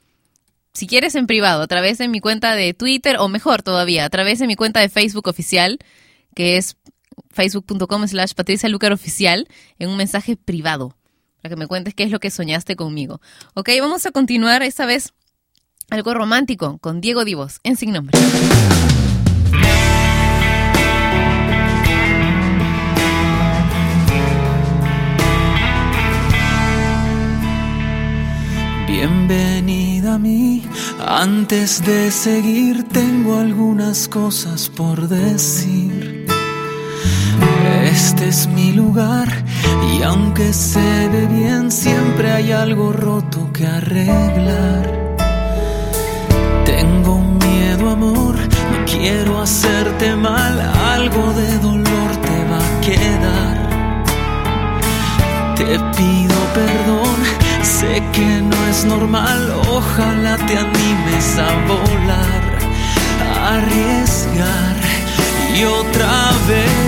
Si 0.75 0.87
quieres 0.87 1.15
en 1.15 1.27
privado, 1.27 1.63
a 1.63 1.67
través 1.67 1.99
de 1.99 2.09
mi 2.09 2.21
cuenta 2.21 2.55
de 2.55 2.75
Twitter, 2.75 3.17
o 3.19 3.29
mejor 3.29 3.63
todavía, 3.63 4.05
a 4.05 4.11
través 4.11 4.39
de 4.39 4.47
mi 4.47 4.55
cuenta 4.55 4.81
de 4.81 4.89
Facebook 4.89 5.29
oficial, 5.29 5.79
que 6.35 6.57
es 6.57 6.77
facebook.com 7.31 8.07
slash 8.07 8.35
Patricia 8.35 8.69
Lucar 8.69 8.93
oficial, 8.93 9.49
en 9.79 9.89
un 9.89 9.97
mensaje 9.97 10.37
privado 10.37 10.98
para 11.41 11.55
que 11.55 11.59
me 11.59 11.67
cuentes 11.67 11.95
qué 11.95 12.05
es 12.05 12.11
lo 12.11 12.21
que 12.21 12.31
soñaste 12.31 12.77
conmigo. 12.77 13.21
Ok, 13.55 13.71
vamos 13.81 14.07
a 14.07 14.11
continuar 14.11 14.63
esta 14.63 14.87
vez 14.87 15.13
algo 15.91 16.15
romántico 16.15 16.79
con 16.79 17.01
Diego 17.01 17.25
Divos 17.25 17.61
en 17.65 17.77
Sin 17.77 17.93
Nombre. 17.93 18.19
Bienvenida 28.87 30.15
a 30.15 30.19
mí. 30.19 30.65
Antes 30.99 31.85
de 31.85 32.11
seguir 32.11 32.83
tengo 32.89 33.39
algunas 33.39 34.09
cosas 34.09 34.69
por 34.69 35.09
decir. 35.09 36.18
Este 38.01 38.29
es 38.29 38.47
mi 38.47 38.71
lugar 38.71 39.29
y 39.93 40.03
aunque 40.03 40.53
se 40.53 41.09
ve 41.09 41.27
bien 41.27 41.69
siempre 41.69 42.31
hay 42.31 42.53
algo 42.53 42.93
roto 42.93 43.51
que 43.53 43.67
arreglar. 43.67 45.17
Tengo 46.65 47.19
miedo 47.19 47.91
amor, 47.91 48.37
no 48.37 48.79
quiero 48.87 49.43
hacerte 49.43 50.15
mal, 50.15 50.61
algo 50.95 51.33
de 51.33 51.59
dolor 51.59 52.11
te 52.27 52.39
va 52.51 52.61
a 52.69 52.81
quedar. 52.87 53.57
Te 55.57 55.71
pido 55.97 56.39
perdón, 56.55 57.19
sé 57.63 58.01
que 58.13 58.31
no 58.51 58.59
es 58.71 58.85
normal, 58.85 59.41
ojalá 59.73 60.37
te 60.47 60.57
animes 60.57 61.27
a 61.37 61.51
volar, 61.73 62.43
a 63.27 63.57
arriesgar 63.57 64.77
y 65.53 65.65
otra 65.65 66.31
vez 66.47 66.88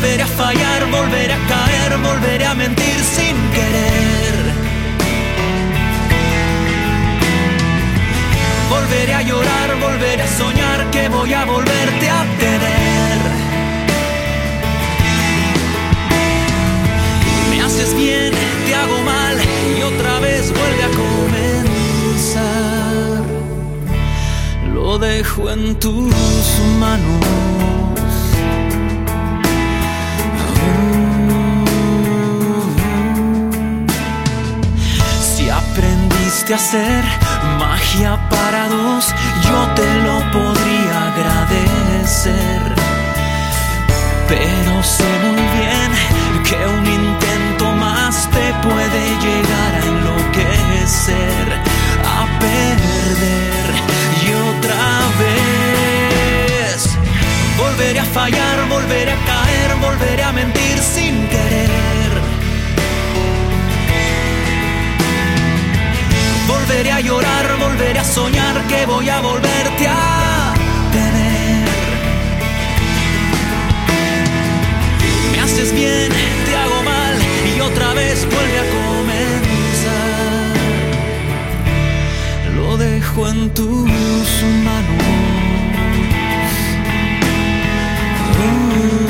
volveré 0.00 0.22
a 0.22 0.26
fallar, 0.26 0.86
volveré 0.90 1.34
a 1.34 1.38
caer, 1.46 1.98
volveré 1.98 2.46
a 2.46 2.54
mentir 2.54 3.00
sin 3.14 3.36
querer. 3.52 4.34
Volveré 8.70 9.14
a 9.14 9.22
llorar, 9.22 9.76
volveré 9.78 10.22
a 10.22 10.26
soñar 10.26 10.90
que 10.90 11.08
voy 11.10 11.34
a 11.34 11.44
volverte 11.44 12.08
a 12.08 12.24
tener. 12.38 13.18
Me 17.50 17.60
haces 17.60 17.94
bien, 17.94 18.32
te 18.66 18.74
hago 18.74 19.02
mal 19.02 19.36
y 19.76 19.82
otra 19.82 20.18
vez 20.20 20.50
vuelve 20.50 20.82
a 20.82 20.90
comenzar. 22.10 22.44
Lo 24.72 24.98
dejo 24.98 25.50
en 25.50 25.78
tus 25.78 26.14
manos. 26.78 27.59
Hacer 36.54 37.04
magia 37.58 38.18
para 38.28 38.68
dos, 38.68 39.14
yo 39.44 39.66
te 39.76 39.94
lo 40.02 40.18
podría 40.32 41.06
agradecer. 41.12 42.62
Pero 44.28 44.82
sé 44.82 45.04
muy 45.26 45.42
bien 45.58 45.90
que 46.44 46.56
un 46.66 46.86
intento 46.86 47.72
más 47.74 48.28
te 48.30 48.52
puede 48.66 49.02
llegar 49.26 49.74
a 49.74 49.86
enloquecer, 49.86 51.46
a 52.04 52.26
perder 52.40 53.66
y 54.24 54.32
otra 54.50 54.82
vez. 55.20 56.98
Volveré 57.58 58.00
a 58.00 58.04
fallar, 58.04 58.68
volveré 58.68 59.12
a 59.12 59.24
caer, 59.24 59.74
volveré 59.80 60.22
a 60.24 60.32
mentir 60.32 60.78
sin 60.78 61.26
Volveré 66.70 66.92
a 66.92 67.00
llorar, 67.00 67.56
volveré 67.58 67.98
a 67.98 68.04
soñar 68.04 68.64
que 68.68 68.86
voy 68.86 69.08
a 69.08 69.20
volverte 69.20 69.88
a 69.88 70.54
tener. 70.92 71.68
Me 75.32 75.40
haces 75.40 75.74
bien, 75.74 76.12
te 76.46 76.56
hago 76.56 76.80
mal 76.84 77.14
y 77.56 77.60
otra 77.60 77.92
vez 77.94 78.24
vuelve 78.24 78.58
a 78.60 78.66
comenzar. 78.78 79.90
Lo 82.54 82.76
dejo 82.76 83.28
en 83.28 83.50
tus 83.52 84.30
manos. 84.64 85.10
Uh, 88.38 89.09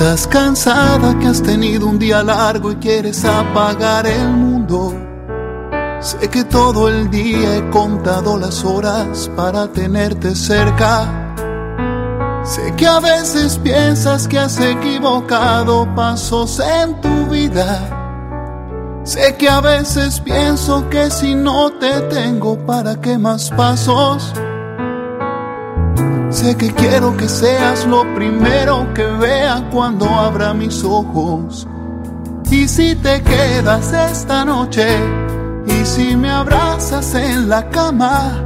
Estás 0.00 0.26
cansada 0.28 1.18
que 1.18 1.26
has 1.26 1.42
tenido 1.42 1.86
un 1.86 1.98
día 1.98 2.22
largo 2.22 2.72
y 2.72 2.76
quieres 2.76 3.22
apagar 3.22 4.06
el 4.06 4.30
mundo. 4.30 4.94
Sé 6.00 6.26
que 6.30 6.42
todo 6.44 6.88
el 6.88 7.10
día 7.10 7.58
he 7.58 7.68
contado 7.68 8.38
las 8.38 8.64
horas 8.64 9.30
para 9.36 9.70
tenerte 9.70 10.34
cerca. 10.34 11.34
Sé 12.44 12.74
que 12.78 12.86
a 12.86 12.98
veces 12.98 13.58
piensas 13.58 14.26
que 14.26 14.38
has 14.38 14.58
equivocado 14.58 15.86
pasos 15.94 16.58
en 16.60 16.98
tu 17.02 17.26
vida. 17.26 19.02
Sé 19.04 19.36
que 19.36 19.50
a 19.50 19.60
veces 19.60 20.18
pienso 20.18 20.88
que 20.88 21.10
si 21.10 21.34
no 21.34 21.72
te 21.72 22.00
tengo, 22.08 22.56
¿para 22.64 22.98
qué 23.02 23.18
más 23.18 23.50
pasos? 23.50 24.32
Sé 26.30 26.56
que 26.56 26.72
quiero 26.72 27.16
que 27.16 27.28
seas 27.28 27.84
lo 27.86 28.02
primero 28.14 28.94
que 28.94 29.04
vea 29.04 29.68
cuando 29.72 30.06
abra 30.06 30.54
mis 30.54 30.84
ojos. 30.84 31.66
Y 32.48 32.68
si 32.68 32.94
te 32.94 33.20
quedas 33.22 33.92
esta 33.92 34.44
noche, 34.44 34.86
y 35.66 35.84
si 35.84 36.16
me 36.16 36.30
abrazas 36.30 37.16
en 37.16 37.48
la 37.48 37.68
cama, 37.70 38.44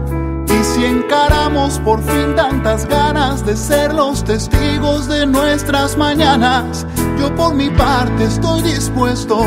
y 0.49 0.65
si 0.65 0.85
encaramos 0.87 1.79
por 1.81 2.03
fin 2.03 2.35
tantas 2.35 2.87
ganas 2.87 3.45
de 3.45 3.55
ser 3.55 3.93
los 3.93 4.25
testigos 4.25 5.07
de 5.07 5.27
nuestras 5.27 5.97
mañanas, 5.99 6.87
yo 7.19 7.35
por 7.37 7.55
mi 7.55 7.69
parte 7.69 8.25
estoy 8.25 8.63
dispuesto 8.63 9.43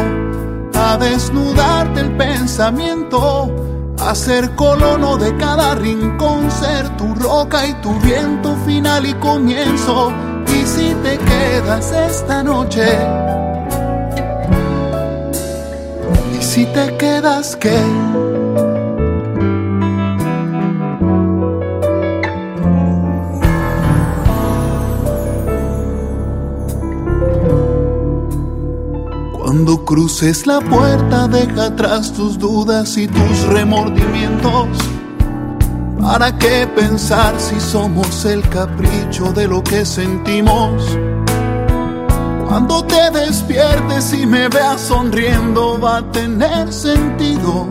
a 0.75 0.95
desnudarte 0.97 2.01
el 2.01 2.15
pensamiento 2.17 3.66
a 3.99 4.15
ser 4.15 4.55
colono 4.55 5.17
de 5.17 5.35
cada 5.37 5.75
rincón, 5.75 6.49
ser 6.51 6.89
tu 6.97 7.15
roca 7.15 7.65
y 7.65 7.73
tu 7.75 7.93
viento 7.99 8.55
final 8.65 9.05
y 9.05 9.13
comienzo. 9.15 10.11
Y 10.47 10.65
si 10.65 10.93
te 11.03 11.17
quedas 11.17 11.91
esta 11.91 12.43
noche, 12.43 12.87
y 16.37 16.41
si 16.41 16.65
te 16.65 16.95
quedas, 16.97 17.55
¿qué? 17.55 17.77
Cuando 29.47 29.85
cruces 29.85 30.45
la 30.45 30.59
puerta, 30.59 31.25
deja 31.29 31.67
atrás 31.67 32.11
tus 32.11 32.37
dudas 32.37 32.97
y 32.97 33.07
tus 33.07 33.43
remordimientos. 33.43 34.67
¿Para 36.01 36.37
qué 36.37 36.67
pensar 36.75 37.39
si 37.39 37.57
somos 37.61 38.25
el 38.25 38.41
capricho 38.49 39.31
de 39.31 39.47
lo 39.47 39.63
que 39.63 39.85
sentimos? 39.85 40.83
Cuando 42.45 42.83
te 42.83 43.09
despiertes 43.09 44.13
y 44.13 44.25
me 44.25 44.49
veas 44.49 44.81
sonriendo, 44.81 45.79
va 45.79 45.99
a 45.99 46.11
tener 46.11 46.73
sentido. 46.73 47.69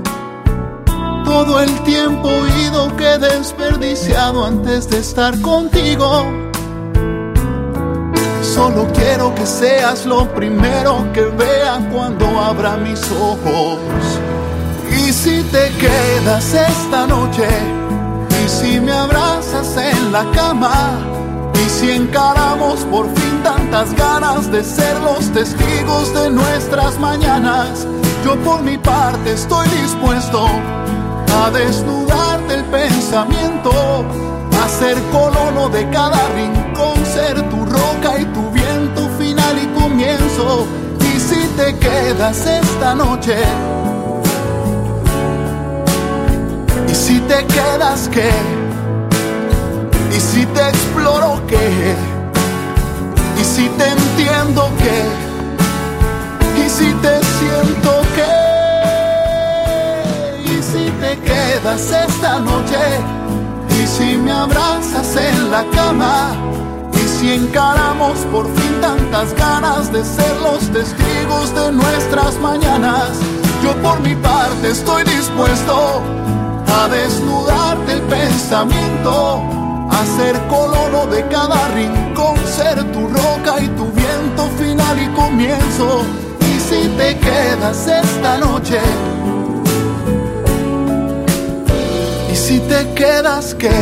Todo 1.27 1.61
el 1.61 1.79
tiempo 1.81 2.31
ido 2.69 2.97
que 2.97 3.19
desperdiciado 3.19 4.47
antes 4.47 4.89
de 4.89 5.01
estar 5.01 5.39
contigo. 5.43 6.46
Solo 8.57 8.87
quiero 8.95 9.35
que 9.35 9.45
seas 9.45 10.07
lo 10.07 10.27
primero 10.35 11.07
que 11.13 11.21
vea 11.21 11.79
cuando 11.93 12.27
abra 12.41 12.79
mis 12.79 13.03
ojos. 13.13 13.79
Y 14.91 15.13
si 15.13 15.43
te 15.53 15.71
quedas 15.79 16.55
esta 16.55 17.07
noche, 17.07 17.47
y 18.43 18.49
si 18.49 18.81
me 18.81 18.93
abrazas 18.93 19.77
en 19.77 20.11
la 20.11 20.25
cama, 20.31 20.73
Y 21.53 21.69
si 21.69 21.91
encaramos 21.91 22.81
por 22.91 23.07
fin 23.15 23.43
tantas 23.43 23.93
ganas 23.95 24.51
de 24.51 24.65
ser 24.65 24.99
los 25.01 25.31
testigos 25.33 26.15
de 26.15 26.31
nuestras 26.31 26.99
mañanas, 26.99 27.87
yo 28.25 28.37
por 28.37 28.63
mi 28.63 28.79
parte 28.79 29.33
estoy 29.33 29.69
dispuesto 29.69 30.47
a 31.43 31.51
desnudarte 31.51 32.55
el 32.55 32.65
pensamiento, 32.65 34.05
ser 34.69 35.01
colono 35.13 35.69
de 35.69 35.89
cada 35.91 36.29
rincón, 36.35 37.05
ser 37.07 37.41
tu 37.51 37.65
roca 37.65 38.19
y 38.19 38.25
tu 38.27 38.51
viento 38.51 39.09
final 39.19 39.59
y 39.63 39.67
comienzo. 39.81 40.67
Y 41.01 41.21
si 41.21 41.47
te 41.57 41.77
quedas 41.77 42.47
esta 42.47 42.95
noche, 42.95 43.37
y 46.89 46.95
si 46.95 47.21
te 47.21 47.47
quedas 47.47 48.09
qué, 48.09 48.31
y 50.15 50.21
si 50.21 50.47
te 50.47 50.69
exploro 50.69 51.41
qué, 51.47 51.95
y 53.41 53.45
si 53.45 53.69
te 53.69 53.89
entiendo 53.89 54.71
qué, 54.79 55.05
y 56.65 56.69
si 56.69 56.93
te 56.95 57.21
siento 57.39 58.03
qué, 58.17 58.35
y 60.45 60.63
si 60.63 60.91
te 61.01 61.19
quedas 61.21 61.91
esta 62.09 62.41
noche, 62.41 62.79
y 63.87 63.89
si 63.89 64.17
me 64.17 64.33
abrazas 64.33 65.17
en 65.17 65.51
la 65.51 65.65
cama, 65.71 66.35
y 66.93 67.09
si 67.09 67.33
encaramos 67.35 68.19
por 68.33 68.45
fin 68.57 68.81
tantas 68.81 69.33
ganas 69.35 69.93
de 69.93 70.05
ser 70.05 70.35
los 70.43 70.61
testigos 70.73 71.55
de 71.55 71.73
nuestras 71.73 72.37
mañanas, 72.41 73.11
yo 73.63 73.75
por 73.83 74.01
mi 74.01 74.15
parte 74.17 74.71
estoy 74.71 75.05
dispuesto 75.05 76.03
a 76.75 76.89
desnudarte 76.89 77.93
el 77.93 78.01
pensamiento, 78.03 79.43
a 79.91 80.05
ser 80.17 80.37
colono 80.49 81.07
de 81.07 81.25
cada 81.29 81.69
rincón, 81.69 82.37
ser 82.45 82.83
tu 82.93 83.07
roca 83.07 83.61
y 83.61 83.69
tu 83.69 83.87
viento 83.93 84.49
final 84.59 85.01
y 85.01 85.07
comienzo. 85.15 86.05
Y 86.41 86.61
si 86.61 86.89
te 86.99 87.17
quedas 87.19 87.87
esta 87.87 88.39
noche, 88.39 88.81
si 92.47 92.61
te 92.61 92.95
quedas 92.95 93.57
qué, 93.57 93.77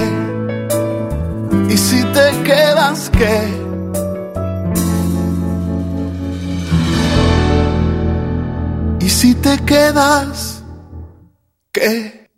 y 1.69 1.77
si 1.77 2.03
te 2.03 2.43
quedas 2.45 3.11
qué. 3.11 3.65
Y 9.05 9.11
si 9.11 9.35
te 9.35 9.59
quedas, 9.67 10.65
¿qué? 11.73 12.31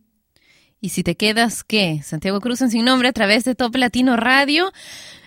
Y 0.81 0.89
si 0.89 1.05
te 1.05 1.15
quedas, 1.15 1.63
¿qué? 1.63 2.03
Santiago 2.03 2.41
Cruz 2.41 2.61
en 2.61 2.71
Sin 2.73 2.85
Nombre 2.87 3.07
a 3.07 3.13
través 3.13 3.45
de 3.45 3.55
Top 3.55 3.77
Latino 3.77 4.17
Radio. 4.17 4.73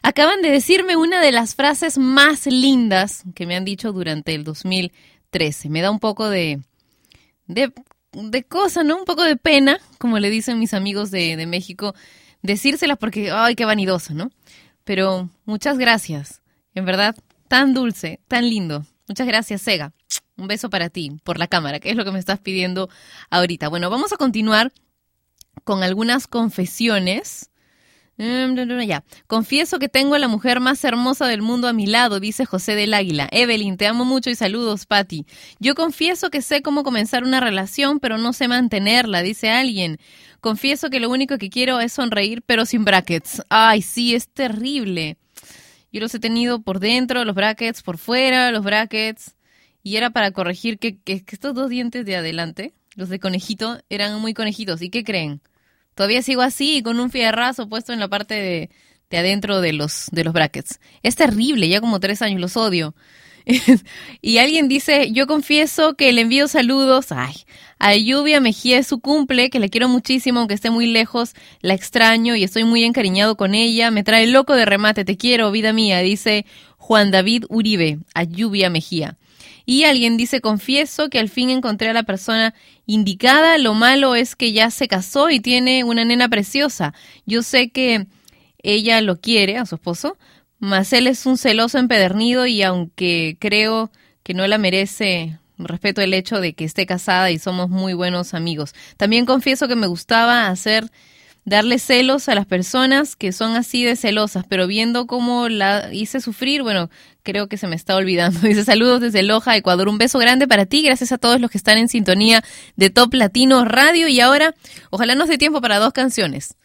Acaban 0.03 0.41
de 0.41 0.51
decirme 0.51 0.97
una 0.97 1.21
de 1.21 1.31
las 1.31 1.55
frases 1.55 1.97
más 1.97 2.45
lindas 2.45 3.23
que 3.35 3.45
me 3.45 3.55
han 3.55 3.63
dicho 3.63 3.93
durante 3.93 4.35
el 4.35 4.43
2013. 4.43 5.69
Me 5.69 5.81
da 5.81 5.91
un 5.91 5.99
poco 5.99 6.29
de, 6.29 6.59
de, 7.47 7.71
de 8.11 8.43
cosa, 8.43 8.83
¿no? 8.83 8.97
Un 8.97 9.05
poco 9.05 9.23
de 9.23 9.35
pena, 9.35 9.79
como 9.97 10.19
le 10.19 10.29
dicen 10.29 10.59
mis 10.59 10.73
amigos 10.73 11.11
de, 11.11 11.37
de 11.37 11.45
México, 11.45 11.95
decírselas 12.41 12.97
porque, 12.97 13.31
ay, 13.31 13.55
qué 13.55 13.65
vanidoso, 13.65 14.13
¿no? 14.13 14.31
Pero 14.83 15.29
muchas 15.45 15.77
gracias. 15.77 16.41
En 16.73 16.85
verdad, 16.85 17.15
tan 17.47 17.73
dulce, 17.73 18.19
tan 18.27 18.49
lindo. 18.49 18.85
Muchas 19.07 19.27
gracias, 19.27 19.61
Sega. 19.61 19.93
Un 20.37 20.47
beso 20.47 20.69
para 20.69 20.89
ti, 20.89 21.11
por 21.23 21.37
la 21.37 21.47
cámara, 21.47 21.79
que 21.79 21.89
es 21.89 21.95
lo 21.95 22.05
que 22.05 22.11
me 22.11 22.19
estás 22.19 22.39
pidiendo 22.39 22.89
ahorita. 23.29 23.67
Bueno, 23.67 23.89
vamos 23.89 24.13
a 24.13 24.17
continuar 24.17 24.71
con 25.63 25.83
algunas 25.83 26.27
confesiones. 26.27 27.49
Mm, 28.19 28.81
Ya. 28.85 29.03
Confieso 29.27 29.79
que 29.79 29.87
tengo 29.87 30.13
a 30.15 30.19
la 30.19 30.27
mujer 30.27 30.59
más 30.59 30.83
hermosa 30.83 31.25
del 31.25 31.41
mundo 31.41 31.69
a 31.69 31.73
mi 31.73 31.87
lado, 31.87 32.19
dice 32.19 32.45
José 32.45 32.75
del 32.75 32.93
Águila. 32.93 33.29
Evelyn, 33.31 33.77
te 33.77 33.87
amo 33.87 34.03
mucho 34.03 34.29
y 34.29 34.35
saludos, 34.35 34.85
Patti. 34.85 35.25
Yo 35.59 35.73
confieso 35.73 36.29
que 36.29 36.41
sé 36.41 36.61
cómo 36.61 36.83
comenzar 36.83 37.23
una 37.23 37.39
relación, 37.39 38.01
pero 38.01 38.17
no 38.17 38.33
sé 38.33 38.49
mantenerla, 38.49 39.21
dice 39.21 39.49
alguien. 39.49 39.99
Confieso 40.41 40.89
que 40.89 40.99
lo 40.99 41.09
único 41.09 41.37
que 41.37 41.49
quiero 41.49 41.79
es 41.79 41.93
sonreír, 41.93 42.41
pero 42.45 42.65
sin 42.65 42.83
brackets. 42.83 43.41
Ay, 43.49 43.81
sí, 43.81 44.13
es 44.13 44.27
terrible. 44.27 45.15
Yo 45.93 46.01
los 46.01 46.13
he 46.13 46.19
tenido 46.19 46.61
por 46.61 46.79
dentro, 46.81 47.23
los 47.23 47.35
brackets, 47.35 47.81
por 47.83 47.97
fuera, 47.97 48.51
los 48.51 48.65
brackets. 48.65 49.35
Y 49.81 49.95
era 49.95 50.09
para 50.09 50.31
corregir 50.31 50.77
que- 50.77 50.97
que 50.97 51.23
estos 51.25 51.53
dos 51.55 51.69
dientes 51.69 52.05
de 52.05 52.17
adelante, 52.17 52.73
los 52.95 53.07
de 53.07 53.19
conejito, 53.19 53.79
eran 53.89 54.19
muy 54.19 54.33
conejitos. 54.33 54.81
¿Y 54.81 54.89
qué 54.89 55.05
creen? 55.05 55.39
Todavía 55.99 56.21
sigo 56.21 56.41
así, 56.41 56.81
con 56.81 56.97
un 56.97 57.11
fierrazo 57.11 57.67
puesto 57.67 57.91
en 57.91 57.99
la 57.99 58.07
parte 58.07 58.33
de, 58.33 58.69
de 59.09 59.17
adentro 59.17 59.59
de 59.59 59.73
los, 59.73 60.05
de 60.13 60.23
los 60.23 60.31
brackets. 60.31 60.79
Es 61.03 61.17
terrible, 61.17 61.67
ya 61.67 61.81
como 61.81 61.99
tres 61.99 62.21
años 62.21 62.39
los 62.39 62.55
odio. 62.55 62.95
y 64.21 64.37
alguien 64.37 64.69
dice, 64.69 65.11
yo 65.11 65.27
confieso 65.27 65.95
que 65.95 66.13
le 66.13 66.21
envío 66.21 66.47
saludos, 66.47 67.07
ay, 67.11 67.35
a 67.79 67.97
Lluvia 67.97 68.39
Mejía 68.39 68.77
es 68.77 68.87
su 68.87 69.01
cumple, 69.01 69.49
que 69.49 69.59
le 69.59 69.67
quiero 69.67 69.89
muchísimo, 69.89 70.39
aunque 70.39 70.53
esté 70.53 70.69
muy 70.69 70.87
lejos, 70.87 71.33
la 71.59 71.73
extraño 71.73 72.33
y 72.33 72.45
estoy 72.45 72.63
muy 72.63 72.85
encariñado 72.85 73.35
con 73.35 73.53
ella, 73.53 73.91
me 73.91 74.05
trae 74.05 74.25
loco 74.25 74.55
de 74.55 74.63
remate, 74.63 75.03
te 75.03 75.17
quiero, 75.17 75.51
vida 75.51 75.73
mía, 75.73 75.99
dice 75.99 76.45
Juan 76.77 77.11
David 77.11 77.43
Uribe, 77.49 77.99
a 78.13 78.23
Lluvia 78.23 78.69
Mejía. 78.69 79.17
Y 79.69 79.83
alguien 79.83 80.17
dice, 80.17 80.41
confieso 80.41 81.11
que 81.11 81.19
al 81.19 81.29
fin 81.29 81.51
encontré 81.51 81.89
a 81.89 81.93
la 81.93 82.01
persona 82.01 82.55
indicada, 82.87 83.59
lo 83.59 83.75
malo 83.75 84.15
es 84.15 84.35
que 84.35 84.51
ya 84.51 84.71
se 84.71 84.87
casó 84.87 85.29
y 85.29 85.41
tiene 85.41 85.83
una 85.83 86.03
nena 86.05 86.27
preciosa. 86.27 86.95
Yo 87.27 87.43
sé 87.43 87.69
que 87.69 88.07
ella 88.63 88.99
lo 89.01 89.21
quiere, 89.21 89.57
a 89.57 89.67
su 89.67 89.75
esposo, 89.75 90.17
mas 90.57 90.91
él 90.91 91.05
es 91.05 91.27
un 91.27 91.37
celoso 91.37 91.77
empedernido 91.77 92.47
y 92.47 92.63
aunque 92.63 93.37
creo 93.39 93.91
que 94.23 94.33
no 94.33 94.47
la 94.47 94.57
merece, 94.57 95.37
respeto 95.59 96.01
el 96.01 96.15
hecho 96.15 96.41
de 96.41 96.53
que 96.53 96.65
esté 96.65 96.87
casada 96.87 97.29
y 97.29 97.37
somos 97.37 97.69
muy 97.69 97.93
buenos 97.93 98.33
amigos. 98.33 98.73
También 98.97 99.27
confieso 99.27 99.67
que 99.67 99.75
me 99.75 99.85
gustaba 99.85 100.47
hacer 100.47 100.89
darle 101.45 101.79
celos 101.79 102.29
a 102.29 102.35
las 102.35 102.45
personas 102.45 103.15
que 103.15 103.31
son 103.31 103.55
así 103.55 103.83
de 103.83 103.95
celosas, 103.95 104.45
pero 104.47 104.67
viendo 104.67 105.07
cómo 105.07 105.49
la 105.49 105.93
hice 105.93 106.21
sufrir, 106.21 106.63
bueno, 106.63 106.89
creo 107.23 107.47
que 107.47 107.57
se 107.57 107.67
me 107.67 107.75
está 107.75 107.95
olvidando. 107.95 108.39
Dice 108.47 108.63
saludos 108.63 109.01
desde 109.01 109.23
Loja, 109.23 109.55
Ecuador. 109.55 109.87
Un 109.87 109.97
beso 109.97 110.19
grande 110.19 110.47
para 110.47 110.65
ti. 110.65 110.81
Gracias 110.81 111.11
a 111.11 111.17
todos 111.17 111.39
los 111.41 111.51
que 111.51 111.57
están 111.57 111.77
en 111.77 111.89
sintonía 111.89 112.43
de 112.75 112.89
Top 112.89 113.13
Latino 113.13 113.65
Radio. 113.65 114.07
Y 114.07 114.19
ahora, 114.19 114.55
ojalá 114.89 115.15
nos 115.15 115.27
dé 115.27 115.37
tiempo 115.37 115.61
para 115.61 115.79
dos 115.79 115.93
canciones. 115.93 116.55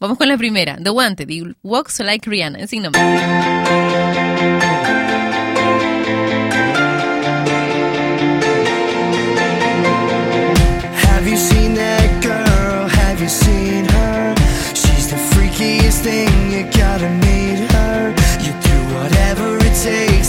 Vamos 0.00 0.16
con 0.16 0.28
la 0.28 0.36
primera, 0.36 0.78
The 0.80 0.90
Wanted, 0.90 1.28
y 1.28 1.42
Walks 1.62 1.98
Like 2.00 2.30
Rihanna, 2.30 2.60
en 2.60 2.82
nombre. 2.82 3.00
Have 11.02 11.26
thing, 16.02 16.52
you 16.52 16.62
gotta 16.78 17.27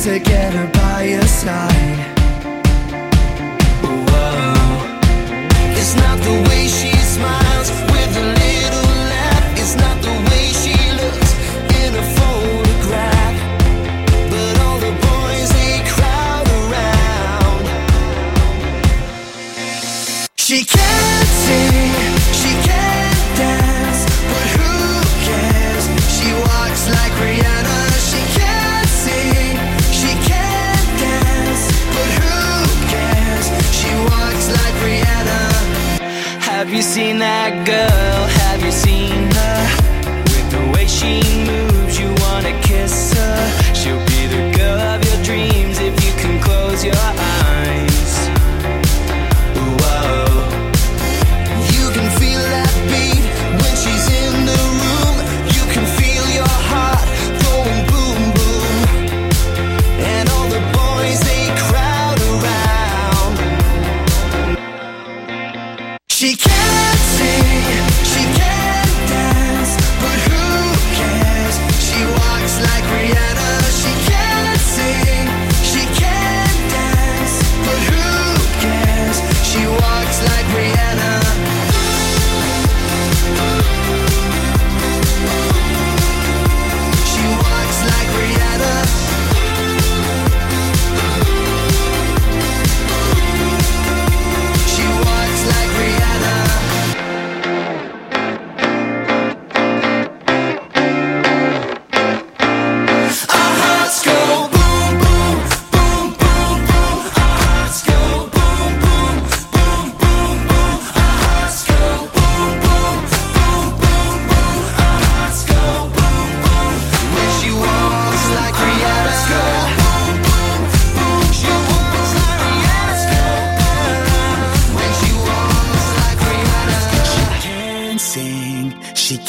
to 0.09 0.19
get 0.19 0.53
her 0.53 0.67
by 0.73 1.03
your 1.03 1.27
side. 1.27 1.99
Whoa. 4.09 4.53
It's 5.77 5.95
not 5.95 6.17
the 6.27 6.49
way 6.49 6.67
she 6.67 6.98
seen 36.89 37.19
that 37.19 37.67
girl? 37.67 38.25
Have 38.41 38.63
you 38.65 38.71
seen 38.71 39.29
her? 39.37 39.59
With 40.23 40.49
the 40.49 40.71
way 40.73 40.87
she 40.87 41.38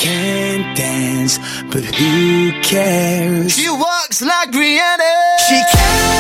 can 0.01 0.75
dance, 0.75 1.39
but 1.71 1.85
who 1.85 2.53
cares? 2.63 3.53
She 3.55 3.69
walks 3.69 4.23
like 4.23 4.51
Rihanna. 4.51 5.39
She 5.47 5.63
can't. 5.73 6.20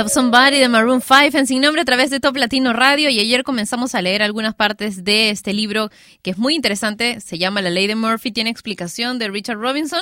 Love 0.00 0.10
Somebody 0.10 0.58
de 0.58 0.68
Maroon 0.68 1.02
5 1.02 1.36
en 1.36 1.46
Sin 1.46 1.60
Nombre 1.60 1.82
a 1.82 1.84
través 1.84 2.08
de 2.08 2.20
Top 2.20 2.34
Latino 2.34 2.72
Radio. 2.72 3.10
Y 3.10 3.20
ayer 3.20 3.44
comenzamos 3.44 3.94
a 3.94 4.00
leer 4.00 4.22
algunas 4.22 4.54
partes 4.54 5.04
de 5.04 5.28
este 5.28 5.52
libro 5.52 5.90
que 6.22 6.30
es 6.30 6.38
muy 6.38 6.54
interesante, 6.54 7.20
se 7.20 7.36
llama 7.36 7.60
La 7.60 7.68
Ley 7.68 7.86
de 7.86 7.96
Murphy, 7.96 8.32
tiene 8.32 8.48
explicación 8.48 9.18
de 9.18 9.28
Richard 9.28 9.58
Robinson. 9.58 10.00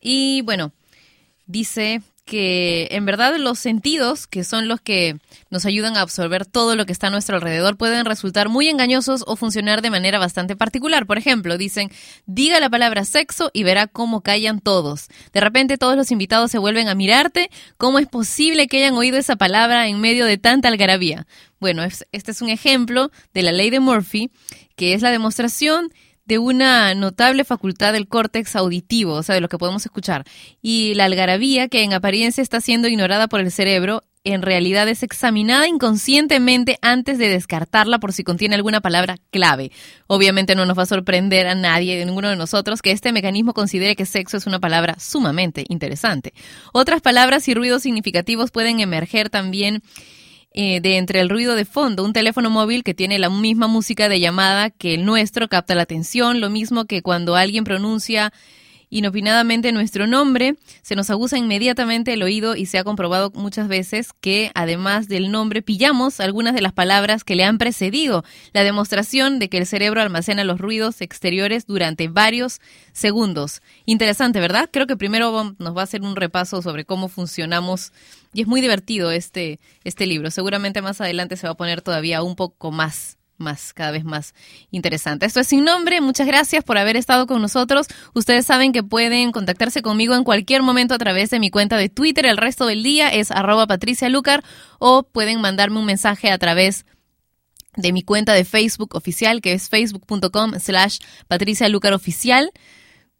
Y 0.00 0.42
bueno, 0.42 0.72
dice 1.46 2.02
que 2.30 2.86
en 2.92 3.04
verdad 3.06 3.34
los 3.38 3.58
sentidos, 3.58 4.28
que 4.28 4.44
son 4.44 4.68
los 4.68 4.80
que 4.80 5.16
nos 5.50 5.66
ayudan 5.66 5.96
a 5.96 6.02
absorber 6.02 6.46
todo 6.46 6.76
lo 6.76 6.86
que 6.86 6.92
está 6.92 7.08
a 7.08 7.10
nuestro 7.10 7.34
alrededor, 7.34 7.76
pueden 7.76 8.04
resultar 8.04 8.48
muy 8.48 8.68
engañosos 8.68 9.24
o 9.26 9.34
funcionar 9.34 9.82
de 9.82 9.90
manera 9.90 10.20
bastante 10.20 10.54
particular. 10.54 11.06
Por 11.06 11.18
ejemplo, 11.18 11.58
dicen, 11.58 11.90
diga 12.26 12.60
la 12.60 12.70
palabra 12.70 13.04
sexo 13.04 13.50
y 13.52 13.64
verá 13.64 13.88
cómo 13.88 14.20
callan 14.20 14.60
todos. 14.60 15.08
De 15.32 15.40
repente 15.40 15.76
todos 15.76 15.96
los 15.96 16.12
invitados 16.12 16.52
se 16.52 16.58
vuelven 16.58 16.88
a 16.88 16.94
mirarte. 16.94 17.50
¿Cómo 17.76 17.98
es 17.98 18.06
posible 18.06 18.68
que 18.68 18.76
hayan 18.76 18.94
oído 18.94 19.18
esa 19.18 19.34
palabra 19.34 19.88
en 19.88 20.00
medio 20.00 20.24
de 20.24 20.38
tanta 20.38 20.68
algarabía? 20.68 21.26
Bueno, 21.58 21.82
es- 21.82 22.06
este 22.12 22.30
es 22.30 22.42
un 22.42 22.48
ejemplo 22.48 23.10
de 23.34 23.42
la 23.42 23.50
ley 23.50 23.70
de 23.70 23.80
Murphy, 23.80 24.30
que 24.76 24.94
es 24.94 25.02
la 25.02 25.10
demostración 25.10 25.92
de 26.30 26.38
una 26.38 26.94
notable 26.94 27.42
facultad 27.42 27.92
del 27.92 28.06
córtex 28.06 28.54
auditivo, 28.54 29.14
o 29.14 29.22
sea, 29.24 29.34
de 29.34 29.40
lo 29.40 29.48
que 29.48 29.58
podemos 29.58 29.84
escuchar. 29.84 30.24
Y 30.62 30.94
la 30.94 31.06
algarabía, 31.06 31.66
que 31.66 31.82
en 31.82 31.92
apariencia 31.92 32.40
está 32.40 32.60
siendo 32.60 32.86
ignorada 32.86 33.26
por 33.26 33.40
el 33.40 33.50
cerebro, 33.50 34.04
en 34.22 34.42
realidad 34.42 34.88
es 34.88 35.02
examinada 35.02 35.66
inconscientemente 35.66 36.78
antes 36.82 37.18
de 37.18 37.28
descartarla 37.28 37.98
por 37.98 38.12
si 38.12 38.22
contiene 38.22 38.54
alguna 38.54 38.80
palabra 38.80 39.16
clave. 39.32 39.72
Obviamente 40.06 40.54
no 40.54 40.66
nos 40.66 40.78
va 40.78 40.84
a 40.84 40.86
sorprender 40.86 41.48
a 41.48 41.56
nadie, 41.56 41.98
de 41.98 42.06
ninguno 42.06 42.28
de 42.30 42.36
nosotros, 42.36 42.80
que 42.80 42.92
este 42.92 43.10
mecanismo 43.10 43.52
considere 43.52 43.96
que 43.96 44.06
sexo 44.06 44.36
es 44.36 44.46
una 44.46 44.60
palabra 44.60 45.00
sumamente 45.00 45.64
interesante. 45.68 46.32
Otras 46.72 47.00
palabras 47.00 47.48
y 47.48 47.54
ruidos 47.54 47.82
significativos 47.82 48.52
pueden 48.52 48.78
emerger 48.78 49.30
también 49.30 49.82
eh, 50.52 50.80
de 50.80 50.96
entre 50.96 51.20
el 51.20 51.30
ruido 51.30 51.54
de 51.54 51.64
fondo. 51.64 52.04
Un 52.04 52.12
teléfono 52.12 52.50
móvil 52.50 52.82
que 52.82 52.94
tiene 52.94 53.18
la 53.18 53.30
misma 53.30 53.68
música 53.68 54.08
de 54.08 54.20
llamada 54.20 54.70
que 54.70 54.94
el 54.94 55.04
nuestro 55.04 55.48
capta 55.48 55.74
la 55.74 55.82
atención, 55.82 56.40
lo 56.40 56.50
mismo 56.50 56.86
que 56.86 57.02
cuando 57.02 57.36
alguien 57.36 57.64
pronuncia 57.64 58.32
inopinadamente 58.90 59.70
nuestro 59.70 60.08
nombre, 60.08 60.56
se 60.82 60.96
nos 60.96 61.08
aguza 61.10 61.38
inmediatamente 61.38 62.12
el 62.12 62.22
oído 62.24 62.56
y 62.56 62.66
se 62.66 62.78
ha 62.78 62.84
comprobado 62.84 63.30
muchas 63.34 63.68
veces 63.68 64.10
que 64.20 64.50
además 64.54 65.06
del 65.06 65.30
nombre 65.30 65.62
pillamos 65.62 66.18
algunas 66.18 66.54
de 66.54 66.60
las 66.60 66.72
palabras 66.72 67.22
que 67.22 67.36
le 67.36 67.44
han 67.44 67.56
precedido, 67.56 68.24
la 68.52 68.64
demostración 68.64 69.38
de 69.38 69.48
que 69.48 69.58
el 69.58 69.66
cerebro 69.66 70.02
almacena 70.02 70.42
los 70.42 70.58
ruidos 70.60 71.00
exteriores 71.00 71.66
durante 71.66 72.08
varios 72.08 72.60
segundos. 72.92 73.62
Interesante, 73.86 74.40
¿verdad? 74.40 74.68
Creo 74.70 74.88
que 74.88 74.96
primero 74.96 75.54
nos 75.58 75.76
va 75.76 75.82
a 75.82 75.84
hacer 75.84 76.02
un 76.02 76.16
repaso 76.16 76.60
sobre 76.60 76.84
cómo 76.84 77.08
funcionamos 77.08 77.92
y 78.32 78.42
es 78.42 78.46
muy 78.46 78.60
divertido 78.60 79.10
este, 79.10 79.60
este 79.84 80.06
libro. 80.06 80.30
Seguramente 80.30 80.82
más 80.82 81.00
adelante 81.00 81.36
se 81.36 81.46
va 81.46 81.52
a 81.52 81.56
poner 81.56 81.82
todavía 81.82 82.22
un 82.22 82.36
poco 82.36 82.70
más 82.70 83.18
más, 83.40 83.72
cada 83.72 83.90
vez 83.90 84.04
más 84.04 84.34
interesante. 84.70 85.26
Esto 85.26 85.40
es 85.40 85.48
sin 85.48 85.64
nombre. 85.64 86.00
Muchas 86.00 86.26
gracias 86.26 86.62
por 86.62 86.78
haber 86.78 86.96
estado 86.96 87.26
con 87.26 87.42
nosotros. 87.42 87.86
Ustedes 88.14 88.46
saben 88.46 88.72
que 88.72 88.82
pueden 88.82 89.32
contactarse 89.32 89.82
conmigo 89.82 90.14
en 90.14 90.24
cualquier 90.24 90.62
momento 90.62 90.94
a 90.94 90.98
través 90.98 91.30
de 91.30 91.40
mi 91.40 91.50
cuenta 91.50 91.76
de 91.76 91.88
Twitter. 91.88 92.26
El 92.26 92.36
resto 92.36 92.66
del 92.66 92.82
día 92.82 93.08
es 93.08 93.30
arroba 93.30 93.66
Patricia 93.66 94.08
Lucar 94.08 94.44
o 94.78 95.02
pueden 95.02 95.40
mandarme 95.40 95.78
un 95.78 95.86
mensaje 95.86 96.30
a 96.30 96.38
través 96.38 96.84
de 97.76 97.92
mi 97.92 98.02
cuenta 98.02 98.34
de 98.34 98.44
Facebook 98.44 98.94
oficial, 98.94 99.40
que 99.40 99.52
es 99.52 99.68
facebook.com 99.68 100.52
slash 100.58 100.98
Patricia 101.26 101.68
Lucar 101.68 101.92
Oficial. 101.92 102.52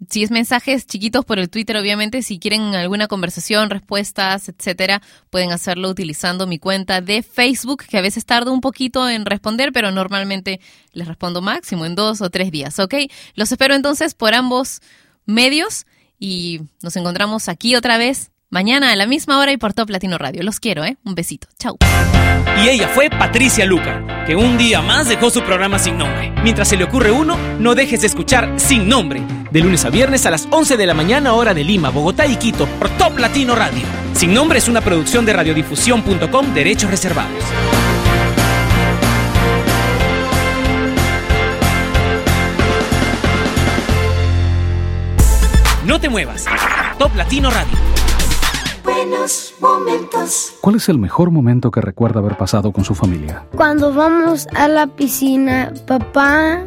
Si 0.09 0.23
es 0.23 0.31
mensajes 0.31 0.87
chiquitos 0.87 1.27
por 1.27 1.39
el 1.39 1.51
Twitter, 1.51 1.77
obviamente, 1.77 2.23
si 2.23 2.39
quieren 2.39 2.75
alguna 2.75 3.07
conversación, 3.07 3.69
respuestas, 3.69 4.49
etcétera, 4.49 5.03
pueden 5.29 5.53
hacerlo 5.53 5.91
utilizando 5.91 6.47
mi 6.47 6.59
cuenta 6.59 7.03
de 7.03 7.23
Facebook, 7.23 7.85
que 7.85 7.99
a 7.99 8.01
veces 8.01 8.25
tardo 8.25 8.53
un 8.53 8.63
poquito 8.63 9.09
en 9.11 9.27
responder, 9.27 9.73
pero 9.73 9.91
normalmente 9.91 10.61
les 10.93 11.07
respondo 11.07 11.43
máximo 11.43 11.85
en 11.85 11.95
dos 11.95 12.23
o 12.23 12.31
tres 12.31 12.51
días, 12.51 12.79
¿ok? 12.79 12.95
Los 13.35 13.53
espero 13.53 13.75
entonces 13.75 14.15
por 14.15 14.33
ambos 14.33 14.81
medios 15.27 15.85
y 16.19 16.63
nos 16.83 16.97
encontramos 16.97 17.49
aquí 17.49 17.77
otra 17.77 17.99
vez 17.99 18.31
mañana 18.51 18.93
a 18.93 18.97
la 18.97 19.07
misma 19.07 19.39
hora 19.39 19.53
y 19.53 19.57
por 19.57 19.73
Top 19.73 19.89
Latino 19.91 20.19
Radio. 20.19 20.43
Los 20.43 20.61
quiero, 20.61 20.85
¿eh? 20.85 20.99
Un 21.05 21.15
besito. 21.15 21.49
Chau. 21.59 21.79
Y 22.63 22.69
ella 22.69 22.89
fue 22.89 23.09
Patricia 23.09 23.65
Lucar, 23.65 24.27
que 24.27 24.37
un 24.37 24.59
día 24.59 24.83
más 24.83 25.09
dejó 25.09 25.31
su 25.31 25.43
programa 25.43 25.79
sin 25.79 25.97
nombre. 25.97 26.33
Mientras 26.43 26.69
se 26.69 26.77
le 26.77 26.85
ocurre 26.85 27.11
uno, 27.11 27.39
no 27.59 27.75
dejes 27.75 28.03
de 28.03 28.09
escuchar 28.09 28.53
Sin 28.59 28.89
Nombre, 28.89 29.23
de 29.51 29.61
lunes 29.61 29.85
a 29.85 29.91
viernes 29.91 30.27
a 30.27 30.31
las 30.31 30.47
11 30.51 30.77
de 30.77 30.87
la 30.87 30.95
mañana 30.95 31.33
hora 31.33 31.55
de 31.55 31.65
Lima, 31.65 31.91
Bogotá 31.91 32.27
y 32.27 32.37
Quito, 32.37 32.67
por 32.67 32.91
Top 32.99 33.19
Latino 33.19 33.55
Radio. 33.55 33.87
Sin 34.15 34.35
Nombre 34.35 34.59
es 34.59 34.69
una 34.69 34.81
producción 34.81 35.25
de 35.25 35.33
radiodifusión.com, 35.33 36.53
derechos 36.53 36.91
reservados. 36.91 37.45
No 45.87 46.01
te 46.01 46.09
muevas. 46.09 46.45
Top 46.99 47.15
Latino 47.17 47.51
Radio. 47.51 47.90
Buenos 48.93 49.55
momentos. 49.61 50.55
¿Cuál 50.61 50.75
es 50.77 50.89
el 50.89 50.99
mejor 50.99 51.31
momento 51.31 51.71
que 51.71 51.81
recuerda 51.81 52.19
haber 52.19 52.37
pasado 52.37 52.73
con 52.73 52.85
su 52.85 52.97
familia? 52.97 53.45
Cuando 53.55 53.95
vamos 53.95 54.49
a 54.53 54.67
la 54.67 54.89
piscina, 54.89 55.73
papá 55.87 56.65